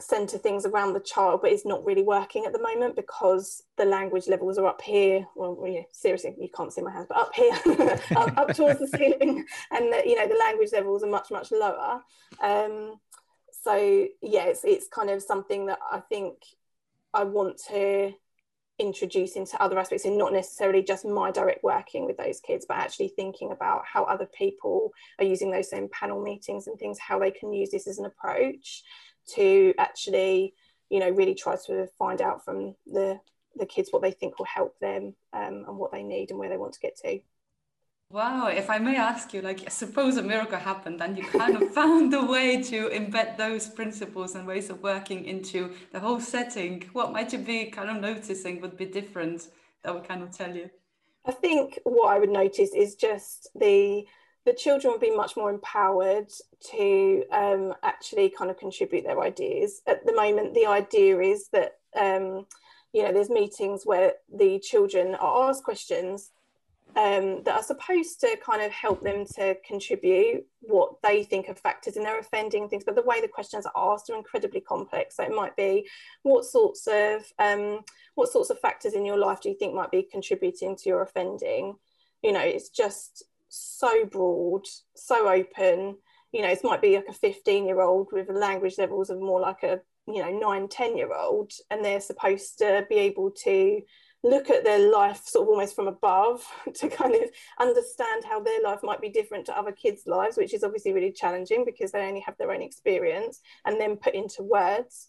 center 0.00 0.38
things 0.38 0.66
around 0.66 0.92
the 0.92 1.00
child, 1.00 1.40
but 1.42 1.52
it's 1.52 1.64
not 1.64 1.84
really 1.84 2.02
working 2.02 2.44
at 2.44 2.52
the 2.52 2.60
moment 2.60 2.96
because 2.96 3.62
the 3.76 3.84
language 3.84 4.26
levels 4.28 4.58
are 4.58 4.66
up 4.66 4.82
here. 4.82 5.26
Well, 5.36 5.62
yeah, 5.66 5.82
seriously, 5.92 6.34
you 6.38 6.48
can't 6.54 6.72
see 6.72 6.82
my 6.82 6.92
hands, 6.92 7.06
but 7.08 7.18
up 7.18 7.34
here, 7.34 7.52
up, 8.16 8.36
up, 8.36 8.54
towards 8.54 8.80
the 8.80 8.88
ceiling, 8.88 9.44
and 9.70 9.92
the, 9.92 10.02
you 10.04 10.16
know 10.16 10.26
the 10.26 10.38
language 10.38 10.70
levels 10.72 11.02
are 11.02 11.10
much 11.10 11.30
much 11.30 11.52
lower. 11.52 12.00
Um, 12.42 12.96
so 13.62 14.08
yeah, 14.20 14.44
it's 14.44 14.64
it's 14.64 14.88
kind 14.88 15.10
of 15.10 15.22
something 15.22 15.66
that 15.66 15.78
I 15.90 16.00
think 16.00 16.34
I 17.12 17.24
want 17.24 17.60
to 17.70 18.12
introduce 18.80 19.36
into 19.36 19.60
other 19.62 19.78
aspects 19.78 20.04
and 20.04 20.18
not 20.18 20.32
necessarily 20.32 20.82
just 20.82 21.04
my 21.04 21.30
direct 21.30 21.62
working 21.62 22.06
with 22.06 22.16
those 22.16 22.40
kids 22.40 22.66
but 22.66 22.76
actually 22.76 23.06
thinking 23.06 23.52
about 23.52 23.84
how 23.86 24.02
other 24.02 24.28
people 24.36 24.90
are 25.20 25.24
using 25.24 25.48
those 25.52 25.70
same 25.70 25.88
panel 25.92 26.20
meetings 26.20 26.66
and 26.66 26.76
things 26.76 26.98
how 26.98 27.16
they 27.16 27.30
can 27.30 27.52
use 27.52 27.70
this 27.70 27.86
as 27.86 27.98
an 27.98 28.04
approach 28.04 28.82
to 29.34 29.74
actually 29.78 30.54
you 30.90 31.00
know 31.00 31.10
really 31.10 31.34
try 31.34 31.56
to 31.66 31.86
find 31.98 32.20
out 32.20 32.44
from 32.44 32.74
the 32.86 33.18
the 33.56 33.66
kids 33.66 33.90
what 33.90 34.02
they 34.02 34.10
think 34.10 34.38
will 34.38 34.46
help 34.46 34.78
them 34.80 35.14
um, 35.32 35.64
and 35.66 35.76
what 35.78 35.92
they 35.92 36.02
need 36.02 36.30
and 36.30 36.38
where 36.38 36.48
they 36.48 36.56
want 36.56 36.72
to 36.72 36.80
get 36.80 36.96
to 36.96 37.20
Wow, 38.10 38.46
if 38.46 38.70
I 38.70 38.78
may 38.78 38.96
ask 38.96 39.34
you, 39.34 39.42
like, 39.42 39.68
suppose 39.70 40.16
a 40.18 40.22
miracle 40.22 40.58
happened 40.58 41.02
and 41.02 41.18
you 41.18 41.24
kind 41.24 41.56
of 41.60 41.74
found 41.74 42.14
a 42.14 42.24
way 42.24 42.62
to 42.62 42.88
embed 42.90 43.36
those 43.36 43.68
principles 43.68 44.36
and 44.36 44.46
ways 44.46 44.70
of 44.70 44.80
working 44.82 45.24
into 45.24 45.72
the 45.90 45.98
whole 45.98 46.20
setting, 46.20 46.88
what 46.92 47.12
might 47.12 47.32
you 47.32 47.40
be 47.40 47.66
kind 47.66 47.90
of 47.90 47.96
noticing 47.96 48.60
would 48.60 48.76
be 48.76 48.84
different 48.84 49.48
that 49.82 49.92
would 49.92 50.06
kind 50.06 50.22
of 50.22 50.30
tell 50.30 50.54
you? 50.54 50.70
I 51.24 51.32
think 51.32 51.80
what 51.82 52.14
I 52.14 52.20
would 52.20 52.30
notice 52.30 52.72
is 52.72 52.94
just 52.94 53.48
the 53.54 54.06
the 54.44 54.52
children 54.52 54.92
would 54.92 55.00
be 55.00 55.14
much 55.14 55.36
more 55.36 55.50
empowered 55.50 56.30
to 56.70 57.24
um, 57.32 57.74
actually 57.82 58.28
kind 58.28 58.50
of 58.50 58.58
contribute 58.58 59.04
their 59.04 59.20
ideas. 59.20 59.80
At 59.86 60.04
the 60.04 60.14
moment, 60.14 60.54
the 60.54 60.66
idea 60.66 61.20
is 61.20 61.48
that 61.48 61.78
um, 61.96 62.46
you 62.92 63.02
know 63.02 63.12
there's 63.12 63.30
meetings 63.30 63.82
where 63.84 64.14
the 64.32 64.58
children 64.58 65.14
are 65.14 65.48
asked 65.48 65.64
questions 65.64 66.30
um, 66.96 67.42
that 67.42 67.56
are 67.56 67.62
supposed 67.62 68.20
to 68.20 68.36
kind 68.44 68.62
of 68.62 68.70
help 68.70 69.02
them 69.02 69.24
to 69.34 69.56
contribute 69.66 70.46
what 70.60 71.02
they 71.02 71.24
think 71.24 71.48
are 71.48 71.54
factors 71.54 71.96
in 71.96 72.04
their 72.04 72.18
offending 72.18 72.68
things. 72.68 72.84
But 72.84 72.94
the 72.94 73.02
way 73.02 73.20
the 73.20 73.28
questions 73.28 73.66
are 73.66 73.92
asked 73.92 74.10
are 74.10 74.16
incredibly 74.16 74.60
complex. 74.60 75.16
So 75.16 75.24
it 75.24 75.34
might 75.34 75.56
be 75.56 75.88
what 76.22 76.44
sorts 76.44 76.86
of 76.86 77.24
um, 77.38 77.80
what 78.14 78.30
sorts 78.30 78.50
of 78.50 78.60
factors 78.60 78.92
in 78.92 79.04
your 79.04 79.18
life 79.18 79.40
do 79.40 79.48
you 79.48 79.56
think 79.58 79.74
might 79.74 79.90
be 79.90 80.02
contributing 80.02 80.76
to 80.76 80.88
your 80.88 81.02
offending? 81.02 81.76
You 82.22 82.32
know, 82.32 82.40
it's 82.40 82.68
just 82.68 83.24
so 83.54 84.04
broad, 84.06 84.66
so 84.94 85.28
open. 85.28 85.96
You 86.32 86.42
know, 86.42 86.48
it 86.48 86.64
might 86.64 86.82
be 86.82 86.96
like 86.96 87.08
a 87.08 87.12
15 87.12 87.66
year 87.66 87.80
old 87.80 88.08
with 88.12 88.28
language 88.28 88.78
levels 88.78 89.10
of 89.10 89.20
more 89.20 89.40
like 89.40 89.62
a 89.62 89.80
you 90.06 90.22
know 90.22 90.30
nine, 90.30 90.68
10 90.68 90.96
year 90.96 91.14
old, 91.14 91.52
and 91.70 91.84
they're 91.84 92.00
supposed 92.00 92.58
to 92.58 92.84
be 92.88 92.96
able 92.96 93.30
to 93.44 93.80
look 94.22 94.48
at 94.48 94.64
their 94.64 94.90
life 94.90 95.22
sort 95.26 95.42
of 95.42 95.50
almost 95.50 95.76
from 95.76 95.86
above 95.86 96.42
to 96.74 96.88
kind 96.88 97.14
of 97.14 97.28
understand 97.60 98.24
how 98.24 98.40
their 98.40 98.62
life 98.62 98.80
might 98.82 99.00
be 99.00 99.10
different 99.10 99.44
to 99.46 99.56
other 99.56 99.72
kids' 99.72 100.04
lives, 100.06 100.36
which 100.36 100.54
is 100.54 100.64
obviously 100.64 100.92
really 100.92 101.12
challenging 101.12 101.64
because 101.64 101.92
they 101.92 102.06
only 102.06 102.20
have 102.20 102.36
their 102.38 102.50
own 102.50 102.62
experience, 102.62 103.40
and 103.64 103.80
then 103.80 103.96
put 103.96 104.14
into 104.14 104.42
words 104.42 105.08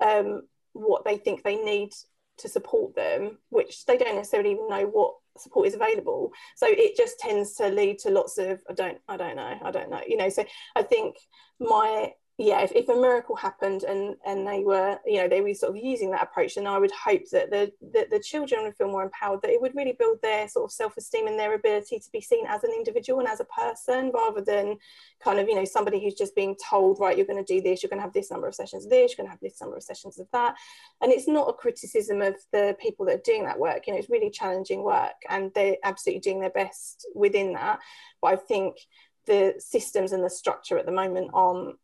um, 0.00 0.42
what 0.72 1.04
they 1.04 1.16
think 1.18 1.42
they 1.42 1.56
need 1.56 1.90
to 2.38 2.48
support 2.48 2.94
them, 2.94 3.38
which 3.50 3.84
they 3.84 3.98
don't 3.98 4.16
necessarily 4.16 4.52
even 4.52 4.68
know 4.68 4.86
what 4.86 5.14
support 5.38 5.66
is 5.66 5.74
available. 5.74 6.32
So 6.56 6.66
it 6.68 6.96
just 6.96 7.18
tends 7.18 7.54
to 7.54 7.68
lead 7.68 7.98
to 8.00 8.10
lots 8.10 8.38
of 8.38 8.60
I 8.68 8.74
don't 8.74 8.98
I 9.08 9.16
don't 9.16 9.36
know 9.36 9.58
I 9.62 9.70
don't 9.70 9.90
know 9.90 10.00
you 10.06 10.16
know. 10.16 10.28
So 10.28 10.44
I 10.76 10.82
think 10.82 11.16
my 11.60 12.12
yeah, 12.42 12.60
if, 12.62 12.72
if 12.72 12.88
a 12.88 12.94
miracle 12.94 13.36
happened 13.36 13.84
and 13.84 14.16
and 14.26 14.46
they 14.46 14.64
were, 14.64 14.98
you 15.06 15.18
know, 15.18 15.28
they 15.28 15.40
were 15.40 15.54
sort 15.54 15.76
of 15.76 15.82
using 15.82 16.10
that 16.10 16.24
approach, 16.24 16.56
then 16.56 16.66
I 16.66 16.78
would 16.78 16.90
hope 16.90 17.22
that 17.30 17.50
the 17.50 17.72
that 17.92 18.10
the 18.10 18.18
children 18.18 18.64
would 18.64 18.76
feel 18.76 18.88
more 18.88 19.04
empowered, 19.04 19.42
that 19.42 19.50
it 19.50 19.60
would 19.60 19.76
really 19.76 19.96
build 19.96 20.20
their 20.22 20.48
sort 20.48 20.64
of 20.64 20.72
self-esteem 20.72 21.28
and 21.28 21.38
their 21.38 21.54
ability 21.54 22.00
to 22.00 22.10
be 22.10 22.20
seen 22.20 22.44
as 22.48 22.64
an 22.64 22.72
individual 22.76 23.20
and 23.20 23.28
as 23.28 23.38
a 23.38 23.44
person, 23.44 24.10
rather 24.12 24.40
than 24.40 24.76
kind 25.22 25.38
of, 25.38 25.48
you 25.48 25.54
know, 25.54 25.64
somebody 25.64 26.02
who's 26.02 26.14
just 26.14 26.34
being 26.34 26.56
told, 26.68 26.98
right, 26.98 27.16
you're 27.16 27.26
going 27.26 27.44
to 27.44 27.54
do 27.54 27.62
this, 27.62 27.80
you're 27.80 27.90
going 27.90 28.00
to 28.00 28.04
have 28.04 28.12
this 28.12 28.30
number 28.30 28.48
of 28.48 28.54
sessions 28.56 28.84
of 28.84 28.90
this, 28.90 29.12
you're 29.12 29.24
going 29.24 29.28
to 29.28 29.32
have 29.32 29.40
this 29.40 29.60
number 29.60 29.76
of 29.76 29.82
sessions 29.84 30.18
of 30.18 30.26
that. 30.32 30.56
And 31.00 31.12
it's 31.12 31.28
not 31.28 31.48
a 31.48 31.52
criticism 31.52 32.22
of 32.22 32.34
the 32.50 32.76
people 32.80 33.06
that 33.06 33.16
are 33.16 33.22
doing 33.24 33.44
that 33.44 33.58
work, 33.58 33.86
you 33.86 33.92
know, 33.92 33.98
it's 34.00 34.10
really 34.10 34.30
challenging 34.30 34.82
work 34.82 35.14
and 35.28 35.52
they're 35.54 35.76
absolutely 35.84 36.20
doing 36.20 36.40
their 36.40 36.50
best 36.50 37.06
within 37.14 37.52
that. 37.52 37.78
But 38.20 38.32
I 38.34 38.36
think 38.36 38.78
the 39.26 39.54
systems 39.58 40.10
and 40.10 40.24
the 40.24 40.30
structure 40.30 40.76
at 40.76 40.86
the 40.86 40.92
moment 40.92 41.30
aren't 41.32 41.76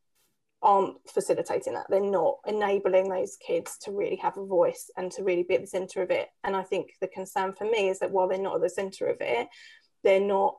aren't 0.63 0.97
facilitating 1.09 1.75
that. 1.75 1.87
They're 1.89 2.01
not 2.01 2.39
enabling 2.47 3.09
those 3.09 3.37
kids 3.37 3.79
to 3.83 3.93
really 3.93 4.17
have 4.17 4.37
a 4.37 4.45
voice 4.45 4.91
and 4.97 5.11
to 5.13 5.23
really 5.23 5.45
be 5.45 5.55
at 5.55 5.61
the 5.61 5.67
centre 5.67 6.03
of 6.03 6.11
it. 6.11 6.29
And 6.45 6.57
I 6.57 6.63
think 6.63 6.95
the 7.01 7.09
concern 7.09 7.53
for 7.53 7.65
me 7.65 7.89
is 7.89 8.01
that 8.01 8.11
while 8.11 8.29
they're 8.29 8.39
not 8.39 8.57
at 8.57 8.63
the 8.63 8.71
centre 8.71 9.07
of 9.07 9.19
it, 9.21 9.49
they're 10.03 10.21
not 10.21 10.57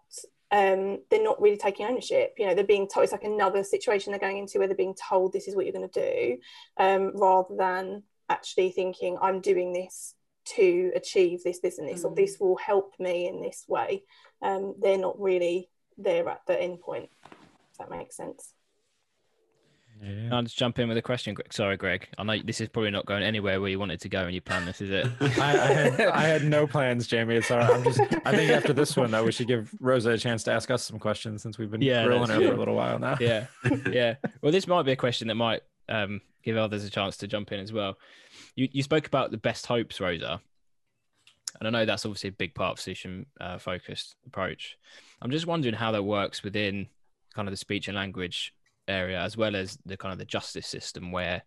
um, 0.52 1.00
they're 1.12 1.24
not 1.24 1.40
really 1.40 1.58
taking 1.58 1.86
ownership. 1.86 2.34
You 2.38 2.48
know, 2.48 2.56
they're 2.56 2.64
being 2.64 2.88
told 2.88 3.04
it's 3.04 3.12
like 3.12 3.24
another 3.24 3.64
situation 3.64 4.12
they're 4.12 4.20
going 4.20 4.40
into 4.40 4.58
where 4.58 4.68
they're 4.68 4.76
being 4.76 4.96
told 4.96 5.32
this 5.32 5.48
is 5.48 5.56
what 5.56 5.66
you're 5.66 5.74
going 5.74 5.90
to 5.90 6.12
do, 6.12 6.38
um, 6.78 7.12
rather 7.16 7.56
than 7.56 8.04
actually 8.30 8.72
thinking 8.72 9.18
I'm 9.22 9.42
doing 9.42 9.74
this 9.74 10.16
to 10.56 10.92
achieve 10.96 11.44
this, 11.44 11.60
this, 11.60 11.78
and 11.78 11.88
this, 11.88 12.02
mm. 12.02 12.06
or 12.06 12.16
this 12.16 12.38
will 12.40 12.58
help 12.58 12.94
me 12.98 13.28
in 13.28 13.42
this 13.42 13.66
way. 13.68 14.04
Um, 14.42 14.76
they're 14.82 14.98
not 14.98 15.20
really 15.22 15.70
there 15.98 16.28
at 16.28 16.42
the 16.48 16.60
end 16.60 16.82
point. 16.82 17.10
If 17.72 17.78
that 17.78 17.92
makes 17.92 18.18
sense. 18.18 18.54
Yeah. 20.02 20.30
I'll 20.32 20.44
just 20.44 20.58
jump 20.58 20.80
in 20.80 20.88
with 20.88 20.98
a 20.98 21.02
question. 21.02 21.34
Greg. 21.34 21.52
Sorry, 21.52 21.76
Greg. 21.76 22.08
I 22.18 22.24
know 22.24 22.38
this 22.44 22.62
is 22.62 22.70
probably 22.70 22.92
not 22.92 23.06
going 23.06 23.24
anywhere 23.24 23.60
where 23.60 23.70
you 23.70 23.80
wanted 23.80 24.00
to 24.02 24.10
go 24.10 24.24
and 24.24 24.34
you 24.34 24.42
planned 24.42 24.68
this, 24.68 24.82
is 24.82 24.90
it? 24.90 25.08
I, 25.40 25.52
I, 25.52 25.74
had, 25.74 26.02
I 26.02 26.22
had 26.22 26.44
no 26.46 26.66
plans, 26.66 27.08
Jamie. 27.08 27.36
It's 27.36 27.52
all 27.52 27.60
right. 27.60 27.70
I'm 27.70 27.84
just. 27.84 28.00
I 28.00 28.36
think 28.36 28.52
after 28.52 28.72
this 28.72 28.96
one, 28.96 29.12
though, 29.12 29.24
we 29.24 29.32
should 29.32 29.48
give 29.48 29.74
Rosa 29.80 30.12
a 30.12 30.18
chance 30.18 30.44
to 30.44 30.52
ask 30.54 30.72
us 30.72 30.84
some 30.84 31.00
questions 31.00 31.44
since 31.44 31.58
we've 31.58 31.70
been 31.70 31.82
yeah, 31.82 32.06
grilling 32.06 32.30
her 32.30 32.36
for 32.36 32.54
a 32.54 32.58
little 32.58 32.76
while 32.76 32.98
now. 33.00 33.18
Yeah, 33.20 33.48
yeah. 33.92 34.16
Well, 34.42 34.52
this 34.52 34.68
might 34.68 34.84
be 34.84 34.94
a 34.94 34.98
question 34.98 35.28
that 35.28 35.36
might 35.36 35.62
um, 35.90 36.22
give 36.44 36.56
others 36.56 36.86
a 36.86 36.90
chance 36.90 37.18
to 37.18 37.28
jump 37.28 37.52
in 37.52 37.60
as 37.60 37.74
well. 37.74 37.98
You 38.56 38.70
you 38.72 38.84
spoke 38.84 39.06
about 39.06 39.32
the 39.32 39.38
best 39.38 39.66
hopes, 39.66 40.00
Rosa, 40.00 40.40
and 41.60 41.68
I 41.68 41.72
know 41.72 41.86
that's 41.86 42.06
obviously 42.06 42.30
a 42.30 42.34
big 42.34 42.56
part 42.56 42.74
of 42.74 42.80
solution 42.80 43.26
uh, 43.42 43.58
focused 43.58 44.16
approach. 44.26 44.78
I'm 45.22 45.32
just 45.32 45.48
wondering 45.48 45.76
how 45.76 45.92
that 45.92 46.04
works 46.04 46.42
within 46.42 46.88
kind 47.36 47.48
of 47.48 47.52
the 47.52 47.58
speech 47.58 47.88
and 47.88 47.98
language 47.98 48.54
area 48.90 49.20
as 49.20 49.38
well 49.38 49.56
as 49.56 49.78
the 49.86 49.98
kind 49.98 50.12
of 50.12 50.20
the 50.20 50.26
justice 50.26 50.68
system 50.68 51.12
where 51.12 51.44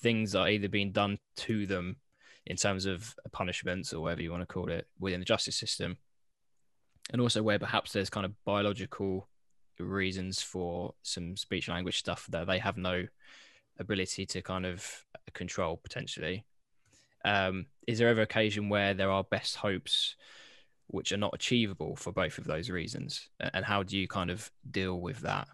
things 0.00 0.34
are 0.34 0.48
either 0.48 0.68
being 0.68 0.92
done 0.92 1.18
to 1.36 1.66
them 1.66 1.96
in 2.46 2.56
terms 2.56 2.86
of 2.86 3.14
punishments 3.32 3.92
or 3.92 4.00
whatever 4.00 4.22
you 4.22 4.30
want 4.30 4.42
to 4.42 4.46
call 4.46 4.70
it 4.70 4.86
within 4.98 5.20
the 5.20 5.26
justice 5.26 5.56
system. 5.56 5.98
And 7.12 7.20
also 7.20 7.42
where 7.42 7.58
perhaps 7.58 7.92
there's 7.92 8.10
kind 8.10 8.24
of 8.24 8.32
biological 8.44 9.28
reasons 9.78 10.40
for 10.40 10.94
some 11.02 11.36
speech 11.36 11.68
language 11.68 11.98
stuff 11.98 12.26
that 12.30 12.46
they 12.46 12.58
have 12.58 12.76
no 12.76 13.06
ability 13.78 14.26
to 14.26 14.42
kind 14.42 14.66
of 14.66 15.04
control 15.34 15.76
potentially. 15.76 16.44
Um, 17.24 17.66
is 17.86 17.98
there 17.98 18.08
ever 18.08 18.22
occasion 18.22 18.68
where 18.68 18.94
there 18.94 19.10
are 19.10 19.24
best 19.24 19.56
hopes 19.56 20.16
which 20.86 21.12
are 21.12 21.18
not 21.18 21.34
achievable 21.34 21.96
for 21.96 22.12
both 22.12 22.38
of 22.38 22.44
those 22.44 22.70
reasons? 22.70 23.28
And 23.40 23.64
how 23.64 23.82
do 23.82 23.96
you 23.96 24.08
kind 24.08 24.30
of 24.30 24.50
deal 24.70 25.00
with 25.00 25.20
that 25.20 25.48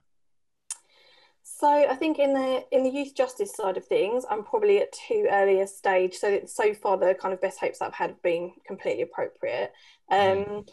so 1.47 1.69
I 1.69 1.95
think 1.95 2.19
in 2.19 2.33
the 2.33 2.65
in 2.73 2.83
the 2.83 2.91
youth 2.91 3.15
justice 3.15 3.53
side 3.55 3.77
of 3.77 3.87
things, 3.87 4.25
I'm 4.31 4.43
probably 4.43 4.79
at 4.79 4.93
too 4.93 5.29
early 5.31 5.61
a 5.61 5.67
stage. 5.67 6.15
So 6.15 6.41
so 6.47 6.73
far, 6.73 6.97
the 6.97 7.15
kind 7.15 7.35
of 7.35 7.41
best 7.41 7.61
hopes 7.61 7.83
I've 7.83 7.93
had 7.93 8.11
have 8.11 8.23
been 8.23 8.53
completely 8.67 9.03
appropriate. 9.03 9.71
Mm. 10.11 10.49
Um, 10.49 10.65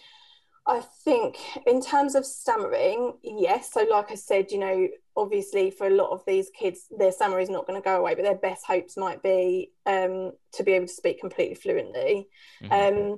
I 0.66 0.80
think 1.04 1.38
in 1.68 1.82
terms 1.82 2.16
of 2.16 2.26
stammering, 2.26 3.14
yes. 3.22 3.74
So 3.74 3.86
like 3.90 4.12
I 4.12 4.16
said, 4.16 4.52
you 4.52 4.60
know, 4.60 4.88
obviously 5.18 5.72
for 5.72 5.88
a 5.88 5.96
lot 5.96 6.12
of 6.12 6.24
these 6.26 6.50
kids, 6.58 6.86
their 6.98 7.12
stammer 7.12 7.40
is 7.40 7.50
not 7.50 7.68
going 7.68 7.82
to 7.82 7.84
go 7.84 7.98
away, 7.98 8.16
but 8.16 8.24
their 8.24 8.36
best 8.36 8.66
hopes 8.66 8.96
might 8.96 9.22
be 9.22 9.72
um, 9.86 10.32
to 10.54 10.64
be 10.64 10.72
able 10.72 10.88
to 10.88 10.94
speak 10.94 11.20
completely 11.20 11.56
fluently. 11.56 12.30
Mm-hmm. 12.64 13.12
Um, 13.12 13.18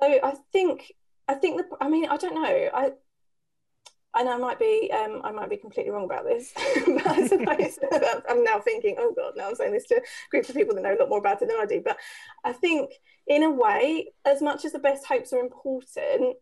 so 0.00 0.18
I 0.22 0.34
think 0.52 0.92
I 1.28 1.34
think 1.34 1.58
the 1.58 1.76
I 1.80 1.88
mean 1.88 2.08
I 2.08 2.16
don't 2.16 2.34
know 2.34 2.70
I 2.74 2.92
and 4.18 4.28
I 4.28 4.36
might 4.36 4.58
be 4.58 4.90
um, 4.92 5.20
I 5.24 5.30
might 5.30 5.50
be 5.50 5.56
completely 5.56 5.92
wrong 5.92 6.04
about 6.04 6.24
this, 6.24 6.52
but 6.86 7.06
I 7.06 7.26
suppose 7.26 7.78
I'm 8.28 8.42
now 8.42 8.58
thinking, 8.58 8.96
oh 8.98 9.12
God, 9.16 9.34
now 9.36 9.48
I'm 9.48 9.54
saying 9.54 9.72
this 9.72 9.86
to 9.86 9.96
a 9.96 10.30
group 10.30 10.48
of 10.48 10.54
people 10.54 10.74
that 10.74 10.82
know 10.82 10.94
a 10.94 10.98
lot 10.98 11.08
more 11.08 11.18
about 11.18 11.40
it 11.40 11.48
than 11.48 11.56
I 11.60 11.66
do. 11.66 11.80
But 11.84 11.96
I 12.44 12.52
think, 12.52 12.92
in 13.26 13.42
a 13.42 13.50
way, 13.50 14.08
as 14.24 14.42
much 14.42 14.64
as 14.64 14.72
the 14.72 14.78
best 14.78 15.06
hopes 15.06 15.32
are 15.32 15.38
important, 15.38 16.36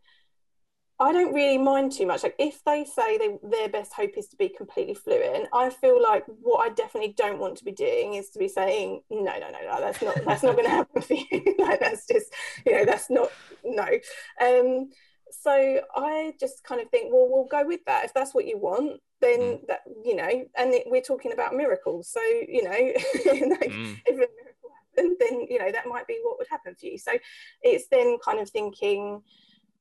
I 0.99 1.12
don't 1.12 1.35
really 1.35 1.59
mind 1.59 1.93
too 1.93 2.07
much. 2.07 2.22
Like 2.22 2.37
if 2.39 2.64
they 2.64 2.85
say 2.85 3.18
they, 3.18 3.37
their 3.43 3.68
best 3.68 3.93
hope 3.93 4.16
is 4.16 4.29
to 4.29 4.37
be 4.37 4.49
completely 4.49 4.95
fluent, 4.95 5.49
I 5.53 5.68
feel 5.68 6.03
like 6.03 6.24
what 6.27 6.66
I 6.66 6.72
definitely 6.72 7.12
don't 7.16 7.39
want 7.39 7.59
to 7.59 7.64
be 7.64 7.72
doing 7.72 8.14
is 8.14 8.31
to 8.31 8.39
be 8.39 8.49
saying, 8.49 9.03
no, 9.11 9.22
no, 9.22 9.51
no, 9.51 9.59
no, 9.62 9.81
that's 9.81 10.01
not 10.01 10.18
that's 10.24 10.43
not 10.43 10.57
going 10.57 10.64
to 10.70 10.70
happen 10.70 11.03
for 11.03 11.14
you. 11.14 11.55
like 11.59 11.81
that's 11.81 12.07
just, 12.07 12.33
you 12.64 12.72
know, 12.72 12.87
that's 12.87 13.11
not 13.11 13.29
no. 13.62 13.87
Um, 14.41 14.89
so 15.31 15.81
I 15.95 16.35
just 16.39 16.64
kind 16.64 16.81
of 16.81 16.91
think, 16.91 17.12
well, 17.12 17.29
we'll 17.29 17.49
go 17.51 17.66
with 17.66 17.81
that. 17.87 18.05
If 18.05 18.14
that's 18.14 18.35
what 18.35 18.47
you 18.47 18.59
want, 18.59 19.01
then 19.20 19.41
mm. 19.41 19.66
that 19.68 19.81
you 20.05 20.16
know, 20.16 20.47
and 20.57 20.74
it, 20.74 20.85
we're 20.87 21.01
talking 21.01 21.33
about 21.33 21.55
miracles. 21.55 22.09
So 22.09 22.20
you 22.20 22.62
know, 22.62 22.70
like, 22.70 23.70
mm. 23.70 24.01
if 24.07 24.14
a 24.14 24.18
miracle 24.18 24.70
happened, 24.97 25.16
then 25.20 25.47
you 25.49 25.59
know 25.59 25.72
that 25.72 25.87
might 25.87 26.07
be 26.07 26.18
what 26.22 26.39
would 26.39 26.49
happen 26.49 26.74
for 26.79 26.87
you. 26.87 26.99
So 26.99 27.12
it's 27.62 27.87
then 27.91 28.18
kind 28.24 28.41
of 28.41 28.51
thinking. 28.51 29.22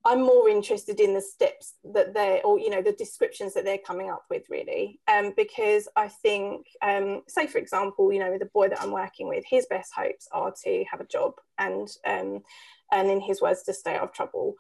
I'm 0.08 0.22
more 0.22 0.48
interested 0.50 1.00
in 1.00 1.16
the 1.16 1.22
steps 1.22 1.74
that 1.96 2.14
they're, 2.14 2.40
or 2.46 2.60
you 2.60 2.70
know, 2.70 2.84
the 2.84 2.92
descriptions 2.92 3.56
that 3.56 3.66
they're 3.66 3.80
coming 3.80 4.12
up 4.12 4.26
with, 4.30 4.44
really, 4.52 5.00
um, 5.08 5.34
because 5.36 5.88
I 5.96 6.10
think, 6.10 6.68
um, 6.84 7.24
say 7.28 7.48
for 7.48 7.58
example, 7.58 8.14
you 8.14 8.20
know, 8.20 8.38
the 8.38 8.46
boy 8.46 8.70
that 8.70 8.80
I'm 8.80 8.92
working 8.92 9.28
with, 9.28 9.44
his 9.50 9.66
best 9.66 9.92
hopes 9.96 10.28
are 10.32 10.54
to 10.64 10.86
have 10.92 11.02
a 11.02 11.08
job 11.08 11.34
and, 11.58 11.88
um, 12.06 12.44
and 12.92 13.10
in 13.10 13.20
his 13.20 13.42
words, 13.42 13.64
to 13.64 13.74
stay 13.74 13.96
out 13.96 14.04
of 14.04 14.14
trouble 14.14 14.54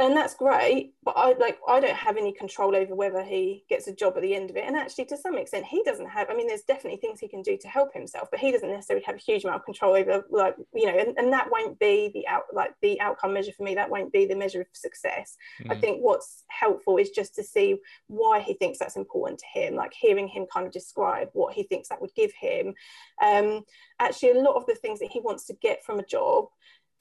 and 0.00 0.16
that's 0.16 0.34
great 0.34 0.94
but 1.04 1.12
i 1.16 1.34
like 1.38 1.58
i 1.68 1.78
don't 1.78 1.94
have 1.94 2.16
any 2.16 2.32
control 2.32 2.74
over 2.74 2.94
whether 2.94 3.22
he 3.22 3.64
gets 3.68 3.86
a 3.86 3.94
job 3.94 4.14
at 4.16 4.22
the 4.22 4.34
end 4.34 4.48
of 4.48 4.56
it. 4.56 4.64
And 4.66 4.74
actually 4.74 5.04
to 5.06 5.16
some 5.16 5.36
extent 5.36 5.66
he 5.66 5.82
doesn't 5.84 6.08
have 6.08 6.30
i 6.30 6.34
mean 6.34 6.48
there's 6.48 6.62
definitely 6.62 6.98
things 6.98 7.20
he 7.20 7.28
can 7.28 7.42
do 7.42 7.56
to 7.58 7.68
help 7.68 7.92
himself 7.92 8.28
but 8.30 8.40
he 8.40 8.50
doesn't 8.50 8.70
necessarily 8.70 9.04
have 9.04 9.16
a 9.16 9.18
huge 9.18 9.44
amount 9.44 9.60
of 9.60 9.64
control 9.64 9.94
over 9.94 10.24
like 10.30 10.56
you 10.74 10.86
know 10.86 10.98
and, 10.98 11.16
and 11.18 11.32
that 11.32 11.48
won't 11.50 11.78
be 11.78 12.10
the 12.14 12.26
out 12.26 12.44
like 12.52 12.72
the 12.80 13.00
outcome 13.00 13.34
measure 13.34 13.52
for 13.52 13.62
me. 13.62 13.74
That 13.74 13.90
won't 13.90 14.12
be 14.12 14.24
the 14.24 14.34
measure 14.34 14.62
of 14.62 14.66
success. 14.72 15.36
Mm. 15.62 15.72
i 15.72 15.78
think 15.78 16.00
what's 16.00 16.44
helpful 16.48 16.96
is 16.96 17.10
just 17.10 17.34
to 17.34 17.44
see 17.44 17.76
why 18.06 18.40
he 18.40 18.54
thinks 18.54 18.78
that's 18.78 18.96
important 18.96 19.38
to 19.38 19.60
him 19.60 19.74
like 19.74 19.92
hearing 19.92 20.28
him 20.28 20.46
kind 20.52 20.66
of 20.66 20.72
describe 20.72 21.28
what 21.34 21.54
he 21.54 21.62
thinks 21.64 21.88
that 21.88 22.00
would 22.00 22.14
give 22.14 22.32
him. 22.32 22.74
Um 23.22 23.64
actually 24.00 24.30
a 24.30 24.40
lot 24.40 24.56
of 24.56 24.64
the 24.66 24.74
things 24.74 24.98
that 25.00 25.10
he 25.10 25.20
wants 25.20 25.44
to 25.46 25.54
get 25.60 25.84
from 25.84 25.98
a 25.98 26.06
job 26.06 26.46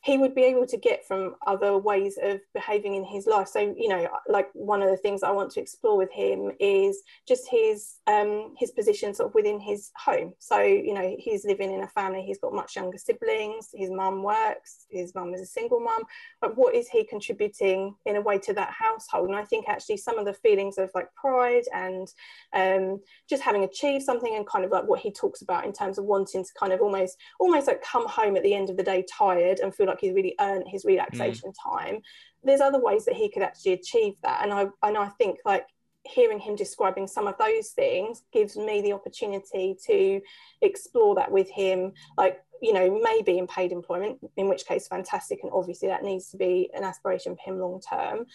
he 0.02 0.18
would 0.18 0.34
be 0.34 0.44
able 0.44 0.66
to 0.66 0.78
get 0.78 1.06
from 1.06 1.36
other 1.46 1.78
ways 1.78 2.18
of 2.22 2.40
behaving 2.54 2.96
in 2.96 3.04
his 3.04 3.28
life. 3.28 3.50
So, 3.50 3.76
you 3.78 3.90
know, 3.90 4.08
like 4.30 4.48
one 4.54 4.82
of 4.82 4.90
the 4.90 4.98
things 4.98 5.24
I 5.24 5.32
want 5.32 5.52
to 5.52 5.60
explore 5.60 5.98
with 5.98 6.12
him 6.12 6.52
is 6.60 7.02
just 7.28 7.50
his 7.50 7.96
um, 8.08 8.54
his 8.58 8.72
position 8.72 9.14
sort 9.14 9.30
of 9.30 9.36
within 9.36 9.60
his 9.60 9.92
home. 9.98 10.34
So, 10.40 10.62
you 10.62 10.94
know, 10.94 11.16
he's 11.20 11.46
living 11.46 11.74
in 11.74 11.84
a 11.84 11.88
family, 11.88 12.22
he's 12.22 12.40
got 12.40 12.54
much 12.54 12.78
younger 12.78 12.98
siblings, 12.98 13.70
his 13.74 13.92
mum 13.92 14.24
works, 14.24 14.86
his 14.90 15.14
mum 15.14 15.34
is 15.34 15.42
a 15.42 15.46
single 15.46 15.82
mum, 15.82 16.04
but 16.40 16.58
what 16.58 16.76
is 16.76 16.88
he 16.88 17.04
contributing 17.04 17.94
in 18.06 18.16
a 18.16 18.22
way 18.22 18.38
to 18.40 18.54
that 18.54 18.72
household? 18.72 19.28
And 19.28 19.38
I 19.38 19.44
think 19.44 19.68
actually 19.68 19.98
some 19.98 20.18
of 20.18 20.26
the 20.26 20.34
feelings 20.34 20.78
of 20.78 20.90
like 20.96 21.14
pride 21.14 21.64
and 21.74 22.08
um, 22.54 23.02
just 23.30 23.44
having 23.44 23.66
achieved 23.66 24.06
something 24.06 24.34
and 24.36 24.48
kind 24.48 24.64
of 24.64 24.72
like 24.72 24.88
what 24.88 25.02
he 25.02 25.12
talks 25.12 25.42
about 25.42 25.66
in 25.66 25.74
terms 25.74 25.98
of 25.98 26.06
wanting 26.06 26.44
to 26.44 26.50
kind 26.58 26.72
of 26.72 26.80
almost 26.80 27.18
almost 27.40 27.68
like 27.68 27.84
come 27.84 28.08
home 28.08 28.38
at 28.38 28.44
the 28.44 28.54
end 28.54 28.70
of 28.70 28.78
the 28.78 28.84
day 28.84 29.06
tired 29.12 29.60
and 29.60 29.76
feel 29.76 29.89
like 29.90 30.00
he's 30.00 30.14
really 30.14 30.36
earned 30.40 30.68
his 30.68 30.86
relaxation 30.86 31.52
mm. 31.52 31.72
time 31.72 32.02
there's 32.44 32.62
other 32.62 32.80
ways 32.80 33.06
that 33.06 33.16
he 33.16 33.30
could 33.30 33.44
actually 33.44 33.74
achieve 33.74 34.14
that 34.24 34.44
and 34.44 34.54
i 34.54 34.68
and 34.84 34.98
i 34.98 35.08
think 35.18 35.40
like 35.46 35.68
hearing 36.06 36.40
him 36.40 36.56
describing 36.56 37.08
some 37.08 37.28
of 37.28 37.38
those 37.38 37.70
things 37.70 38.24
gives 38.32 38.56
me 38.56 38.82
the 38.82 38.94
opportunity 38.94 39.76
to 39.86 40.22
explore 40.62 41.14
that 41.16 41.32
with 41.32 41.50
him 41.50 41.92
like 42.18 42.42
you 42.62 42.74
know 42.74 43.00
maybe 43.02 43.38
in 43.38 43.48
paid 43.48 43.72
employment 43.72 44.18
in 44.38 44.48
which 44.48 44.66
case 44.66 44.88
fantastic 44.88 45.40
and 45.44 45.52
obviously 45.54 45.88
that 45.88 46.04
needs 46.04 46.30
to 46.30 46.38
be 46.38 46.70
an 46.74 46.84
aspiration 46.84 47.36
for 47.36 47.52
him 47.52 47.60
long 47.60 47.82
term 47.82 48.26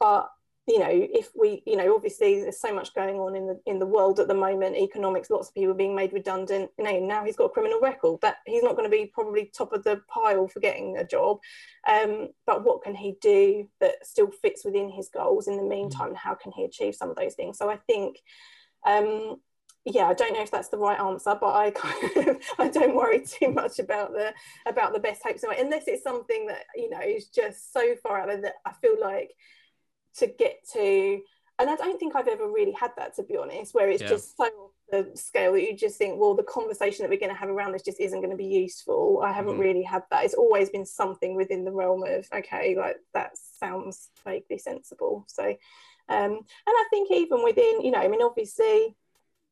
but 0.00 0.28
you 0.68 0.78
know 0.78 0.88
if 0.90 1.30
we 1.34 1.60
you 1.66 1.76
know 1.76 1.92
obviously 1.94 2.40
there's 2.40 2.60
so 2.60 2.72
much 2.72 2.94
going 2.94 3.16
on 3.16 3.34
in 3.34 3.48
the 3.48 3.60
in 3.66 3.80
the 3.80 3.86
world 3.86 4.20
at 4.20 4.28
the 4.28 4.34
moment 4.34 4.76
economics 4.76 5.28
lots 5.28 5.48
of 5.48 5.54
people 5.54 5.74
being 5.74 5.94
made 5.94 6.12
redundant. 6.12 6.70
You 6.78 6.84
know 6.84 7.00
now 7.00 7.24
he's 7.24 7.36
got 7.36 7.46
a 7.46 7.50
criminal 7.50 7.80
record 7.80 8.20
that 8.22 8.36
he's 8.46 8.62
not 8.62 8.76
going 8.76 8.88
to 8.88 8.96
be 8.96 9.10
probably 9.12 9.50
top 9.56 9.72
of 9.72 9.82
the 9.82 10.00
pile 10.08 10.46
for 10.46 10.60
getting 10.60 10.96
a 10.98 11.06
job. 11.06 11.38
Um, 11.88 12.28
but 12.46 12.64
what 12.64 12.82
can 12.82 12.94
he 12.94 13.16
do 13.20 13.68
that 13.80 14.06
still 14.06 14.30
fits 14.30 14.64
within 14.64 14.88
his 14.88 15.08
goals 15.08 15.48
in 15.48 15.56
the 15.56 15.64
meantime? 15.64 16.08
And 16.08 16.16
how 16.16 16.34
can 16.34 16.52
he 16.52 16.64
achieve 16.64 16.94
some 16.94 17.10
of 17.10 17.16
those 17.16 17.34
things? 17.34 17.58
So 17.58 17.68
i 17.70 17.76
think 17.76 18.18
um, 18.84 19.36
yeah, 19.84 20.06
I 20.06 20.14
don't 20.14 20.32
know 20.32 20.42
if 20.42 20.50
that's 20.50 20.68
the 20.68 20.78
right 20.78 20.98
answer, 20.98 21.36
but 21.40 21.54
I 21.54 21.70
kind 21.74 22.28
of, 22.28 22.36
I 22.58 22.68
don't 22.68 22.94
worry 22.94 23.24
too 23.24 23.50
much 23.50 23.78
about 23.78 24.12
the 24.12 24.32
about 24.66 24.92
the 24.92 25.00
best 25.00 25.22
hopes 25.24 25.42
unless 25.42 25.88
it's 25.88 26.04
something 26.04 26.46
that 26.46 26.64
you 26.76 26.90
know 26.90 27.00
is 27.00 27.28
just 27.28 27.72
so 27.72 27.96
far 28.02 28.20
out 28.20 28.28
there 28.28 28.40
that 28.42 28.54
I 28.64 28.72
feel 28.80 28.96
like 29.00 29.32
to 30.18 30.26
get 30.26 30.58
to 30.72 31.20
and 31.58 31.70
I 31.70 31.76
don't 31.76 31.98
think 31.98 32.16
I've 32.16 32.28
ever 32.28 32.48
really 32.48 32.72
had 32.72 32.92
that 32.96 33.14
to 33.16 33.22
be 33.22 33.36
honest, 33.36 33.74
where 33.74 33.88
it's 33.88 34.02
yeah. 34.02 34.08
just 34.08 34.36
so 34.36 34.44
off 34.44 34.70
the 34.90 35.10
scale 35.14 35.52
that 35.52 35.62
you 35.62 35.76
just 35.76 35.96
think, 35.96 36.18
well, 36.18 36.34
the 36.34 36.42
conversation 36.42 37.02
that 37.02 37.10
we're 37.10 37.20
going 37.20 37.32
to 37.32 37.38
have 37.38 37.48
around 37.48 37.72
this 37.72 37.82
just 37.82 38.00
isn't 38.00 38.20
going 38.20 38.30
to 38.30 38.36
be 38.36 38.46
useful. 38.46 39.22
I 39.24 39.32
haven't 39.32 39.52
mm-hmm. 39.52 39.60
really 39.60 39.82
had 39.82 40.02
that. 40.10 40.24
It's 40.24 40.34
always 40.34 40.70
been 40.70 40.86
something 40.86 41.36
within 41.36 41.64
the 41.64 41.70
realm 41.70 42.02
of 42.04 42.26
okay, 42.34 42.74
like 42.76 42.96
that 43.14 43.32
sounds 43.60 44.08
vaguely 44.24 44.58
sensible. 44.58 45.24
So, 45.28 45.44
um, 45.44 46.32
and 46.32 46.44
I 46.66 46.84
think 46.90 47.10
even 47.12 47.44
within, 47.44 47.82
you 47.82 47.90
know, 47.90 48.00
I 48.00 48.08
mean, 48.08 48.22
obviously. 48.22 48.96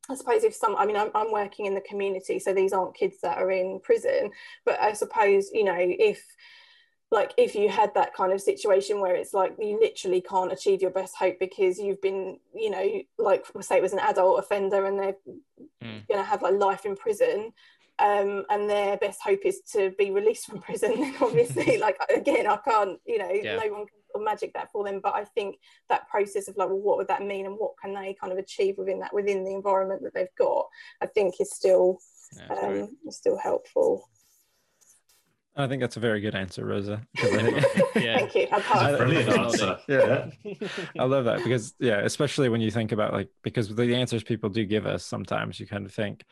I 0.09 0.17
suppose 0.17 0.43
if 0.43 0.55
some, 0.55 0.75
I 0.75 0.87
mean, 0.87 0.97
I'm, 0.97 1.11
I'm 1.15 1.31
working 1.31 1.67
in 1.67 1.75
the 1.75 1.83
community, 1.83 2.41
so 2.41 2.53
these 2.53 2.73
aren't 2.73 2.97
kids 2.97 3.19
that 3.23 3.39
are 3.39 3.51
in 3.51 3.79
prison, 3.81 4.33
but 4.65 4.81
I 4.81 4.93
suppose, 4.95 5.51
you 5.53 5.63
know, 5.63 5.77
if 5.79 6.21
like 7.11 7.33
if 7.37 7.55
you 7.55 7.69
had 7.69 7.93
that 7.95 8.15
kind 8.15 8.33
of 8.33 8.41
situation 8.41 9.01
where 9.01 9.15
it's 9.15 9.35
like 9.35 9.55
you 9.59 9.79
literally 9.81 10.21
can't 10.21 10.53
achieve 10.53 10.81
your 10.81 10.91
best 10.91 11.17
hope 11.17 11.39
because 11.41 11.79
you've 11.79 12.01
been 12.01 12.39
you 12.55 12.71
know 12.71 13.03
like 13.19 13.45
say 13.61 13.77
it 13.77 13.83
was 13.83 13.93
an 13.93 13.99
adult 14.01 14.39
offender 14.39 14.87
and 14.87 14.99
they're 14.99 15.17
mm. 15.83 16.07
going 16.09 16.21
to 16.21 16.23
have 16.23 16.43
like 16.43 16.55
life 16.55 16.87
in 16.87 16.97
prison 16.97 17.53
um, 17.99 18.47
and 18.49 18.71
their 18.71 18.97
best 18.97 19.21
hope 19.23 19.41
is 19.45 19.61
to 19.73 19.91
be 19.99 20.11
released 20.11 20.47
from 20.47 20.61
prison 20.63 21.15
obviously 21.21 21.79
like 21.79 21.97
again 22.15 22.47
i 22.47 22.57
can't 22.57 22.99
you 23.05 23.19
know 23.19 23.31
yeah. 23.31 23.57
no 23.57 23.73
one 23.73 23.87
can 23.87 24.25
magic 24.25 24.53
that 24.55 24.71
for 24.73 24.85
them 24.85 25.01
but 25.01 25.15
i 25.15 25.25
think 25.25 25.57
that 25.89 26.09
process 26.09 26.49
of 26.49 26.57
like 26.57 26.69
well 26.69 26.79
what 26.79 26.97
would 26.97 27.07
that 27.07 27.23
mean 27.23 27.47
and 27.47 27.55
what 27.57 27.73
can 27.81 27.95
they 27.95 28.13
kind 28.21 28.33
of 28.33 28.39
achieve 28.39 28.77
within 28.77 28.99
that 28.99 29.15
within 29.15 29.45
the 29.45 29.53
environment 29.53 30.03
that 30.03 30.13
they've 30.13 30.35
got 30.37 30.67
i 31.01 31.07
think 31.07 31.41
is 31.41 31.53
still 31.55 31.99
yeah, 32.37 32.55
um, 32.57 32.97
is 33.07 33.17
still 33.17 33.39
helpful 33.39 34.09
I 35.57 35.67
think 35.67 35.81
that's 35.81 35.97
a 35.97 36.01
very 36.01 36.21
good 36.21 36.35
answer, 36.35 36.65
Rosa. 36.65 37.03
yeah. 37.23 38.19
Thank 38.19 38.35
you. 38.35 38.49
I 38.53 38.97
Brilliant 38.97 39.29
answer. 39.29 39.79
Yeah. 39.89 40.31
I 40.99 41.05
love 41.05 41.25
that 41.25 41.39
because 41.43 41.75
yeah, 41.79 42.01
especially 42.01 42.49
when 42.49 42.61
you 42.61 42.71
think 42.71 42.93
about 42.93 43.13
like 43.13 43.29
because 43.43 43.75
the 43.75 43.95
answers 43.95 44.23
people 44.23 44.49
do 44.49 44.65
give 44.65 44.87
us 44.87 45.05
sometimes 45.05 45.59
you 45.59 45.67
kind 45.67 45.87
of 45.87 45.93
think 45.93 46.25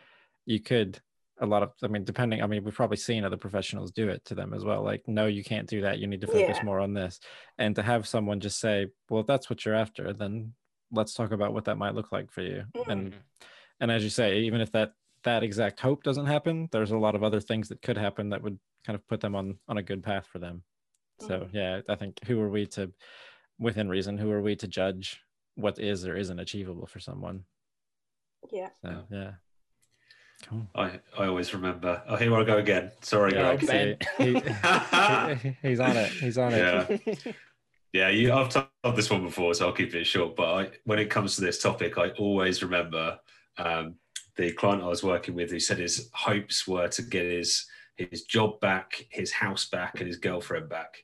you 0.46 0.60
could 0.60 1.00
a 1.40 1.46
lot 1.46 1.62
of 1.62 1.72
I 1.82 1.88
mean 1.88 2.04
depending 2.04 2.42
I 2.42 2.46
mean 2.46 2.64
we've 2.64 2.74
probably 2.74 2.96
seen 2.96 3.24
other 3.24 3.36
professionals 3.36 3.92
do 3.92 4.08
it 4.08 4.24
to 4.26 4.34
them 4.34 4.52
as 4.54 4.64
well 4.64 4.82
like 4.82 5.02
no 5.06 5.26
you 5.26 5.44
can't 5.44 5.68
do 5.68 5.82
that 5.82 5.98
you 5.98 6.06
need 6.06 6.20
to 6.22 6.26
focus 6.26 6.56
yeah. 6.58 6.64
more 6.64 6.80
on 6.80 6.94
this 6.94 7.20
and 7.58 7.76
to 7.76 7.82
have 7.82 8.08
someone 8.08 8.40
just 8.40 8.58
say 8.58 8.86
well 9.08 9.20
if 9.20 9.26
that's 9.26 9.48
what 9.48 9.64
you're 9.64 9.74
after 9.74 10.12
then 10.12 10.52
let's 10.90 11.14
talk 11.14 11.32
about 11.32 11.52
what 11.52 11.66
that 11.66 11.78
might 11.78 11.94
look 11.94 12.10
like 12.10 12.30
for 12.30 12.42
you 12.42 12.64
mm-hmm. 12.74 12.90
and 12.90 13.14
and 13.80 13.90
as 13.90 14.02
you 14.02 14.10
say 14.10 14.40
even 14.40 14.60
if 14.60 14.72
that 14.72 14.92
that 15.28 15.42
exact 15.42 15.78
hope 15.80 16.02
doesn't 16.02 16.24
happen 16.24 16.68
there's 16.72 16.90
a 16.90 16.96
lot 16.96 17.14
of 17.14 17.22
other 17.22 17.40
things 17.40 17.68
that 17.68 17.82
could 17.82 17.98
happen 17.98 18.30
that 18.30 18.42
would 18.42 18.58
kind 18.86 18.94
of 18.94 19.06
put 19.08 19.20
them 19.20 19.34
on 19.34 19.58
on 19.68 19.76
a 19.76 19.82
good 19.82 20.02
path 20.02 20.26
for 20.26 20.38
them 20.38 20.62
so 21.20 21.40
mm-hmm. 21.40 21.56
yeah 21.56 21.80
i 21.90 21.94
think 21.94 22.16
who 22.26 22.40
are 22.40 22.48
we 22.48 22.64
to 22.64 22.90
within 23.58 23.90
reason 23.90 24.16
who 24.16 24.30
are 24.30 24.40
we 24.40 24.56
to 24.56 24.66
judge 24.66 25.20
what 25.56 25.78
is 25.78 26.06
or 26.06 26.16
isn't 26.16 26.40
achievable 26.40 26.86
for 26.86 26.98
someone 26.98 27.44
yeah 28.50 28.70
so 28.82 29.02
yeah 29.10 29.32
cool. 30.48 30.66
I, 30.74 31.00
I 31.18 31.26
always 31.26 31.52
remember. 31.52 32.00
Oh, 32.08 32.14
here 32.14 32.32
I 32.32 32.44
go 32.44 32.58
again. 32.58 32.92
Sorry, 33.00 33.32
yeah, 33.34 33.56
Greg. 33.56 34.06
He, 34.18 34.34
he, 34.34 35.56
he's 35.68 35.80
on 35.80 35.96
it. 35.96 36.12
He's 36.12 36.38
on 36.38 36.52
it. 36.54 37.02
Yeah. 37.04 37.32
Yeah, 37.92 38.10
you, 38.10 38.32
I've 38.32 38.50
told 38.50 38.68
this 38.94 39.10
one 39.10 39.24
before, 39.24 39.54
so 39.54 39.66
I'll 39.66 39.72
keep 39.72 39.94
it 39.94 40.04
short. 40.04 40.36
But 40.36 40.54
I, 40.54 40.70
when 40.84 40.98
it 40.98 41.10
comes 41.10 41.34
to 41.34 41.40
this 41.40 41.60
topic, 41.60 41.96
I 41.98 42.10
always 42.10 42.62
remember 42.62 43.18
um, 43.56 43.96
the 44.39 44.53
client 44.53 44.82
I 44.82 44.89
was 44.89 45.03
working 45.03 45.34
with 45.34 45.51
who 45.51 45.61
said 45.61 45.78
his 45.78 46.09
hopes 46.14 46.66
were 46.66 46.89
to 46.89 47.03
get 47.03 47.26
his 47.26 47.66
his 47.97 48.22
job 48.22 48.61
back, 48.61 49.07
his 49.11 49.32
house 49.32 49.68
back, 49.68 49.99
and 49.99 50.07
his 50.07 50.18
girlfriend 50.18 50.68
back. 50.68 51.03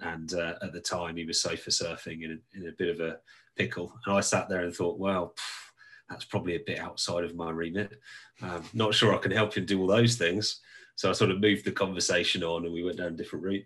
And 0.00 0.32
uh, 0.34 0.56
at 0.60 0.74
the 0.74 0.80
time, 0.80 1.16
he 1.16 1.24
was 1.24 1.40
sofa 1.40 1.70
surfing 1.70 2.22
in 2.22 2.32
a, 2.32 2.58
in 2.58 2.68
a, 2.68 2.72
bit 2.72 2.90
of 2.90 3.00
a 3.00 3.16
pickle. 3.56 3.94
And 4.04 4.14
I 4.14 4.20
sat 4.20 4.50
there 4.50 4.60
and 4.60 4.74
thought, 4.74 4.98
well, 4.98 5.32
pff, 5.34 5.72
that's 6.10 6.26
probably 6.26 6.56
a 6.56 6.64
bit 6.66 6.78
outside 6.78 7.24
of 7.24 7.34
my 7.34 7.50
remit. 7.50 7.98
Um, 8.42 8.62
not 8.74 8.94
sure 8.94 9.14
I 9.14 9.18
can 9.18 9.30
help 9.30 9.54
him 9.54 9.64
do 9.64 9.80
all 9.80 9.86
those 9.86 10.16
things. 10.16 10.60
So 10.96 11.08
I 11.08 11.14
sort 11.14 11.30
of 11.30 11.40
moved 11.40 11.64
the 11.64 11.72
conversation 11.72 12.42
on 12.42 12.66
and 12.66 12.74
we 12.74 12.84
went 12.84 12.98
down 12.98 13.08
a 13.08 13.10
different 13.12 13.44
route. 13.46 13.64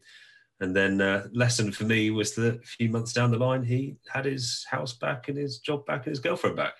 And 0.60 0.74
then 0.74 1.00
uh, 1.00 1.26
lesson 1.32 1.72
for 1.72 1.84
me 1.84 2.10
was 2.10 2.36
that 2.36 2.62
a 2.62 2.66
few 2.66 2.90
months 2.90 3.12
down 3.12 3.32
the 3.32 3.38
line, 3.38 3.64
he 3.64 3.96
had 4.08 4.24
his 4.24 4.64
house 4.70 4.92
back 4.92 5.28
and 5.28 5.36
his 5.36 5.58
job 5.58 5.84
back 5.86 6.06
and 6.06 6.12
his 6.12 6.20
girlfriend 6.20 6.56
back. 6.56 6.74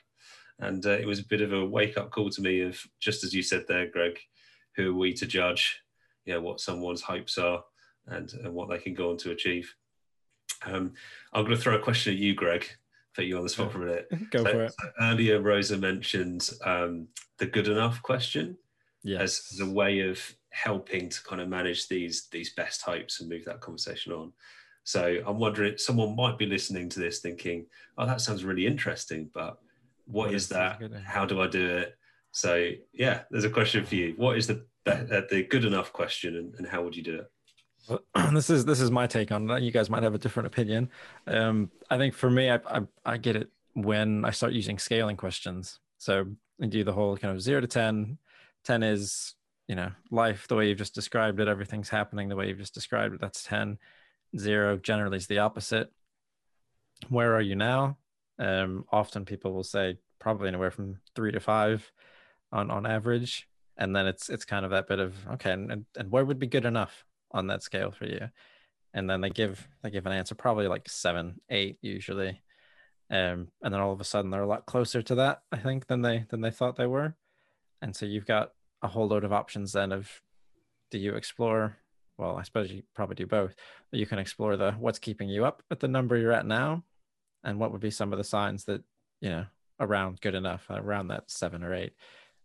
And 0.60 0.84
uh, 0.84 0.90
it 0.90 1.06
was 1.06 1.20
a 1.20 1.26
bit 1.26 1.40
of 1.40 1.52
a 1.52 1.64
wake 1.64 1.96
up 1.96 2.10
call 2.10 2.30
to 2.30 2.42
me 2.42 2.62
of 2.62 2.80
just 3.00 3.22
as 3.22 3.32
you 3.32 3.42
said 3.42 3.64
there, 3.68 3.86
Greg, 3.86 4.18
who 4.76 4.90
are 4.90 4.98
we 4.98 5.12
to 5.14 5.26
judge? 5.26 5.82
you 6.28 6.34
know 6.34 6.42
what 6.42 6.60
someone's 6.60 7.00
hopes 7.00 7.38
are 7.38 7.64
and, 8.06 8.34
and 8.44 8.52
what 8.52 8.68
they 8.68 8.78
can 8.78 8.92
go 8.92 9.10
on 9.10 9.16
to 9.16 9.30
achieve. 9.30 9.74
Um, 10.64 10.92
I'm 11.32 11.44
going 11.44 11.56
to 11.56 11.60
throw 11.60 11.76
a 11.76 11.82
question 11.82 12.12
at 12.12 12.18
you, 12.18 12.34
Greg. 12.34 12.68
Put 13.14 13.24
you 13.24 13.38
on 13.38 13.42
the 13.44 13.48
spot 13.48 13.72
for 13.72 13.82
a 13.82 13.86
minute. 13.86 14.08
Go 14.30 14.44
so, 14.44 14.52
for 14.52 14.64
it. 14.64 14.72
So 14.78 14.88
earlier, 15.00 15.40
Rosa 15.40 15.78
mentioned 15.78 16.50
um, 16.64 17.08
the 17.38 17.46
good 17.46 17.66
enough 17.66 18.02
question 18.02 18.56
yes. 19.02 19.20
as, 19.22 19.48
as 19.54 19.68
a 19.68 19.70
way 19.70 20.00
of 20.00 20.20
helping 20.50 21.08
to 21.08 21.22
kind 21.24 21.40
of 21.40 21.48
manage 21.48 21.88
these 21.88 22.28
these 22.30 22.52
best 22.54 22.82
hopes 22.82 23.20
and 23.20 23.28
move 23.28 23.44
that 23.46 23.60
conversation 23.60 24.12
on. 24.12 24.32
So 24.84 25.18
I'm 25.26 25.38
wondering, 25.38 25.78
someone 25.78 26.14
might 26.14 26.38
be 26.38 26.46
listening 26.46 26.88
to 26.90 27.00
this 27.00 27.20
thinking, 27.20 27.66
"Oh, 27.96 28.06
that 28.06 28.20
sounds 28.20 28.44
really 28.44 28.66
interesting, 28.66 29.30
but 29.34 29.58
what, 30.10 30.34
is, 30.34 30.48
that? 30.48 30.80
How 31.04 31.26
do 31.26 31.40
I 31.40 31.46
do 31.46 31.66
it?" 31.66 31.94
So 32.32 32.70
yeah, 32.92 33.22
there's 33.30 33.44
a 33.44 33.50
question 33.50 33.84
for 33.84 33.94
you. 33.94 34.14
What 34.16 34.36
is 34.36 34.46
the 34.46 34.66
the, 34.84 35.26
the 35.30 35.42
good 35.44 35.64
enough 35.64 35.92
question, 35.92 36.36
and, 36.36 36.54
and 36.56 36.66
how 36.66 36.82
would 36.82 36.96
you 36.96 37.02
do 37.02 37.16
it? 37.16 37.30
Well, 37.88 38.00
this 38.32 38.50
is 38.50 38.64
this 38.64 38.80
is 38.80 38.90
my 38.90 39.06
take 39.06 39.32
on 39.32 39.46
that. 39.46 39.62
You 39.62 39.70
guys 39.70 39.90
might 39.90 40.02
have 40.02 40.14
a 40.14 40.18
different 40.18 40.46
opinion. 40.46 40.90
Um, 41.26 41.70
I 41.90 41.98
think 41.98 42.14
for 42.14 42.30
me, 42.30 42.50
I, 42.50 42.60
I, 42.66 42.80
I 43.04 43.16
get 43.16 43.36
it 43.36 43.48
when 43.74 44.24
I 44.24 44.30
start 44.30 44.52
using 44.52 44.78
scaling 44.78 45.16
questions. 45.16 45.80
So 45.98 46.26
I 46.62 46.66
do 46.66 46.84
the 46.84 46.92
whole 46.92 47.16
kind 47.16 47.34
of 47.34 47.42
zero 47.42 47.60
to 47.60 47.66
10. 47.66 48.18
10 48.64 48.82
is 48.82 49.34
you 49.68 49.74
know 49.74 49.90
life 50.10 50.48
the 50.48 50.54
way 50.54 50.68
you've 50.68 50.78
just 50.78 50.94
described 50.94 51.40
it. 51.40 51.48
Everything's 51.48 51.88
happening 51.88 52.28
the 52.28 52.36
way 52.36 52.48
you've 52.48 52.58
just 52.58 52.74
described 52.74 53.14
it. 53.14 53.20
That's 53.20 53.42
10. 53.44 53.78
Zero 54.36 54.76
generally 54.76 55.16
is 55.16 55.26
the 55.26 55.38
opposite. 55.38 55.90
Where 57.08 57.34
are 57.34 57.40
you 57.40 57.54
now? 57.54 57.96
Um, 58.38 58.84
often 58.90 59.24
people 59.24 59.52
will 59.52 59.64
say 59.64 59.98
probably 60.18 60.48
anywhere 60.48 60.70
from 60.70 60.98
three 61.14 61.32
to 61.32 61.40
five 61.40 61.90
on 62.52 62.70
on 62.70 62.86
average. 62.86 63.48
And 63.76 63.94
then 63.94 64.06
it's 64.06 64.28
it's 64.28 64.44
kind 64.44 64.64
of 64.64 64.70
that 64.72 64.88
bit 64.88 64.98
of 64.98 65.14
okay 65.34 65.52
and, 65.52 65.84
and 65.96 66.10
where 66.10 66.24
would 66.24 66.38
be 66.38 66.46
good 66.46 66.64
enough 66.64 67.04
on 67.32 67.46
that 67.48 67.62
scale 67.62 67.90
for 67.90 68.06
you? 68.06 68.28
And 68.94 69.08
then 69.08 69.20
they 69.20 69.30
give 69.30 69.68
they 69.82 69.90
give 69.90 70.06
an 70.06 70.12
answer 70.12 70.34
probably 70.34 70.68
like 70.68 70.88
seven 70.88 71.40
eight 71.50 71.78
usually. 71.82 72.42
Um, 73.10 73.48
and 73.62 73.72
then 73.72 73.80
all 73.80 73.92
of 73.92 74.00
a 74.00 74.04
sudden 74.04 74.30
they're 74.30 74.42
a 74.42 74.46
lot 74.46 74.66
closer 74.66 75.00
to 75.00 75.14
that 75.14 75.40
i 75.50 75.56
think 75.56 75.86
than 75.86 76.02
they 76.02 76.26
than 76.28 76.40
they 76.40 76.50
thought 76.50 76.76
they 76.76 76.86
were. 76.86 77.14
And 77.80 77.94
so 77.94 78.06
you've 78.06 78.26
got 78.26 78.52
a 78.82 78.88
whole 78.88 79.08
load 79.08 79.24
of 79.24 79.32
options 79.32 79.72
then 79.72 79.92
of 79.92 80.22
do 80.90 80.98
you 80.98 81.14
explore 81.14 81.78
well, 82.18 82.36
I 82.36 82.42
suppose 82.42 82.70
you 82.70 82.82
probably 82.94 83.14
do 83.14 83.26
both. 83.26 83.54
You 83.92 84.04
can 84.04 84.18
explore 84.18 84.56
the 84.56 84.72
what's 84.72 84.98
keeping 84.98 85.28
you 85.28 85.44
up 85.44 85.62
at 85.70 85.80
the 85.80 85.88
number 85.88 86.16
you're 86.16 86.32
at 86.32 86.46
now, 86.46 86.82
and 87.44 87.58
what 87.58 87.72
would 87.72 87.80
be 87.80 87.90
some 87.90 88.12
of 88.12 88.18
the 88.18 88.24
signs 88.24 88.64
that 88.64 88.82
you 89.20 89.30
know 89.30 89.44
around 89.80 90.20
good 90.20 90.34
enough, 90.34 90.66
around 90.70 91.08
that 91.08 91.30
seven 91.30 91.62
or 91.62 91.74
eight. 91.74 91.92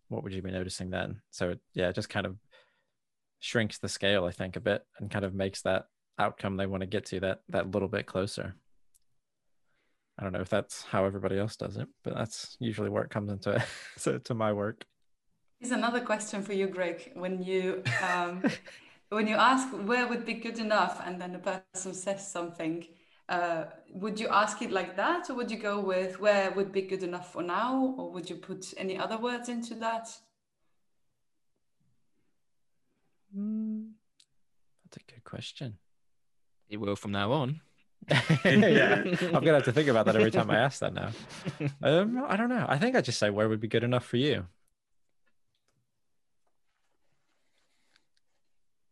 What 0.09 0.23
would 0.23 0.33
you 0.33 0.41
be 0.41 0.51
noticing 0.51 0.89
then? 0.89 1.21
So 1.31 1.55
yeah, 1.73 1.89
it 1.89 1.95
just 1.95 2.09
kind 2.09 2.25
of 2.25 2.37
shrinks 3.39 3.77
the 3.77 3.89
scale, 3.89 4.25
I 4.25 4.31
think, 4.31 4.55
a 4.55 4.61
bit, 4.61 4.85
and 4.99 5.09
kind 5.09 5.25
of 5.25 5.33
makes 5.33 5.61
that 5.63 5.87
outcome 6.19 6.57
they 6.57 6.67
want 6.67 6.81
to 6.81 6.87
get 6.87 7.05
to 7.05 7.19
that 7.21 7.41
that 7.49 7.71
little 7.71 7.87
bit 7.87 8.05
closer. 8.05 8.55
I 10.17 10.23
don't 10.23 10.33
know 10.33 10.41
if 10.41 10.49
that's 10.49 10.83
how 10.83 11.05
everybody 11.05 11.39
else 11.39 11.55
does 11.55 11.77
it, 11.77 11.87
but 12.03 12.13
that's 12.13 12.55
usually 12.59 12.89
where 12.89 13.03
it 13.03 13.09
comes 13.09 13.31
into 13.31 13.51
it. 13.55 13.63
so 13.97 14.17
to 14.19 14.33
my 14.33 14.53
work. 14.53 14.85
Here's 15.59 15.71
another 15.71 16.01
question 16.01 16.43
for 16.43 16.53
you, 16.53 16.67
Greg. 16.67 17.11
When 17.15 17.41
you 17.41 17.83
um, 18.01 18.43
when 19.09 19.27
you 19.27 19.35
ask 19.35 19.69
where 19.69 20.07
would 20.07 20.25
be 20.25 20.35
good 20.35 20.59
enough, 20.59 21.01
and 21.03 21.19
then 21.19 21.31
the 21.33 21.39
person 21.39 21.93
says 21.93 22.27
something, 22.27 22.85
uh, 23.29 23.65
would 23.91 24.19
you 24.19 24.27
ask 24.27 24.61
it 24.61 24.71
like 24.71 24.95
that, 24.97 25.29
or 25.29 25.35
would 25.35 25.49
you 25.49 25.57
go 25.57 25.79
with 25.79 26.19
where 26.19 26.51
would 26.51 26.71
be 26.71 26.81
good 26.81 27.03
enough 27.03 27.31
for 27.31 27.41
now, 27.41 27.95
or 27.97 28.11
would 28.11 28.29
you 28.29 28.35
put 28.35 28.73
any 28.77 28.97
other 28.97 29.17
words 29.17 29.49
into 29.49 29.75
that? 29.75 30.09
Mm, 33.35 33.91
that's 34.85 34.97
a 34.97 35.11
good 35.11 35.23
question. 35.23 35.77
It 36.69 36.77
will 36.77 36.95
from 36.95 37.11
now 37.11 37.31
on. 37.31 37.61
yeah, 38.45 39.01
I'm 39.05 39.31
gonna 39.31 39.53
have 39.53 39.63
to 39.63 39.71
think 39.71 39.87
about 39.87 40.05
that 40.07 40.17
every 40.17 40.31
time 40.31 40.51
I 40.51 40.57
ask 40.57 40.79
that 40.81 40.93
now. 40.93 41.11
Um, 41.81 42.25
I 42.27 42.35
don't 42.35 42.49
know. 42.49 42.65
I 42.67 42.77
think 42.77 42.97
I 42.97 43.01
just 43.01 43.17
say 43.17 43.29
where 43.29 43.47
would 43.47 43.61
be 43.61 43.69
good 43.69 43.83
enough 43.83 44.03
for 44.03 44.17
you. 44.17 44.47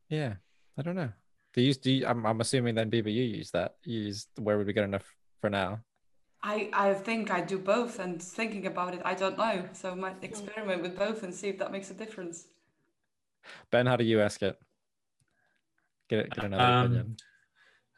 Yeah, 0.07 0.35
I 0.77 0.81
don't 0.81 0.95
know. 0.95 1.09
Do 1.53 1.61
you? 1.61 1.73
Do 1.73 1.91
you, 1.91 2.07
I'm, 2.07 2.25
I'm 2.25 2.41
assuming 2.41 2.75
then, 2.75 2.89
Biba, 2.89 3.13
you 3.13 3.23
use 3.23 3.51
that. 3.51 3.75
You 3.83 4.01
use 4.01 4.27
where 4.37 4.57
would 4.57 4.67
be 4.67 4.73
good 4.73 4.85
enough 4.85 5.05
for 5.41 5.49
now. 5.49 5.79
I 6.43 6.69
I 6.73 6.93
think 6.93 7.29
I 7.29 7.41
do 7.41 7.59
both, 7.59 7.99
and 7.99 8.21
thinking 8.21 8.65
about 8.67 8.93
it, 8.95 9.01
I 9.05 9.13
don't 9.13 9.37
know. 9.37 9.67
So 9.73 9.91
I 9.91 9.95
might 9.95 10.23
experiment 10.23 10.81
with 10.81 10.97
both 10.97 11.23
and 11.23 11.33
see 11.33 11.49
if 11.49 11.57
that 11.59 11.71
makes 11.71 11.91
a 11.91 11.93
difference. 11.93 12.47
Ben, 13.69 13.85
how 13.85 13.95
do 13.95 14.03
you 14.03 14.21
ask 14.21 14.41
it? 14.41 14.57
Get 16.09 16.29
get 16.31 16.45
another 16.45 16.63
um, 16.63 16.85
opinion. 16.85 17.17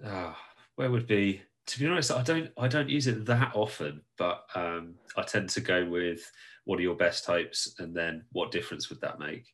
Oh, 0.06 0.36
where 0.76 0.92
would 0.92 1.08
be? 1.08 1.42
To 1.68 1.80
be 1.80 1.88
honest, 1.88 2.12
I 2.12 2.24
don't 2.24 2.50
I 2.58 2.68
don't 2.68 2.90
use 2.90 3.08
it 3.08 3.26
that 3.26 3.56
often, 3.56 4.02
but 4.18 4.44
um, 4.56 4.96
I 5.16 5.24
tend 5.24 5.50
to 5.52 5.62
go 5.62 5.86
with 5.86 6.30
what 6.66 6.80
are 6.80 6.84
your 6.84 6.96
best 6.96 7.26
hopes, 7.26 7.76
and 7.80 7.96
then 7.96 8.26
what 8.32 8.52
difference 8.52 8.90
would 8.90 9.02
that 9.02 9.20
make? 9.20 9.48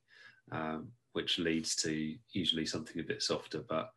Um, 0.52 0.90
which 1.14 1.40
leads 1.40 1.76
to 1.76 2.16
usually 2.32 2.66
something 2.66 3.00
a 3.00 3.04
bit 3.04 3.22
softer. 3.22 3.64
But 3.68 3.92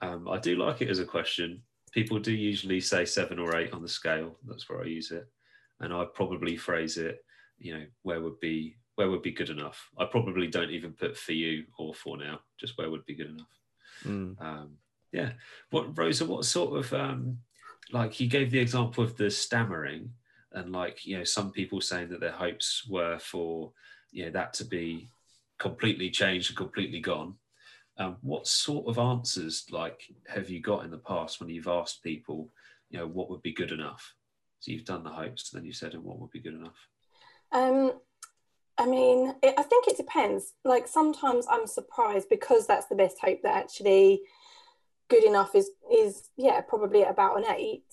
um, 0.00 0.28
I 0.28 0.38
do 0.38 0.56
like 0.56 0.82
it 0.82 0.90
as 0.90 0.98
a 0.98 1.04
question. 1.04 1.62
People 1.92 2.18
do 2.18 2.32
usually 2.32 2.80
say 2.80 3.04
seven 3.04 3.38
or 3.38 3.56
eight 3.56 3.72
on 3.72 3.82
the 3.82 3.88
scale. 3.88 4.36
That's 4.46 4.68
where 4.68 4.82
I 4.82 4.86
use 4.86 5.10
it, 5.10 5.26
and 5.80 5.92
I 5.92 6.04
probably 6.14 6.56
phrase 6.56 6.98
it. 6.98 7.24
You 7.58 7.74
know, 7.74 7.84
where 8.02 8.20
would 8.20 8.38
be 8.40 8.76
where 8.96 9.10
would 9.10 9.22
be 9.22 9.32
good 9.32 9.50
enough? 9.50 9.88
I 9.98 10.04
probably 10.04 10.48
don't 10.48 10.70
even 10.70 10.92
put 10.92 11.16
for 11.16 11.32
you 11.32 11.64
or 11.78 11.94
for 11.94 12.16
now. 12.16 12.40
Just 12.58 12.76
where 12.76 12.90
would 12.90 13.06
be 13.06 13.14
good 13.14 13.30
enough. 13.30 13.58
Mm. 14.04 14.40
Um, 14.40 14.70
yeah. 15.12 15.30
What 15.70 15.96
Rosa? 15.96 16.24
What 16.26 16.44
sort 16.44 16.78
of 16.78 16.92
um, 16.92 17.38
like 17.92 18.20
you 18.20 18.28
gave 18.28 18.50
the 18.50 18.58
example 18.58 19.02
of 19.02 19.16
the 19.16 19.30
stammering, 19.30 20.10
and 20.52 20.72
like 20.72 21.06
you 21.06 21.16
know 21.16 21.24
some 21.24 21.52
people 21.52 21.80
saying 21.80 22.10
that 22.10 22.20
their 22.20 22.32
hopes 22.32 22.86
were 22.88 23.18
for 23.18 23.72
you 24.10 24.26
know 24.26 24.30
that 24.32 24.52
to 24.54 24.64
be 24.64 25.08
completely 25.58 26.10
changed 26.10 26.50
and 26.50 26.56
completely 26.56 27.00
gone. 27.00 27.34
Um, 27.98 28.16
what 28.22 28.46
sort 28.46 28.86
of 28.86 28.98
answers 28.98 29.66
like 29.70 30.02
have 30.28 30.48
you 30.48 30.60
got 30.60 30.84
in 30.84 30.90
the 30.90 30.98
past 30.98 31.40
when 31.40 31.48
you've 31.48 31.66
asked 31.66 32.02
people, 32.02 32.48
you 32.90 32.98
know, 32.98 33.06
what 33.06 33.28
would 33.28 33.42
be 33.42 33.52
good 33.52 33.72
enough? 33.72 34.14
So 34.60 34.72
you've 34.72 34.84
done 34.84 35.04
the 35.04 35.10
hopes, 35.10 35.52
and 35.52 35.60
then 35.60 35.66
you 35.66 35.72
said, 35.72 35.94
and 35.94 36.04
what 36.04 36.18
would 36.18 36.30
be 36.30 36.40
good 36.40 36.54
enough? 36.54 36.88
Um, 37.52 37.92
I 38.76 38.86
mean, 38.86 39.34
it, 39.42 39.54
I 39.58 39.62
think 39.62 39.88
it 39.88 39.96
depends. 39.96 40.54
Like 40.64 40.86
sometimes 40.86 41.46
I'm 41.50 41.66
surprised 41.66 42.28
because 42.28 42.66
that's 42.66 42.86
the 42.86 42.94
best 42.94 43.18
hope 43.20 43.42
that 43.42 43.56
actually 43.56 44.22
good 45.08 45.24
enough 45.24 45.54
is 45.54 45.70
is 45.92 46.30
yeah 46.36 46.60
probably 46.60 47.02
about 47.02 47.38
an 47.38 47.44
eight. 47.56 47.84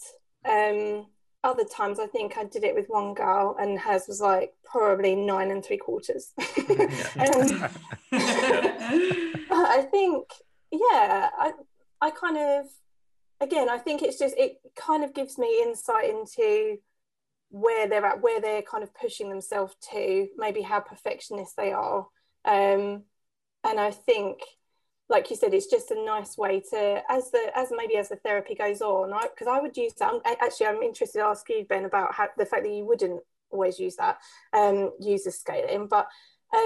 Um, 0.46 1.08
other 1.46 1.64
times 1.64 2.00
I 2.00 2.08
think 2.08 2.38
I 2.38 2.44
did 2.44 2.64
it 2.64 2.74
with 2.74 2.88
one 2.88 3.14
girl 3.14 3.56
and 3.60 3.80
hers 3.80 4.08
was 4.08 4.20
like 4.20 4.54
probably 4.64 5.16
nine 5.16 5.52
and 5.52 5.64
three 5.64 5.78
quarters. 5.78 6.34
um, 6.38 7.70
I 9.52 9.88
think, 9.92 10.28
yeah, 10.72 11.30
I, 11.38 11.52
I 12.02 12.10
kind 12.10 12.38
of, 12.38 12.66
again, 13.40 13.70
I 13.70 13.78
think 13.78 14.02
it's 14.02 14.18
just, 14.18 14.36
it 14.38 14.58
kind 14.76 15.04
of 15.04 15.14
gives 15.14 15.38
me 15.38 15.62
insight 15.62 16.10
into 16.10 16.78
where 17.50 17.88
they're 17.88 18.06
at, 18.06 18.22
where 18.22 18.42
they're 18.42 18.64
kind 18.64 18.84
of 18.84 18.94
pushing 18.96 19.30
themselves 19.30 19.76
to, 19.92 20.28
maybe 20.38 20.62
how 20.62 20.80
perfectionist 20.80 21.56
they 21.56 21.72
are. 21.72 22.08
Um, 22.44 23.04
and 23.64 23.80
I 23.80 23.92
think 23.92 24.40
like 25.10 25.30
you 25.30 25.36
said, 25.36 25.54
it's 25.54 25.68
just 25.68 25.92
a 25.92 26.04
nice 26.04 26.38
way 26.38 26.62
to, 26.72 27.02
as 27.10 27.30
the 27.32 27.52
as 27.56 27.72
maybe 27.76 27.98
as 27.98 28.10
the 28.10 28.16
therapy 28.18 28.56
goes 28.56 28.82
on, 28.82 29.14
because 29.30 29.48
I, 29.48 29.58
I, 29.58 29.62
would 29.62 29.78
use 29.78 29.94
that. 30.00 30.12
I'm, 30.14 30.22
actually, 30.42 30.68
I'm 30.68 30.82
interested 30.82 31.20
to 31.20 31.26
ask 31.26 31.48
you, 31.50 31.66
Ben, 31.70 31.86
about 31.86 32.14
how, 32.14 32.28
the 32.38 32.46
fact 32.46 32.64
that 32.64 32.72
you 32.72 32.86
wouldn't 32.86 33.22
always 33.52 33.80
use 33.80 33.96
that, 33.98 34.18
um, 34.54 34.92
use 35.00 35.24
the 35.24 35.32
scaling, 35.32 35.88
but 35.88 36.08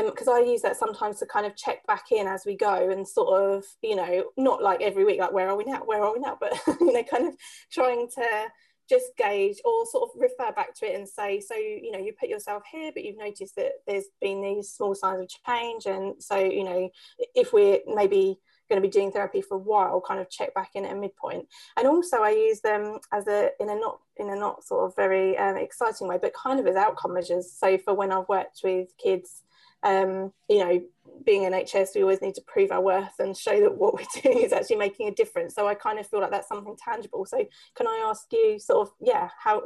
because 0.05 0.27
um, 0.27 0.35
I 0.35 0.39
use 0.39 0.61
that 0.61 0.77
sometimes 0.77 1.19
to 1.19 1.25
kind 1.25 1.45
of 1.45 1.55
check 1.55 1.85
back 1.87 2.11
in 2.11 2.27
as 2.27 2.43
we 2.45 2.55
go 2.55 2.89
and 2.89 3.07
sort 3.07 3.41
of, 3.41 3.65
you 3.81 3.95
know, 3.95 4.25
not 4.37 4.61
like 4.61 4.81
every 4.81 5.03
week, 5.03 5.19
like 5.19 5.31
where 5.31 5.49
are 5.49 5.55
we 5.55 5.63
now, 5.63 5.81
where 5.85 6.03
are 6.03 6.13
we 6.13 6.19
now, 6.19 6.37
but 6.39 6.53
you 6.79 6.93
know, 6.93 7.03
kind 7.03 7.27
of 7.27 7.35
trying 7.71 8.07
to 8.15 8.47
just 8.89 9.15
gauge 9.17 9.57
or 9.63 9.85
sort 9.85 10.09
of 10.09 10.19
refer 10.19 10.51
back 10.51 10.73
to 10.75 10.85
it 10.85 10.95
and 10.95 11.07
say, 11.07 11.39
so, 11.39 11.55
you 11.55 11.91
know, 11.91 11.99
you 11.99 12.13
put 12.19 12.29
yourself 12.29 12.63
here, 12.71 12.91
but 12.93 13.03
you've 13.03 13.17
noticed 13.17 13.55
that 13.55 13.73
there's 13.85 14.05
been 14.19 14.41
these 14.41 14.71
small 14.71 14.95
signs 14.95 15.21
of 15.21 15.29
change. 15.45 15.85
And 15.85 16.21
so, 16.21 16.37
you 16.37 16.63
know, 16.63 16.89
if 17.35 17.53
we're 17.53 17.79
maybe 17.87 18.39
going 18.69 18.81
to 18.81 18.87
be 18.87 18.91
doing 18.91 19.11
therapy 19.11 19.41
for 19.41 19.55
a 19.55 19.59
while, 19.59 20.01
kind 20.01 20.19
of 20.19 20.29
check 20.29 20.53
back 20.53 20.71
in 20.75 20.85
at 20.85 20.91
a 20.91 20.95
midpoint. 20.95 21.47
And 21.77 21.87
also 21.87 22.17
I 22.17 22.31
use 22.31 22.61
them 22.61 22.99
as 23.11 23.27
a, 23.27 23.51
in 23.59 23.69
a 23.69 23.75
not, 23.75 23.99
in 24.17 24.29
a 24.29 24.35
not 24.35 24.63
sort 24.63 24.85
of 24.85 24.95
very 24.95 25.37
um, 25.37 25.57
exciting 25.57 26.07
way, 26.07 26.17
but 26.21 26.33
kind 26.33 26.59
of 26.59 26.67
as 26.67 26.75
outcome 26.75 27.13
measures. 27.13 27.51
So 27.51 27.77
for 27.77 27.93
when 27.93 28.11
I've 28.11 28.29
worked 28.29 28.61
with 28.63 28.89
kids, 28.97 29.43
um, 29.83 30.33
you 30.49 30.59
know, 30.59 30.81
being 31.25 31.43
NHS, 31.43 31.95
we 31.95 32.01
always 32.01 32.21
need 32.21 32.35
to 32.35 32.41
prove 32.41 32.71
our 32.71 32.81
worth 32.81 33.19
and 33.19 33.35
show 33.35 33.59
that 33.59 33.77
what 33.77 33.93
we're 33.93 34.21
doing 34.21 34.43
is 34.43 34.53
actually 34.53 34.77
making 34.77 35.07
a 35.07 35.13
difference. 35.13 35.55
So 35.55 35.67
I 35.67 35.75
kind 35.75 35.99
of 35.99 36.07
feel 36.07 36.21
like 36.21 36.31
that's 36.31 36.47
something 36.47 36.75
tangible. 36.77 37.25
So 37.25 37.45
can 37.75 37.87
I 37.87 38.05
ask 38.09 38.25
you 38.31 38.59
sort 38.59 38.87
of, 38.87 38.93
yeah, 38.99 39.29
how, 39.37 39.63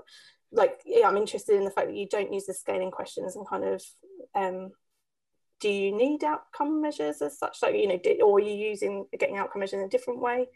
like, 0.52 0.82
yeah, 0.86 1.08
I'm 1.08 1.18
interested 1.18 1.56
in 1.56 1.66
the 1.66 1.72
fact 1.72 1.88
that 1.88 1.96
you 1.96 2.08
don't 2.08 2.34
use 2.34 2.46
the 2.46 2.54
scaling 2.54 2.92
questions 2.92 3.36
and 3.36 3.48
kind 3.48 3.64
of, 3.64 3.84
um, 4.36 4.72
do 5.60 5.70
you 5.70 5.96
need 5.96 6.24
outcome 6.24 6.82
measures 6.82 7.22
as 7.22 7.38
such? 7.38 7.60
Like, 7.62 7.76
you 7.76 7.88
know, 7.88 8.00
or 8.26 8.38
are 8.38 8.42
you 8.42 8.54
using 8.54 9.06
getting 9.18 9.38
outcome 9.38 9.62
measures 9.62 9.80
in 9.80 9.86
a 9.86 9.90
different 9.90 10.20
way? 10.20 10.48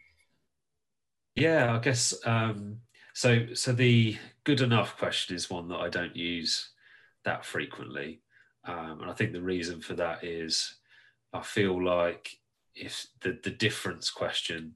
Yeah, 1.36 1.76
I 1.76 1.80
guess, 1.80 2.14
um, 2.26 2.80
so, 3.14 3.54
so 3.54 3.72
the 3.72 4.18
good 4.44 4.62
enough 4.62 4.98
question 4.98 5.36
is 5.36 5.50
one 5.50 5.70
that 5.70 5.78
I 5.80 5.90
don't 5.90 6.16
use 6.16 6.72
that 7.26 7.46
frequently. 7.46 8.22
Um, 8.66 9.02
and 9.02 9.10
I 9.10 9.14
think 9.14 9.32
the 9.32 9.42
reason 9.42 9.82
for 9.82 9.94
that 9.96 10.24
is 10.24 10.76
I 11.34 11.42
feel 11.42 11.84
like 11.84 12.30
if 12.76 13.08
the, 13.22 13.40
the 13.44 13.52
difference 13.52 14.10
question 14.10 14.74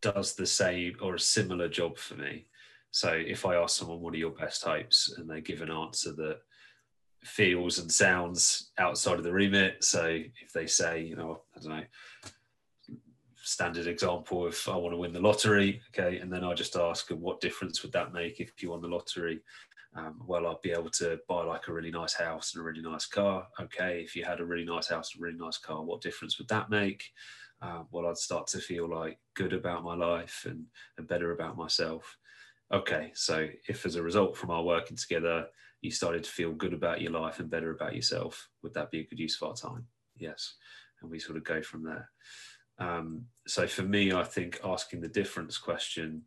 does 0.00 0.34
the 0.34 0.46
same 0.46 0.96
or 1.00 1.14
a 1.14 1.20
similar 1.20 1.68
job 1.68 1.96
for 1.98 2.14
me. 2.14 2.46
So 2.90 3.10
if 3.12 3.46
I 3.46 3.54
ask 3.54 3.78
someone, 3.78 4.00
what 4.00 4.14
are 4.14 4.18
your 4.18 4.30
best 4.30 4.64
hopes? 4.64 5.14
And 5.16 5.28
they 5.28 5.40
give 5.40 5.62
an 5.62 5.70
answer 5.70 6.12
that 6.12 6.38
feels 7.24 7.78
and 7.78 7.90
sounds 7.90 8.70
outside 8.78 9.18
of 9.18 9.24
the 9.24 9.32
remit. 9.32 9.82
So 9.82 10.06
if 10.42 10.52
they 10.52 10.66
say, 10.66 11.02
you 11.02 11.16
know, 11.16 11.42
I 11.56 11.60
don't 11.60 11.76
know, 11.76 11.84
standard 13.44 13.86
example 13.86 14.46
if 14.46 14.68
I 14.68 14.76
want 14.76 14.92
to 14.92 14.98
win 14.98 15.12
the 15.12 15.20
lottery, 15.20 15.80
okay, 15.90 16.18
and 16.18 16.32
then 16.32 16.44
I 16.44 16.54
just 16.54 16.76
ask, 16.76 17.10
what 17.10 17.40
difference 17.40 17.82
would 17.82 17.92
that 17.92 18.12
make 18.12 18.40
if 18.40 18.62
you 18.62 18.70
won 18.70 18.80
the 18.80 18.88
lottery? 18.88 19.40
Um, 19.94 20.20
well, 20.26 20.46
I'd 20.46 20.62
be 20.62 20.72
able 20.72 20.90
to 20.90 21.18
buy 21.28 21.44
like 21.44 21.68
a 21.68 21.72
really 21.72 21.90
nice 21.90 22.14
house 22.14 22.54
and 22.54 22.62
a 22.62 22.64
really 22.64 22.80
nice 22.80 23.06
car. 23.06 23.46
Okay, 23.60 24.00
if 24.02 24.16
you 24.16 24.24
had 24.24 24.40
a 24.40 24.44
really 24.44 24.64
nice 24.64 24.88
house 24.88 25.12
and 25.14 25.22
a 25.22 25.24
really 25.24 25.38
nice 25.38 25.58
car, 25.58 25.82
what 25.82 26.00
difference 26.00 26.38
would 26.38 26.48
that 26.48 26.70
make? 26.70 27.04
Uh, 27.60 27.82
well, 27.90 28.06
I'd 28.06 28.16
start 28.16 28.46
to 28.48 28.58
feel 28.58 28.88
like 28.88 29.18
good 29.34 29.52
about 29.52 29.84
my 29.84 29.94
life 29.94 30.46
and, 30.48 30.64
and 30.96 31.06
better 31.06 31.32
about 31.32 31.56
myself. 31.56 32.16
Okay, 32.72 33.12
so 33.14 33.48
if 33.68 33.84
as 33.84 33.96
a 33.96 34.02
result 34.02 34.36
from 34.36 34.50
our 34.50 34.62
working 34.62 34.96
together, 34.96 35.46
you 35.82 35.90
started 35.90 36.24
to 36.24 36.30
feel 36.30 36.52
good 36.52 36.72
about 36.72 37.02
your 37.02 37.12
life 37.12 37.38
and 37.38 37.50
better 37.50 37.70
about 37.72 37.94
yourself, 37.94 38.48
would 38.62 38.72
that 38.74 38.90
be 38.90 39.00
a 39.00 39.06
good 39.06 39.18
use 39.18 39.40
of 39.40 39.48
our 39.48 39.54
time? 39.54 39.86
Yes. 40.16 40.54
And 41.02 41.10
we 41.10 41.18
sort 41.18 41.36
of 41.36 41.44
go 41.44 41.60
from 41.60 41.84
there. 41.84 42.08
Um, 42.78 43.26
so 43.46 43.66
for 43.66 43.82
me, 43.82 44.12
I 44.12 44.24
think 44.24 44.60
asking 44.64 45.02
the 45.02 45.08
difference 45.08 45.58
question 45.58 46.22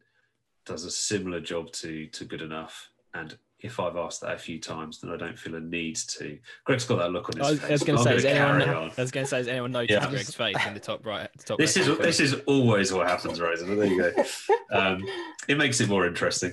does 0.66 0.86
a 0.86 0.92
similar 0.92 1.40
job 1.40 1.72
to 1.72 2.08
to 2.08 2.26
good 2.26 2.42
enough 2.42 2.90
and 3.14 3.38
if 3.66 3.80
I've 3.80 3.98
asked 3.98 4.22
that 4.22 4.34
a 4.36 4.38
few 4.38 4.60
times, 4.60 5.00
then 5.00 5.12
I 5.12 5.18
don't 5.18 5.38
feel 5.38 5.56
a 5.56 5.60
need 5.60 5.96
to. 5.96 6.38
Greg's 6.66 6.86
got 6.86 7.00
that 7.00 7.12
look 7.12 7.30
on 7.30 7.38
his 7.38 7.48
I 7.48 7.52
was, 7.52 7.60
face. 7.60 7.70
I 7.70 7.74
was 7.74 7.84
going 7.84 7.98
to 7.98 8.04
say, 8.04 8.10
gonna 8.10 8.18
is 8.18 8.26
anyone, 8.26 8.62
carry 8.62 8.92
I 8.98 9.02
was 9.02 9.12
going 9.12 9.26
to 9.26 9.30
say, 9.30 9.38
has 9.38 9.48
anyone 9.48 9.72
noticed 9.72 9.92
Yeah. 9.92 10.10
Greg's 10.10 10.36
face 10.36 10.56
in 10.68 10.74
the 10.74 10.80
top 10.80 11.06
right? 11.06 11.30
The 11.38 11.44
top 11.44 11.58
This 11.58 11.76
right 11.76 11.82
is 11.82 11.88
corner? 11.88 12.04
this 12.04 12.20
is 12.20 12.36
always 12.46 12.94
what 12.94 13.08
happens, 13.08 13.42
Rosa. 13.42 13.66
But 13.66 13.76
there 13.78 13.88
you 13.88 14.12
go. 14.14 14.24
Um, 14.72 15.06
it 15.48 15.58
makes 15.58 15.80
it 15.80 15.88
more 15.88 16.06
interesting. 16.06 16.52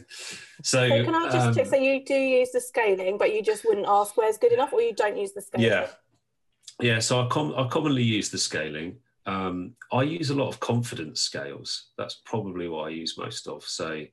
So, 0.63 0.89
So 0.89 1.05
can 1.05 1.15
I 1.15 1.25
just 1.25 1.47
um, 1.49 1.55
check? 1.55 1.67
So 1.67 1.77
you 1.77 2.05
do 2.05 2.15
use 2.15 2.53
the 2.53 2.61
scaling, 2.61 3.19
but 3.19 3.35
you 3.35 3.43
just 3.43 3.65
wouldn't 3.65 3.87
ask 3.89 4.17
where's 4.17 4.37
good 4.39 4.53
enough, 4.53 4.73
or 4.73 4.81
you 4.81 4.95
don't 4.95 5.17
use 5.17 5.33
the 5.33 5.41
scaling? 5.41 5.67
Yeah. 5.67 5.89
Yeah. 6.81 6.99
So 7.01 7.25
I, 7.25 7.29
com- 7.29 7.55
I 7.57 7.67
commonly 7.69 8.03
use 8.03 8.29
the 8.31 8.39
scaling. 8.39 8.99
Um, 9.27 9.75
I 9.93 10.03
use 10.03 10.31
a 10.31 10.35
lot 10.35 10.49
of 10.49 10.61
confidence 10.61 11.23
scales. 11.23 11.91
That's 11.97 12.21
probably 12.25 12.69
what 12.69 12.87
I 12.87 12.91
use 12.91 13.17
most 13.19 13.49
of. 13.49 13.65
So, 13.65 14.05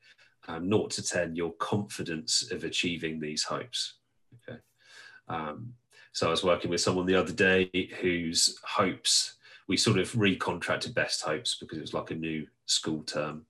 um, 0.48 0.70
0 0.70 0.88
to 0.88 1.04
10, 1.04 1.36
your 1.36 1.54
confidence 1.54 2.52
of 2.52 2.64
achieving 2.64 3.20
these 3.20 3.44
hopes. 3.44 3.96
Okay. 4.48 4.60
Um, 5.28 5.74
so 6.12 6.28
I 6.28 6.32
was 6.32 6.44
working 6.44 6.70
with 6.70 6.82
someone 6.82 7.06
the 7.06 7.16
other 7.16 7.34
day 7.34 7.70
whose 8.02 8.58
hopes, 8.64 9.36
we 9.68 9.78
sort 9.78 10.00
of 10.00 10.12
recontracted 10.14 10.94
best 10.94 11.22
hopes 11.22 11.56
because 11.60 11.78
it 11.78 11.82
was 11.82 11.94
like 11.94 12.12
a 12.12 12.16
new 12.16 12.48
school 12.66 13.04
term. 13.04 13.46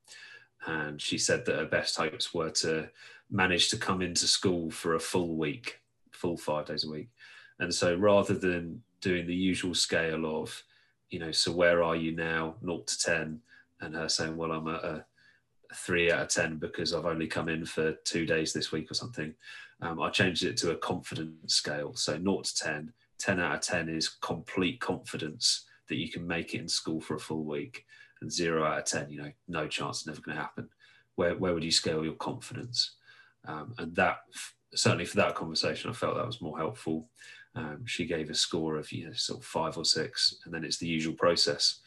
And 0.68 1.02
she 1.02 1.18
said 1.18 1.46
that 1.46 1.56
her 1.56 1.66
best 1.66 1.96
hopes 1.96 2.34
were 2.34 2.50
to 2.52 2.90
manage 3.32 3.70
to 3.70 3.78
come 3.78 4.02
into 4.02 4.28
school 4.28 4.70
for 4.70 4.96
a 4.96 5.00
full 5.00 5.36
week, 5.36 5.80
full 6.12 6.36
five 6.36 6.66
days 6.66 6.84
a 6.84 6.92
week. 6.92 7.10
And 7.60 7.74
so 7.74 7.96
rather 7.96 8.34
than 8.34 8.82
doing 9.02 9.26
the 9.26 9.36
usual 9.36 9.74
scale 9.74 10.42
of, 10.42 10.64
you 11.10 11.20
know, 11.20 11.32
so 11.32 11.52
where 11.52 11.82
are 11.82 11.96
you 11.96 12.12
now, 12.12 12.56
0 12.62 12.80
to 12.80 13.00
10, 13.00 13.40
and 13.82 13.96
her 13.96 14.10
saying, 14.10 14.36
well, 14.36 14.52
I'm 14.52 14.68
at 14.68 14.84
a 14.84 15.06
three 15.74 16.12
out 16.12 16.22
of 16.22 16.28
10 16.30 16.58
because 16.58 16.94
I've 16.94 17.06
only 17.06 17.28
come 17.28 17.50
in 17.50 17.66
for 17.66 17.94
two 18.04 18.26
days 18.26 18.54
this 18.54 18.72
week 18.72 18.90
or 18.90 18.96
something. 18.96 19.34
Um, 19.82 20.02
I 20.02 20.10
changed 20.10 20.44
it 20.44 20.58
to 20.58 20.72
a 20.72 20.78
confidence 20.78 21.54
scale. 21.54 21.94
So 21.96 22.14
0 22.14 22.42
to 22.42 22.56
10, 22.56 22.94
10 23.20 23.40
out 23.40 23.56
of 23.56 23.62
10 23.62 23.90
is 23.90 24.10
complete 24.10 24.80
confidence 24.80 25.66
that 25.88 25.98
you 25.98 26.10
can 26.10 26.26
make 26.26 26.54
it 26.54 26.62
in 26.62 26.68
school 26.68 27.00
for 27.00 27.16
a 27.16 27.20
full 27.20 27.44
week. 27.44 27.86
And 28.22 28.32
zero 28.32 28.66
out 28.66 28.80
of 28.80 28.86
10, 28.86 29.10
you 29.10 29.22
know, 29.22 29.32
no 29.48 29.68
chance, 29.68 30.06
never 30.06 30.22
going 30.22 30.36
to 30.36 30.42
happen. 30.42 30.70
Where, 31.16 31.36
where 31.36 31.54
would 31.54 31.64
you 31.64 31.72
scale 31.72 32.04
your 32.04 32.14
confidence? 32.14 32.96
Um, 33.46 33.74
and 33.78 33.96
that, 33.96 34.18
certainly 34.76 35.06
for 35.06 35.18
that 35.18 35.36
conversation, 35.36 35.90
I 35.90 35.94
felt 35.94 36.16
that 36.16 36.26
was 36.26 36.42
more 36.42 36.58
helpful. 36.58 37.08
Um, 37.56 37.86
she 37.86 38.06
gave 38.06 38.30
a 38.30 38.36
score 38.36 38.76
of, 38.76 38.92
you 38.92 39.08
know, 39.08 39.14
sort 39.14 39.40
of 39.40 39.46
five 39.46 39.78
or 39.78 39.86
six, 39.86 40.36
and 40.46 40.54
then 40.54 40.64
it's 40.64 40.78
the 40.78 40.88
usual 40.88 41.14
process. 41.16 41.80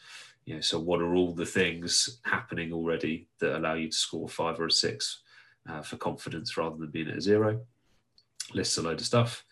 You 0.45 0.55
know, 0.55 0.61
so 0.61 0.79
what 0.79 1.01
are 1.01 1.15
all 1.15 1.33
the 1.33 1.45
things 1.45 2.19
happening 2.23 2.73
already 2.73 3.27
that 3.39 3.57
allow 3.57 3.75
you 3.75 3.89
to 3.89 3.95
score 3.95 4.27
five 4.27 4.59
or 4.59 4.67
a 4.67 4.71
six 4.71 5.21
uh, 5.69 5.81
for 5.81 5.97
confidence 5.97 6.57
rather 6.57 6.75
than 6.77 6.91
being 6.91 7.09
at 7.09 7.17
a 7.17 7.21
zero? 7.21 7.61
Lists 8.53 8.77
a 8.77 8.81
load 8.81 8.99
of 8.99 9.05
stuff. 9.05 9.45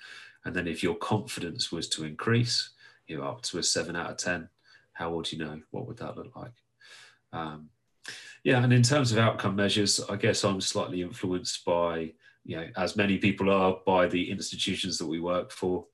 And 0.44 0.56
then 0.56 0.68
if 0.68 0.84
your 0.84 0.96
confidence 0.96 1.72
was 1.72 1.88
to 1.90 2.04
increase, 2.04 2.72
you 3.08 3.18
know, 3.18 3.24
up 3.24 3.42
to 3.44 3.60
a 3.60 3.64
seven 3.64 3.96
out 3.96 4.12
of 4.12 4.18
10, 4.18 4.50
how 4.94 5.12
would 5.12 5.32
you 5.32 5.38
know? 5.40 5.62
What 5.72 5.88
would 5.88 5.98
that 5.98 6.18
look 6.18 6.36
like? 6.36 6.52
Um, 7.32 7.70
yeah, 8.44 8.64
and 8.64 8.74
in 8.74 8.84
terms 8.84 9.12
of 9.12 9.20
outcome 9.20 9.56
measures, 9.56 10.00
I 10.10 10.16
guess 10.16 10.44
I'm 10.44 10.62
slightly 10.62 11.02
influenced 11.02 11.64
by, 11.64 12.14
you 12.44 12.58
know, 12.58 12.68
as 12.76 12.96
many 12.96 13.18
people 13.18 13.52
are, 13.52 13.78
by 13.86 14.08
the 14.08 14.32
institutions 14.32 14.98
that 14.98 15.08
we 15.08 15.20
work 15.20 15.52
for. 15.52 15.86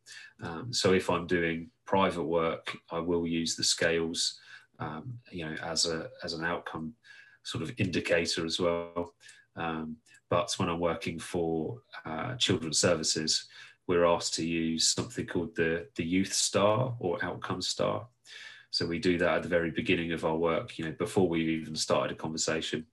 Um, 0.41 0.71
so 0.71 0.93
if 0.93 1.09
I'm 1.09 1.27
doing 1.27 1.69
private 1.85 2.23
work, 2.23 2.77
I 2.89 2.99
will 2.99 3.27
use 3.27 3.55
the 3.55 3.63
scales, 3.63 4.39
um, 4.79 5.19
you 5.31 5.45
know, 5.45 5.55
as 5.63 5.85
a 5.85 6.09
as 6.23 6.33
an 6.33 6.45
outcome 6.45 6.93
sort 7.43 7.63
of 7.63 7.73
indicator 7.77 8.45
as 8.45 8.59
well. 8.59 9.13
Um, 9.55 9.97
but 10.29 10.53
when 10.57 10.69
I'm 10.69 10.79
working 10.79 11.19
for 11.19 11.79
uh, 12.05 12.35
children's 12.35 12.79
services, 12.79 13.47
we're 13.87 14.05
asked 14.05 14.33
to 14.35 14.45
use 14.45 14.93
something 14.93 15.25
called 15.25 15.55
the 15.55 15.87
the 15.95 16.03
Youth 16.03 16.33
Star 16.33 16.95
or 16.99 17.23
Outcome 17.23 17.61
Star. 17.61 18.07
So 18.69 18.85
we 18.85 18.99
do 18.99 19.17
that 19.17 19.37
at 19.37 19.43
the 19.43 19.49
very 19.49 19.71
beginning 19.71 20.11
of 20.11 20.25
our 20.25 20.35
work, 20.35 20.77
you 20.77 20.85
know, 20.85 20.91
before 20.91 21.27
we've 21.27 21.47
even 21.47 21.75
started 21.75 22.15
a 22.15 22.19
conversation. 22.19 22.85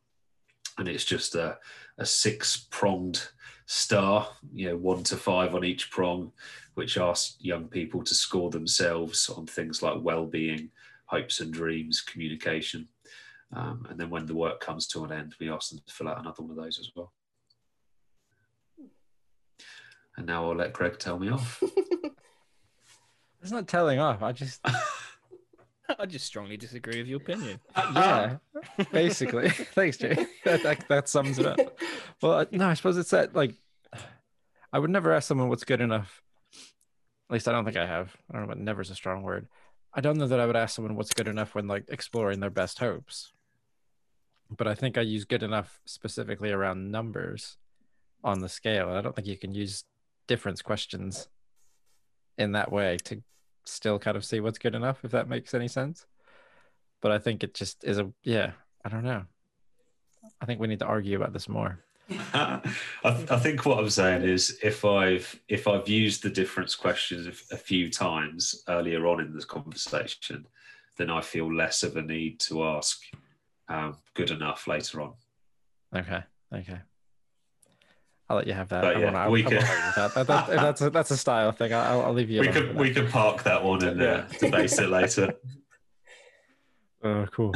And 0.78 0.88
it's 0.88 1.04
just 1.04 1.34
a, 1.34 1.58
a 1.98 2.06
six 2.06 2.66
pronged 2.70 3.28
star, 3.66 4.28
you 4.52 4.68
know, 4.68 4.76
one 4.76 5.02
to 5.04 5.16
five 5.16 5.54
on 5.54 5.64
each 5.64 5.90
prong, 5.90 6.32
which 6.74 6.96
asks 6.96 7.36
young 7.40 7.66
people 7.68 8.02
to 8.02 8.14
score 8.14 8.50
themselves 8.50 9.28
on 9.28 9.46
things 9.46 9.82
like 9.82 9.96
well 10.00 10.26
being, 10.26 10.70
hopes 11.14 11.40
and 11.40 11.52
dreams, 11.52 12.00
communication. 12.00 12.88
Um, 13.52 13.86
and 13.88 13.98
then 13.98 14.10
when 14.10 14.26
the 14.26 14.34
work 14.34 14.60
comes 14.60 14.86
to 14.88 15.04
an 15.04 15.12
end, 15.12 15.34
we 15.38 15.50
ask 15.50 15.70
them 15.70 15.80
to 15.86 15.94
fill 15.94 16.08
out 16.08 16.20
another 16.20 16.42
one 16.42 16.50
of 16.50 16.56
those 16.56 16.78
as 16.78 16.90
well. 16.94 17.12
And 20.16 20.26
now 20.26 20.48
I'll 20.48 20.56
let 20.56 20.72
Greg 20.72 20.98
tell 20.98 21.18
me 21.18 21.30
off. 21.30 21.62
It's 23.42 23.52
not 23.52 23.68
telling 23.68 23.98
off. 23.98 24.22
I 24.22 24.32
just, 24.32 24.64
I 25.98 26.06
just 26.06 26.24
strongly 26.24 26.56
disagree 26.56 26.96
with 26.96 27.08
your 27.08 27.18
opinion. 27.18 27.60
yeah, 27.76 28.36
basically. 28.90 29.50
Thanks, 29.50 29.98
Jay. 29.98 30.26
That, 30.46 30.62
that, 30.62 30.88
that 30.88 31.08
sums 31.10 31.38
it 31.38 31.44
up. 31.44 31.78
Well, 32.22 32.46
no, 32.52 32.66
I 32.66 32.72
suppose 32.72 32.96
it's 32.96 33.10
that, 33.10 33.36
like, 33.36 33.54
I 34.72 34.78
would 34.78 34.88
never 34.88 35.12
ask 35.12 35.28
someone 35.28 35.50
what's 35.50 35.64
good 35.64 35.82
enough. 35.82 36.22
At 36.54 37.34
least 37.34 37.46
I 37.46 37.52
don't 37.52 37.66
think 37.66 37.76
I 37.76 37.84
have. 37.84 38.16
I 38.30 38.38
don't 38.38 38.42
know, 38.44 38.48
but 38.48 38.58
never 38.58 38.80
is 38.80 38.88
a 38.88 38.94
strong 38.94 39.22
word. 39.22 39.46
I 39.94 40.00
don't 40.00 40.18
know 40.18 40.26
that 40.26 40.40
I 40.40 40.46
would 40.46 40.56
ask 40.56 40.74
someone 40.74 40.96
what's 40.96 41.14
good 41.14 41.28
enough 41.28 41.54
when, 41.54 41.68
like, 41.68 41.84
exploring 41.88 42.40
their 42.40 42.50
best 42.50 42.80
hopes. 42.80 43.32
But 44.50 44.66
I 44.66 44.74
think 44.74 44.98
I 44.98 45.02
use 45.02 45.24
good 45.24 45.42
enough 45.42 45.80
specifically 45.84 46.50
around 46.50 46.90
numbers 46.90 47.56
on 48.22 48.40
the 48.40 48.48
scale. 48.48 48.88
And 48.88 48.98
I 48.98 49.02
don't 49.02 49.14
think 49.14 49.28
you 49.28 49.38
can 49.38 49.54
use 49.54 49.84
difference 50.26 50.62
questions 50.62 51.28
in 52.36 52.52
that 52.52 52.72
way 52.72 52.96
to 53.04 53.22
still 53.64 53.98
kind 53.98 54.16
of 54.16 54.24
see 54.24 54.40
what's 54.40 54.58
good 54.58 54.74
enough, 54.74 55.04
if 55.04 55.12
that 55.12 55.28
makes 55.28 55.54
any 55.54 55.68
sense. 55.68 56.06
But 57.00 57.12
I 57.12 57.18
think 57.18 57.44
it 57.44 57.54
just 57.54 57.84
is 57.84 57.98
a, 57.98 58.10
yeah, 58.24 58.52
I 58.84 58.88
don't 58.88 59.04
know. 59.04 59.22
I 60.40 60.46
think 60.46 60.60
we 60.60 60.68
need 60.68 60.80
to 60.80 60.86
argue 60.86 61.16
about 61.16 61.32
this 61.32 61.48
more. 61.48 61.78
I, 62.34 62.60
th- 63.04 63.30
I 63.30 63.38
think 63.38 63.64
what 63.64 63.78
I'm 63.78 63.88
saying 63.88 64.22
is 64.22 64.58
if 64.62 64.84
I've 64.84 65.40
if 65.48 65.66
I've 65.66 65.88
used 65.88 66.22
the 66.22 66.28
difference 66.30 66.74
questions 66.74 67.26
a- 67.50 67.56
few 67.56 67.90
times 67.90 68.62
earlier 68.68 69.06
on 69.06 69.20
in 69.20 69.32
this 69.34 69.46
conversation, 69.46 70.46
then 70.98 71.08
I 71.10 71.22
feel 71.22 71.52
less 71.54 71.82
of 71.82 71.96
a 71.96 72.02
need 72.02 72.40
to 72.40 72.64
ask 72.64 73.00
um, 73.68 73.96
good 74.12 74.30
enough 74.30 74.66
later 74.66 75.00
on. 75.00 75.14
Okay. 75.96 76.22
Okay. 76.52 76.78
I'll 78.28 78.36
let 78.36 78.46
you 78.46 78.52
have 78.54 78.68
that. 78.70 78.82
But 78.82 78.98
yeah, 79.00 79.28
we 79.28 79.42
can- 79.42 79.54
that. 79.96 80.12
That- 80.14 80.26
that- 80.26 80.46
that's 80.48 80.80
a, 80.82 80.90
that's 80.90 81.10
a 81.10 81.16
style 81.16 81.52
thing. 81.52 81.72
I'll, 81.72 82.02
I'll 82.02 82.12
leave 82.12 82.28
you. 82.30 82.40
We 82.40 82.48
could 82.48 82.74
we 82.76 82.92
could 82.92 83.08
park 83.10 83.42
that 83.44 83.64
one 83.64 83.82
and 83.82 84.00
uh, 84.00 84.04
Yeah. 84.04 84.38
debate 84.38 84.72
it 84.72 84.88
later. 84.90 85.34
Oh, 87.02 87.26
cool. 87.32 87.52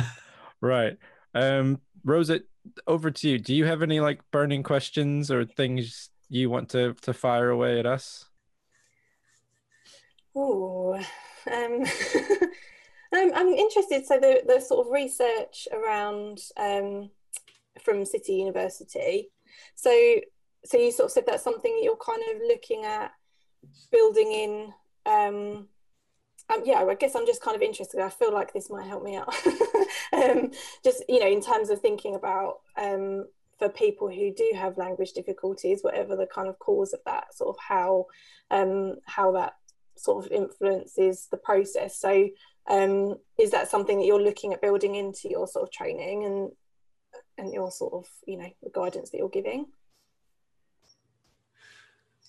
right. 0.60 0.98
Um, 1.34 1.80
Rosa, 2.04 2.40
over 2.86 3.10
to 3.10 3.28
you. 3.28 3.38
Do 3.38 3.54
you 3.54 3.64
have 3.64 3.82
any 3.82 4.00
like 4.00 4.20
burning 4.30 4.62
questions 4.62 5.30
or 5.30 5.44
things 5.44 6.10
you 6.28 6.50
want 6.50 6.70
to 6.70 6.94
to 7.02 7.12
fire 7.12 7.50
away 7.50 7.78
at 7.78 7.86
us? 7.86 8.26
Oh, 10.34 10.94
um, 10.94 11.84
I'm, 13.14 13.34
I'm 13.34 13.48
interested. 13.48 14.06
So 14.06 14.18
the, 14.18 14.42
the 14.46 14.60
sort 14.60 14.86
of 14.86 14.92
research 14.92 15.66
around 15.72 16.38
um, 16.56 17.10
from 17.82 18.04
City 18.04 18.34
University. 18.34 19.30
So 19.74 19.90
so 20.64 20.76
you 20.76 20.92
sort 20.92 21.06
of 21.06 21.12
said 21.12 21.24
that's 21.26 21.44
something 21.44 21.74
that 21.74 21.82
you're 21.82 21.96
kind 21.96 22.22
of 22.34 22.42
looking 22.46 22.84
at 22.84 23.12
building 23.90 24.32
in. 24.32 24.72
Um, 25.06 25.68
um, 26.50 26.62
yeah, 26.64 26.82
I 26.82 26.94
guess 26.94 27.14
I'm 27.14 27.26
just 27.26 27.42
kind 27.42 27.56
of 27.56 27.62
interested. 27.62 28.00
I 28.00 28.08
feel 28.08 28.32
like 28.32 28.52
this 28.52 28.70
might 28.70 28.86
help 28.86 29.02
me 29.02 29.16
out. 29.16 29.34
um, 30.12 30.50
just 30.82 31.04
you 31.08 31.20
know, 31.20 31.26
in 31.26 31.42
terms 31.42 31.70
of 31.70 31.80
thinking 31.80 32.14
about 32.14 32.60
um, 32.76 33.26
for 33.58 33.68
people 33.68 34.08
who 34.08 34.32
do 34.32 34.52
have 34.54 34.78
language 34.78 35.12
difficulties, 35.12 35.82
whatever 35.82 36.16
the 36.16 36.26
kind 36.26 36.48
of 36.48 36.58
cause 36.58 36.92
of 36.92 37.00
that, 37.04 37.34
sort 37.34 37.54
of 37.54 37.62
how 37.62 38.06
um, 38.50 38.96
how 39.06 39.32
that 39.32 39.54
sort 39.96 40.24
of 40.24 40.32
influences 40.32 41.28
the 41.30 41.36
process. 41.36 41.98
So, 41.98 42.28
um, 42.68 43.16
is 43.38 43.50
that 43.50 43.68
something 43.68 43.98
that 43.98 44.06
you're 44.06 44.22
looking 44.22 44.52
at 44.52 44.62
building 44.62 44.94
into 44.94 45.28
your 45.28 45.46
sort 45.46 45.64
of 45.64 45.72
training 45.72 46.24
and 46.24 46.50
and 47.36 47.52
your 47.52 47.70
sort 47.70 47.92
of 47.92 48.06
you 48.26 48.38
know 48.38 48.50
the 48.62 48.70
guidance 48.72 49.10
that 49.10 49.18
you're 49.18 49.28
giving? 49.28 49.66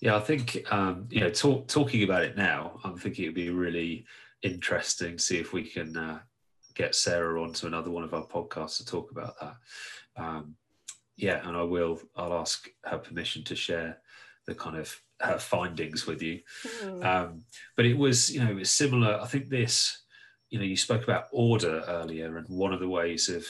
Yeah, 0.02 0.16
I 0.16 0.20
think 0.22 0.66
um, 0.72 1.08
you 1.10 1.22
know, 1.22 1.30
talk, 1.30 1.68
talking 1.68 2.04
about 2.04 2.24
it 2.24 2.38
now, 2.38 2.80
I'm 2.84 2.98
thinking 2.98 3.26
it'd 3.26 3.36
be 3.36 3.50
really 3.50 4.06
interesting 4.42 5.18
to 5.18 5.24
see 5.24 5.38
if 5.38 5.52
we 5.52 5.64
can 5.64 5.96
uh, 5.98 6.20
get 6.74 6.96
Sarah 6.96 7.42
onto 7.42 7.68
another 7.68 7.92
one 7.92 8.04
of 8.04 8.14
our 8.14 8.26
podcasts 8.26 8.78
to 8.78 8.86
talk 8.86 9.12
about 9.12 9.36
that. 9.40 9.56
Um, 10.16 10.56
yeah, 11.18 11.46
and 11.46 11.58
I 11.58 11.64
will. 11.64 12.00
I'll 12.16 12.34
ask 12.34 12.70
her 12.86 12.98
permission 12.98 13.44
to 13.44 13.56
share 13.56 13.98
the 14.48 14.56
kind 14.56 14.78
of 14.78 14.98
her 15.22 15.38
findings 15.38 16.08
with 16.08 16.22
you. 16.22 16.40
Hmm. 16.66 17.04
Um, 17.04 17.44
but 17.76 17.86
it 17.86 17.98
was, 17.98 18.34
you 18.34 18.42
know, 18.42 18.52
it 18.52 18.56
was 18.56 18.72
similar. 18.72 19.20
I 19.22 19.26
think 19.26 19.50
this, 19.50 20.04
you 20.50 20.60
know, 20.60 20.66
you 20.66 20.78
spoke 20.78 21.04
about 21.04 21.26
order 21.34 21.84
earlier, 21.88 22.38
and 22.38 22.48
one 22.48 22.72
of 22.72 22.80
the 22.80 22.88
ways 22.88 23.28
of 23.28 23.46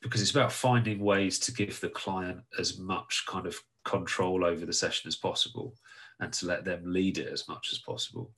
because 0.00 0.20
it's 0.20 0.32
about 0.32 0.52
finding 0.52 0.98
ways 0.98 1.38
to 1.38 1.52
give 1.52 1.80
the 1.80 1.88
client 1.88 2.40
as 2.58 2.78
much 2.78 3.24
kind 3.28 3.46
of 3.46 3.62
control 3.84 4.44
over 4.44 4.66
the 4.66 4.72
session 4.72 5.08
as 5.08 5.16
possible 5.16 5.74
and 6.20 6.32
to 6.32 6.46
let 6.46 6.64
them 6.64 6.82
lead 6.84 7.18
it 7.18 7.32
as 7.32 7.48
much 7.48 7.70
as 7.72 7.78
possible. 7.78 8.30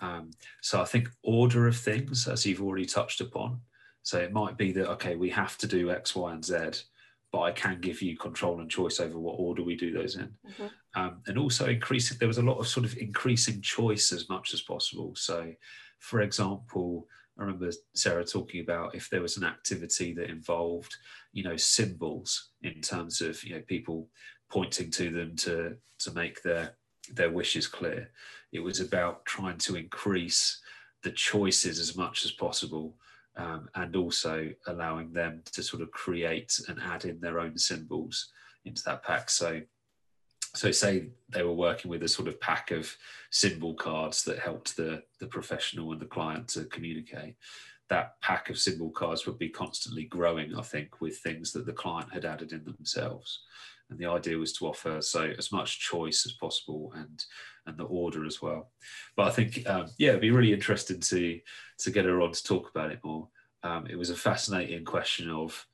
Um, 0.00 0.30
so 0.60 0.80
I 0.80 0.84
think 0.84 1.08
order 1.22 1.66
of 1.66 1.76
things, 1.76 2.28
as 2.28 2.44
you've 2.44 2.62
already 2.62 2.86
touched 2.86 3.20
upon. 3.20 3.60
So 4.02 4.18
it 4.18 4.32
might 4.32 4.58
be 4.58 4.72
that, 4.72 4.90
okay, 4.92 5.16
we 5.16 5.30
have 5.30 5.56
to 5.58 5.66
do 5.66 5.90
X, 5.90 6.14
Y, 6.14 6.32
and 6.32 6.44
Z, 6.44 6.56
but 7.32 7.40
I 7.40 7.52
can 7.52 7.80
give 7.80 8.02
you 8.02 8.16
control 8.16 8.60
and 8.60 8.70
choice 8.70 9.00
over 9.00 9.18
what 9.18 9.36
order 9.38 9.62
we 9.62 9.76
do 9.76 9.92
those 9.92 10.16
in. 10.16 10.34
Mm-hmm. 10.48 10.66
Um, 10.94 11.22
and 11.26 11.38
also 11.38 11.66
increasing, 11.66 12.18
there 12.18 12.28
was 12.28 12.38
a 12.38 12.42
lot 12.42 12.58
of 12.58 12.68
sort 12.68 12.86
of 12.86 12.96
increasing 12.98 13.60
choice 13.60 14.12
as 14.12 14.28
much 14.28 14.54
as 14.54 14.60
possible. 14.60 15.14
So, 15.16 15.52
for 15.98 16.20
example, 16.20 17.08
I 17.36 17.42
remember 17.42 17.70
Sarah 17.94 18.24
talking 18.24 18.60
about 18.60 18.94
if 18.94 19.10
there 19.10 19.22
was 19.22 19.36
an 19.36 19.44
activity 19.44 20.12
that 20.14 20.30
involved, 20.30 20.94
you 21.32 21.42
know, 21.42 21.56
symbols 21.56 22.50
in 22.62 22.80
terms 22.80 23.20
of, 23.20 23.42
you 23.42 23.54
know, 23.54 23.62
people 23.66 24.08
pointing 24.50 24.90
to 24.92 25.10
them 25.10 25.36
to 25.36 25.76
to 25.98 26.12
make 26.12 26.42
their 26.42 26.76
their 27.12 27.30
wishes 27.30 27.66
clear. 27.66 28.10
It 28.52 28.60
was 28.60 28.80
about 28.80 29.24
trying 29.24 29.58
to 29.58 29.76
increase 29.76 30.60
the 31.02 31.10
choices 31.10 31.78
as 31.78 31.96
much 31.96 32.24
as 32.24 32.30
possible 32.30 32.96
um, 33.36 33.68
and 33.74 33.94
also 33.96 34.50
allowing 34.66 35.12
them 35.12 35.42
to 35.52 35.62
sort 35.62 35.82
of 35.82 35.90
create 35.90 36.58
and 36.68 36.80
add 36.80 37.04
in 37.04 37.20
their 37.20 37.40
own 37.40 37.58
symbols 37.58 38.30
into 38.64 38.82
that 38.84 39.02
pack. 39.02 39.28
So, 39.28 39.60
so 40.54 40.70
say 40.70 41.08
they 41.28 41.42
were 41.42 41.52
working 41.52 41.90
with 41.90 42.02
a 42.04 42.08
sort 42.08 42.28
of 42.28 42.40
pack 42.40 42.70
of 42.70 42.96
symbol 43.30 43.74
cards 43.74 44.22
that 44.24 44.38
helped 44.38 44.76
the, 44.76 45.02
the 45.20 45.26
professional 45.26 45.92
and 45.92 46.00
the 46.00 46.06
client 46.06 46.48
to 46.48 46.64
communicate. 46.66 47.34
That 47.90 48.18
pack 48.22 48.48
of 48.48 48.58
symbol 48.58 48.90
cards 48.90 49.26
would 49.26 49.38
be 49.38 49.50
constantly 49.50 50.04
growing, 50.04 50.54
I 50.54 50.62
think, 50.62 51.02
with 51.02 51.18
things 51.18 51.52
that 51.52 51.66
the 51.66 51.72
client 51.72 52.12
had 52.12 52.24
added 52.24 52.52
in 52.52 52.64
themselves 52.64 53.40
and 53.94 54.02
the 54.02 54.10
idea 54.10 54.36
was 54.36 54.52
to 54.54 54.66
offer 54.66 55.00
so 55.00 55.32
as 55.38 55.52
much 55.52 55.78
choice 55.78 56.26
as 56.26 56.32
possible 56.32 56.92
and 56.96 57.24
and 57.66 57.78
the 57.78 57.84
order 57.84 58.26
as 58.26 58.42
well. 58.42 58.70
But 59.16 59.28
i 59.28 59.30
think 59.30 59.62
um, 59.66 59.86
yeah 59.98 60.10
it'd 60.10 60.20
be 60.20 60.30
really 60.30 60.52
interesting 60.52 61.00
to 61.00 61.40
to 61.78 61.90
get 61.90 62.04
her 62.04 62.20
on 62.20 62.32
to 62.32 62.42
talk 62.42 62.70
about 62.70 62.90
it 62.90 63.00
more. 63.04 63.28
Um, 63.62 63.86
it 63.88 63.96
was 63.96 64.10
a 64.10 64.16
fascinating 64.16 64.84
question 64.84 65.30
of 65.30 65.66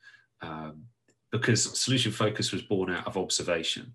um, 0.42 0.84
because 1.32 1.78
solution 1.78 2.12
focus 2.12 2.52
was 2.52 2.62
born 2.62 2.90
out 2.90 3.06
of 3.06 3.16
observation. 3.16 3.92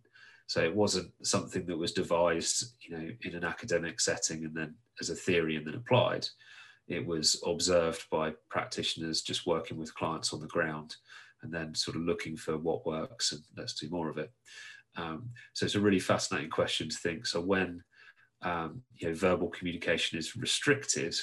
So 0.47 0.61
it 0.61 0.75
wasn't 0.75 1.11
something 1.23 1.65
that 1.65 1.77
was 1.77 1.91
devised 1.91 2.75
you 2.81 2.97
know 2.97 3.09
in 3.23 3.35
an 3.35 3.43
academic 3.43 3.99
setting 3.99 4.45
and 4.45 4.55
then 4.55 4.75
as 4.99 5.09
a 5.09 5.15
theory 5.15 5.55
and 5.55 5.67
then 5.67 5.75
applied. 5.75 6.27
It 6.87 7.05
was 7.05 7.41
observed 7.45 8.05
by 8.11 8.33
practitioners 8.49 9.21
just 9.21 9.47
working 9.47 9.77
with 9.77 9.95
clients 9.95 10.33
on 10.33 10.39
the 10.39 10.47
ground 10.47 10.95
and 11.45 11.53
then 11.53 11.75
sort 11.75 11.95
of 11.95 12.03
looking 12.03 12.35
for 12.35 12.57
what 12.57 12.85
works 12.85 13.31
and 13.31 13.41
let's 13.55 13.75
do 13.75 13.87
more 13.89 14.09
of 14.09 14.17
it. 14.17 14.31
Um, 14.97 15.29
so 15.53 15.65
it's 15.65 15.75
a 15.75 15.79
really 15.79 15.99
fascinating 15.99 16.49
question 16.49 16.89
to 16.89 16.97
think. 16.97 17.25
So 17.25 17.39
when 17.39 17.83
um, 18.41 18.81
you 18.95 19.07
know 19.07 19.13
verbal 19.13 19.49
communication 19.49 20.17
is 20.17 20.35
restricted, 20.35 21.15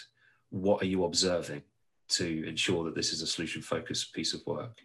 what 0.50 0.82
are 0.82 0.86
you 0.86 1.04
observing 1.04 1.62
to 2.10 2.46
ensure 2.46 2.84
that 2.84 2.94
this 2.94 3.12
is 3.12 3.22
a 3.22 3.26
solution 3.26 3.62
focused 3.62 4.14
piece 4.14 4.32
of 4.34 4.42
work? 4.46 4.78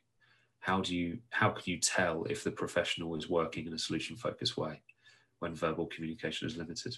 How 0.60 0.82
do 0.82 0.96
you 0.96 1.20
how 1.30 1.50
can 1.50 1.64
you 1.66 1.80
tell 1.80 2.24
if 2.26 2.44
the 2.44 2.52
professional 2.52 3.16
is 3.16 3.30
working 3.30 3.68
in 3.68 3.74
a 3.74 3.80
solution 3.80 4.18
focused 4.18 4.58
way 4.58 4.82
when 5.40 5.54
verbal 5.54 5.86
communication 5.88 6.48
is 6.48 6.58
limited? 6.58 6.96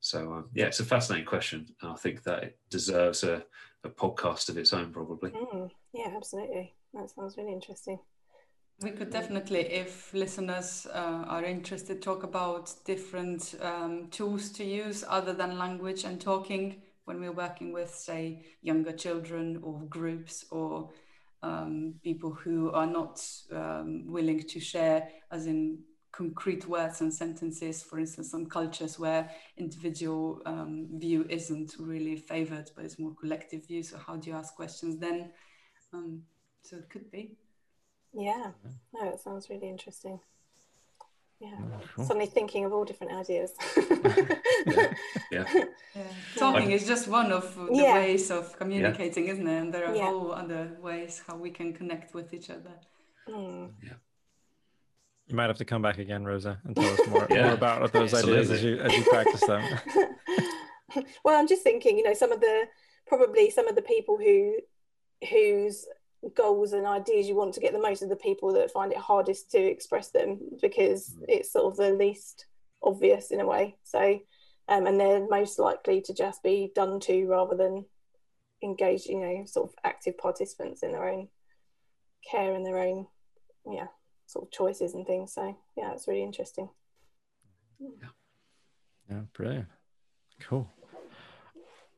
So 0.00 0.32
um, 0.32 0.48
yeah, 0.54 0.66
it's 0.66 0.80
a 0.80 0.84
fascinating 0.84 1.26
question, 1.26 1.66
and 1.82 1.92
I 1.92 1.94
think 1.94 2.22
that 2.24 2.42
it 2.42 2.58
deserves 2.70 3.22
a, 3.22 3.44
a 3.84 3.90
podcast 3.90 4.48
of 4.48 4.56
its 4.56 4.72
own, 4.72 4.92
probably. 4.92 5.30
Mm, 5.30 5.70
yeah, 5.92 6.08
absolutely. 6.16 6.74
That 6.94 7.10
sounds 7.10 7.36
really 7.36 7.52
interesting. 7.52 7.98
We 8.82 8.92
could 8.92 9.10
definitely, 9.10 9.60
if 9.60 10.12
listeners 10.14 10.86
uh, 10.92 11.24
are 11.28 11.44
interested, 11.44 12.00
talk 12.00 12.22
about 12.22 12.72
different 12.86 13.54
um, 13.60 14.08
tools 14.10 14.50
to 14.52 14.64
use 14.64 15.04
other 15.06 15.34
than 15.34 15.58
language 15.58 16.04
and 16.04 16.18
talking 16.18 16.80
when 17.04 17.20
we're 17.20 17.32
working 17.32 17.74
with, 17.74 17.94
say, 17.94 18.42
younger 18.62 18.92
children 18.92 19.60
or 19.62 19.82
groups 19.82 20.46
or 20.50 20.90
um, 21.42 21.94
people 22.02 22.32
who 22.32 22.70
are 22.72 22.86
not 22.86 23.22
um, 23.52 24.04
willing 24.06 24.42
to 24.44 24.60
share, 24.60 25.08
as 25.30 25.46
in 25.46 25.80
concrete 26.12 26.66
words 26.66 27.00
and 27.00 27.12
sentences, 27.12 27.82
for 27.82 27.98
instance, 27.98 28.30
some 28.30 28.46
cultures 28.46 28.98
where 28.98 29.30
individual 29.56 30.40
um, 30.46 30.88
view 30.94 31.26
isn't 31.28 31.76
really 31.78 32.16
favored, 32.16 32.70
but 32.74 32.84
it's 32.84 32.98
more 32.98 33.14
collective 33.14 33.66
view. 33.66 33.82
So, 33.82 33.98
how 33.98 34.16
do 34.16 34.30
you 34.30 34.36
ask 34.36 34.54
questions 34.54 34.98
then? 34.98 35.30
Um, 35.92 36.22
so 36.62 36.76
it 36.76 36.90
could 36.90 37.10
be. 37.10 37.36
Yeah, 38.12 38.50
no, 38.92 39.08
it 39.10 39.20
sounds 39.20 39.48
really 39.48 39.68
interesting. 39.68 40.20
Yeah, 41.40 41.56
cool. 41.96 42.04
suddenly 42.04 42.26
thinking 42.26 42.66
of 42.66 42.72
all 42.72 42.84
different 42.84 43.14
ideas. 43.14 43.52
yeah. 43.76 44.92
yeah. 45.30 45.44
yeah. 45.54 46.02
Talking 46.36 46.70
is 46.72 46.86
just 46.86 47.08
one 47.08 47.32
of 47.32 47.54
the 47.54 47.68
yeah. 47.72 47.94
ways 47.94 48.30
of 48.30 48.54
communicating, 48.58 49.24
yeah. 49.26 49.32
isn't 49.32 49.48
it? 49.48 49.58
And 49.58 49.72
there 49.72 49.86
are 49.86 49.96
whole 49.96 50.32
other 50.32 50.76
ways 50.82 51.22
how 51.26 51.36
we 51.36 51.50
can 51.50 51.72
connect 51.72 52.14
with 52.14 52.34
each 52.34 52.50
other. 52.50 52.74
Mm. 53.26 53.70
Yeah. 53.82 53.94
You 55.30 55.36
might 55.36 55.46
have 55.48 55.58
to 55.58 55.64
come 55.64 55.80
back 55.80 55.98
again, 55.98 56.24
Rosa, 56.24 56.58
and 56.64 56.74
tell 56.74 56.92
us 56.92 57.06
more, 57.06 57.26
more 57.30 57.52
about 57.52 57.92
those 57.92 58.12
ideas 58.12 58.50
as 58.50 58.64
you 58.64 58.80
as 58.80 58.92
you 58.92 59.04
practice 59.04 59.46
them. 59.46 59.62
well, 61.24 61.38
I'm 61.38 61.46
just 61.46 61.62
thinking, 61.62 61.96
you 61.96 62.02
know, 62.02 62.14
some 62.14 62.32
of 62.32 62.40
the 62.40 62.64
probably 63.06 63.48
some 63.48 63.68
of 63.68 63.76
the 63.76 63.82
people 63.82 64.18
who 64.18 64.56
whose 65.30 65.86
goals 66.34 66.72
and 66.72 66.84
ideas 66.84 67.28
you 67.28 67.36
want 67.36 67.54
to 67.54 67.60
get 67.60 67.72
the 67.72 67.80
most 67.80 68.02
of 68.02 68.08
the 68.08 68.16
people 68.16 68.52
that 68.54 68.72
find 68.72 68.90
it 68.90 68.98
hardest 68.98 69.52
to 69.52 69.58
express 69.58 70.10
them 70.10 70.40
because 70.60 71.10
mm. 71.10 71.24
it's 71.28 71.52
sort 71.52 71.66
of 71.66 71.76
the 71.76 71.92
least 71.92 72.46
obvious 72.82 73.30
in 73.30 73.40
a 73.40 73.46
way 73.46 73.76
so 73.84 74.18
um, 74.68 74.86
and 74.86 75.00
they're 75.00 75.26
most 75.28 75.58
likely 75.58 76.00
to 76.02 76.12
just 76.12 76.42
be 76.42 76.70
done 76.74 77.00
to 77.00 77.26
rather 77.26 77.56
than 77.56 77.84
engage 78.62 79.06
you 79.06 79.18
know 79.18 79.44
sort 79.46 79.70
of 79.70 79.74
active 79.82 80.16
participants 80.18 80.82
in 80.82 80.92
their 80.92 81.08
own 81.08 81.28
care 82.30 82.54
and 82.54 82.66
their 82.66 82.78
own 82.78 83.06
yeah 83.70 83.86
sort 84.30 84.44
of 84.44 84.50
choices 84.50 84.94
and 84.94 85.06
things 85.06 85.32
so 85.32 85.56
yeah 85.76 85.92
it's 85.92 86.06
really 86.08 86.22
interesting 86.22 86.68
yeah 87.80 88.08
yeah 89.10 89.20
brilliant 89.32 89.66
cool 90.40 90.68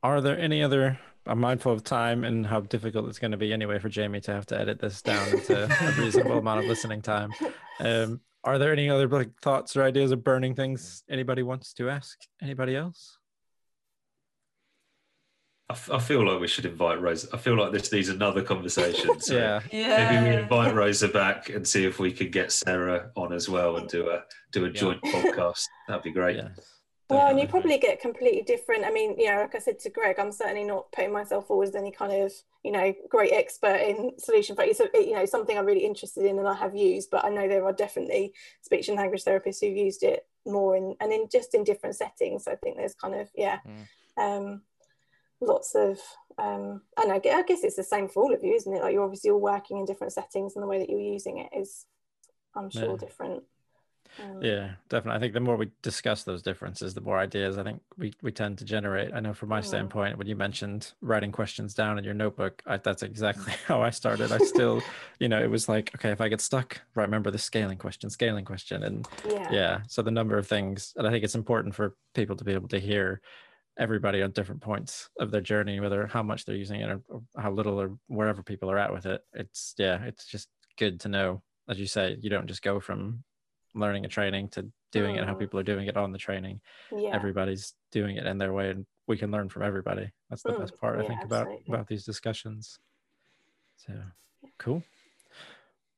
are 0.02 0.20
there 0.20 0.38
any 0.38 0.62
other 0.62 0.98
I'm 1.26 1.38
mindful 1.38 1.72
of 1.72 1.84
time 1.84 2.24
and 2.24 2.44
how 2.44 2.60
difficult 2.60 3.08
it's 3.08 3.18
going 3.18 3.30
to 3.30 3.36
be 3.36 3.52
anyway 3.52 3.78
for 3.78 3.88
Jamie 3.88 4.20
to 4.22 4.32
have 4.32 4.46
to 4.46 4.58
edit 4.58 4.80
this 4.80 5.02
down 5.02 5.28
into 5.28 5.64
a 5.64 5.92
reasonable 6.00 6.38
amount 6.38 6.60
of 6.60 6.66
listening 6.66 7.00
time. 7.00 7.30
Um, 7.78 8.20
are 8.42 8.58
there 8.58 8.72
any 8.72 8.90
other 8.90 9.06
like 9.06 9.30
thoughts 9.40 9.76
or 9.76 9.84
ideas 9.84 10.10
of 10.10 10.24
burning 10.24 10.56
things 10.56 11.04
anybody 11.08 11.44
wants 11.44 11.72
to 11.74 11.88
ask? 11.88 12.18
Anybody 12.42 12.74
else? 12.74 13.18
I, 15.72 15.74
f- 15.74 15.90
I 15.90 15.98
feel 15.98 16.22
like 16.30 16.38
we 16.38 16.48
should 16.48 16.66
invite 16.66 17.00
Rosa. 17.00 17.28
I 17.32 17.38
feel 17.38 17.56
like 17.56 17.72
this 17.72 17.90
needs 17.90 18.10
another 18.10 18.42
conversation. 18.42 19.18
So 19.20 19.38
yeah. 19.38 19.60
yeah. 19.70 20.20
maybe 20.20 20.28
we 20.28 20.42
invite 20.42 20.74
Rosa 20.74 21.08
back 21.08 21.48
and 21.48 21.66
see 21.66 21.86
if 21.86 21.98
we 21.98 22.12
can 22.12 22.30
get 22.30 22.52
Sarah 22.52 23.10
on 23.16 23.32
as 23.32 23.48
well 23.48 23.78
and 23.78 23.88
do 23.88 24.10
a 24.10 24.24
do 24.50 24.66
a 24.66 24.70
joint 24.70 25.02
podcast. 25.02 25.64
That'd 25.88 26.02
be 26.02 26.10
great. 26.10 26.36
Yeah. 26.36 26.48
Well, 27.08 27.28
and 27.28 27.40
you 27.40 27.48
probably 27.48 27.78
get 27.78 28.00
completely 28.00 28.42
different. 28.42 28.84
I 28.84 28.90
mean, 28.90 29.18
you 29.18 29.28
know, 29.30 29.40
like 29.40 29.54
I 29.54 29.60
said 29.60 29.78
to 29.80 29.90
Greg, 29.90 30.18
I'm 30.18 30.30
certainly 30.30 30.64
not 30.64 30.92
putting 30.92 31.12
myself 31.12 31.46
forward 31.46 31.68
as 31.68 31.74
any 31.74 31.90
kind 31.90 32.12
of, 32.12 32.32
you 32.64 32.72
know, 32.72 32.92
great 33.08 33.32
expert 33.32 33.76
in 33.76 34.12
solution 34.18 34.54
But 34.54 34.68
It's, 34.68 34.80
you 34.80 35.14
know, 35.14 35.24
something 35.24 35.56
I'm 35.56 35.66
really 35.66 35.86
interested 35.86 36.26
in 36.26 36.38
and 36.38 36.48
I 36.48 36.54
have 36.54 36.74
used, 36.74 37.10
but 37.10 37.24
I 37.24 37.30
know 37.30 37.48
there 37.48 37.64
are 37.64 37.72
definitely 37.72 38.34
speech 38.60 38.88
and 38.88 38.98
language 38.98 39.24
therapists 39.24 39.60
who've 39.60 39.76
used 39.76 40.02
it 40.02 40.26
more 40.46 40.76
in, 40.76 40.96
and 41.00 41.12
in 41.12 41.28
just 41.30 41.54
in 41.54 41.64
different 41.64 41.96
settings. 41.96 42.46
I 42.46 42.56
think 42.56 42.76
there's 42.76 42.94
kind 42.94 43.14
of, 43.14 43.30
yeah, 43.34 43.58
mm. 43.66 43.86
um, 44.22 44.62
lots 45.42 45.74
of, 45.74 45.98
um, 46.38 46.82
and 46.96 47.12
I 47.12 47.18
guess 47.18 47.64
it's 47.64 47.76
the 47.76 47.82
same 47.82 48.08
for 48.08 48.22
all 48.22 48.34
of 48.34 48.42
you, 48.42 48.54
isn't 48.54 48.72
it? 48.72 48.82
Like 48.82 48.92
you're 48.92 49.04
obviously 49.04 49.30
all 49.30 49.40
working 49.40 49.78
in 49.78 49.84
different 49.84 50.12
settings 50.12 50.54
and 50.54 50.62
the 50.62 50.66
way 50.66 50.78
that 50.78 50.88
you're 50.88 51.00
using 51.00 51.38
it 51.38 51.50
is, 51.56 51.84
I'm 52.54 52.70
sure, 52.70 52.92
yeah. 52.92 52.96
different. 52.96 53.42
Um, 54.20 54.42
yeah, 54.42 54.72
definitely. 54.88 55.16
I 55.16 55.20
think 55.20 55.32
the 55.32 55.40
more 55.40 55.56
we 55.56 55.70
discuss 55.80 56.22
those 56.22 56.42
differences, 56.42 56.92
the 56.94 57.00
more 57.00 57.18
ideas 57.18 57.56
I 57.56 57.62
think 57.62 57.80
we, 57.96 58.12
we 58.22 58.30
tend 58.30 58.58
to 58.58 58.64
generate. 58.64 59.14
I 59.14 59.20
know 59.20 59.32
from 59.32 59.48
my 59.48 59.58
yeah. 59.58 59.62
standpoint, 59.62 60.18
when 60.18 60.26
you 60.26 60.36
mentioned 60.36 60.92
writing 61.00 61.32
questions 61.32 61.74
down 61.74 61.98
in 61.98 62.04
your 62.04 62.14
notebook, 62.14 62.62
I, 62.66 62.76
that's 62.76 63.02
exactly 63.02 63.54
how 63.66 63.82
I 63.82 63.90
started. 63.90 64.30
I 64.30 64.38
still, 64.38 64.82
you 65.18 65.28
know, 65.28 65.42
it 65.42 65.50
was 65.50 65.68
like, 65.68 65.92
okay, 65.94 66.10
if 66.10 66.20
I 66.20 66.28
get 66.28 66.40
stuck, 66.40 66.80
right 66.94 67.04
remember 67.04 67.30
the 67.30 67.38
scaling 67.38 67.78
question, 67.78 68.10
scaling 68.10 68.44
question. 68.44 68.82
And 68.82 69.08
yeah. 69.28 69.48
yeah, 69.50 69.78
so 69.88 70.02
the 70.02 70.10
number 70.10 70.36
of 70.36 70.46
things, 70.46 70.92
and 70.96 71.06
I 71.06 71.10
think 71.10 71.24
it's 71.24 71.34
important 71.34 71.74
for 71.74 71.96
people 72.14 72.36
to 72.36 72.44
be 72.44 72.52
able 72.52 72.68
to 72.68 72.78
hear 72.78 73.22
everybody 73.78 74.22
on 74.22 74.30
different 74.32 74.60
points 74.60 75.08
of 75.18 75.30
their 75.30 75.40
journey, 75.40 75.80
whether 75.80 76.06
how 76.06 76.22
much 76.22 76.44
they're 76.44 76.56
using 76.56 76.80
it 76.80 76.90
or, 76.90 77.00
or 77.08 77.22
how 77.38 77.50
little 77.50 77.80
or 77.80 77.96
wherever 78.06 78.42
people 78.42 78.70
are 78.70 78.78
at 78.78 78.92
with 78.92 79.06
it. 79.06 79.22
It's, 79.32 79.74
yeah, 79.78 80.02
it's 80.04 80.26
just 80.26 80.48
good 80.78 81.00
to 81.00 81.08
know 81.08 81.42
as 81.68 81.78
you 81.78 81.86
say, 81.86 82.18
you 82.20 82.28
don't 82.28 82.48
just 82.48 82.62
go 82.62 82.80
from 82.80 83.22
learning 83.74 84.04
a 84.04 84.08
training 84.08 84.48
to 84.48 84.66
doing 84.90 85.16
mm. 85.16 85.22
it 85.22 85.26
how 85.26 85.32
people 85.32 85.58
are 85.58 85.62
doing 85.62 85.86
it 85.86 85.96
on 85.96 86.12
the 86.12 86.18
training 86.18 86.60
yeah. 86.94 87.08
everybody's 87.14 87.72
doing 87.90 88.16
it 88.16 88.26
in 88.26 88.36
their 88.36 88.52
way 88.52 88.68
and 88.68 88.84
we 89.06 89.16
can 89.16 89.30
learn 89.30 89.48
from 89.48 89.62
everybody 89.62 90.10
that's 90.28 90.42
the 90.42 90.50
mm. 90.50 90.58
best 90.58 90.76
part 90.76 91.00
i 91.00 91.06
think 91.08 91.24
about 91.24 91.48
about 91.66 91.86
these 91.86 92.04
discussions 92.04 92.78
so 93.78 93.94
cool 94.58 94.82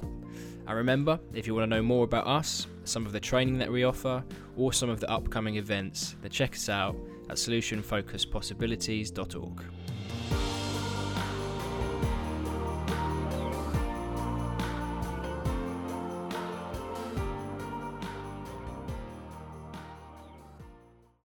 And 0.65 0.77
remember, 0.77 1.19
if 1.33 1.45
you 1.45 1.53
want 1.53 1.69
to 1.69 1.75
know 1.75 1.81
more 1.81 2.05
about 2.05 2.25
us, 2.25 2.67
some 2.85 3.05
of 3.05 3.11
the 3.11 3.19
training 3.19 3.57
that 3.57 3.69
we 3.69 3.83
offer, 3.83 4.23
or 4.55 4.71
some 4.71 4.89
of 4.89 5.01
the 5.01 5.11
upcoming 5.11 5.57
events, 5.57 6.15
then 6.21 6.31
check 6.31 6.53
us 6.53 6.69
out 6.69 6.95
at 7.29 7.35
solutionfocuspossibilities.org. 7.35 9.61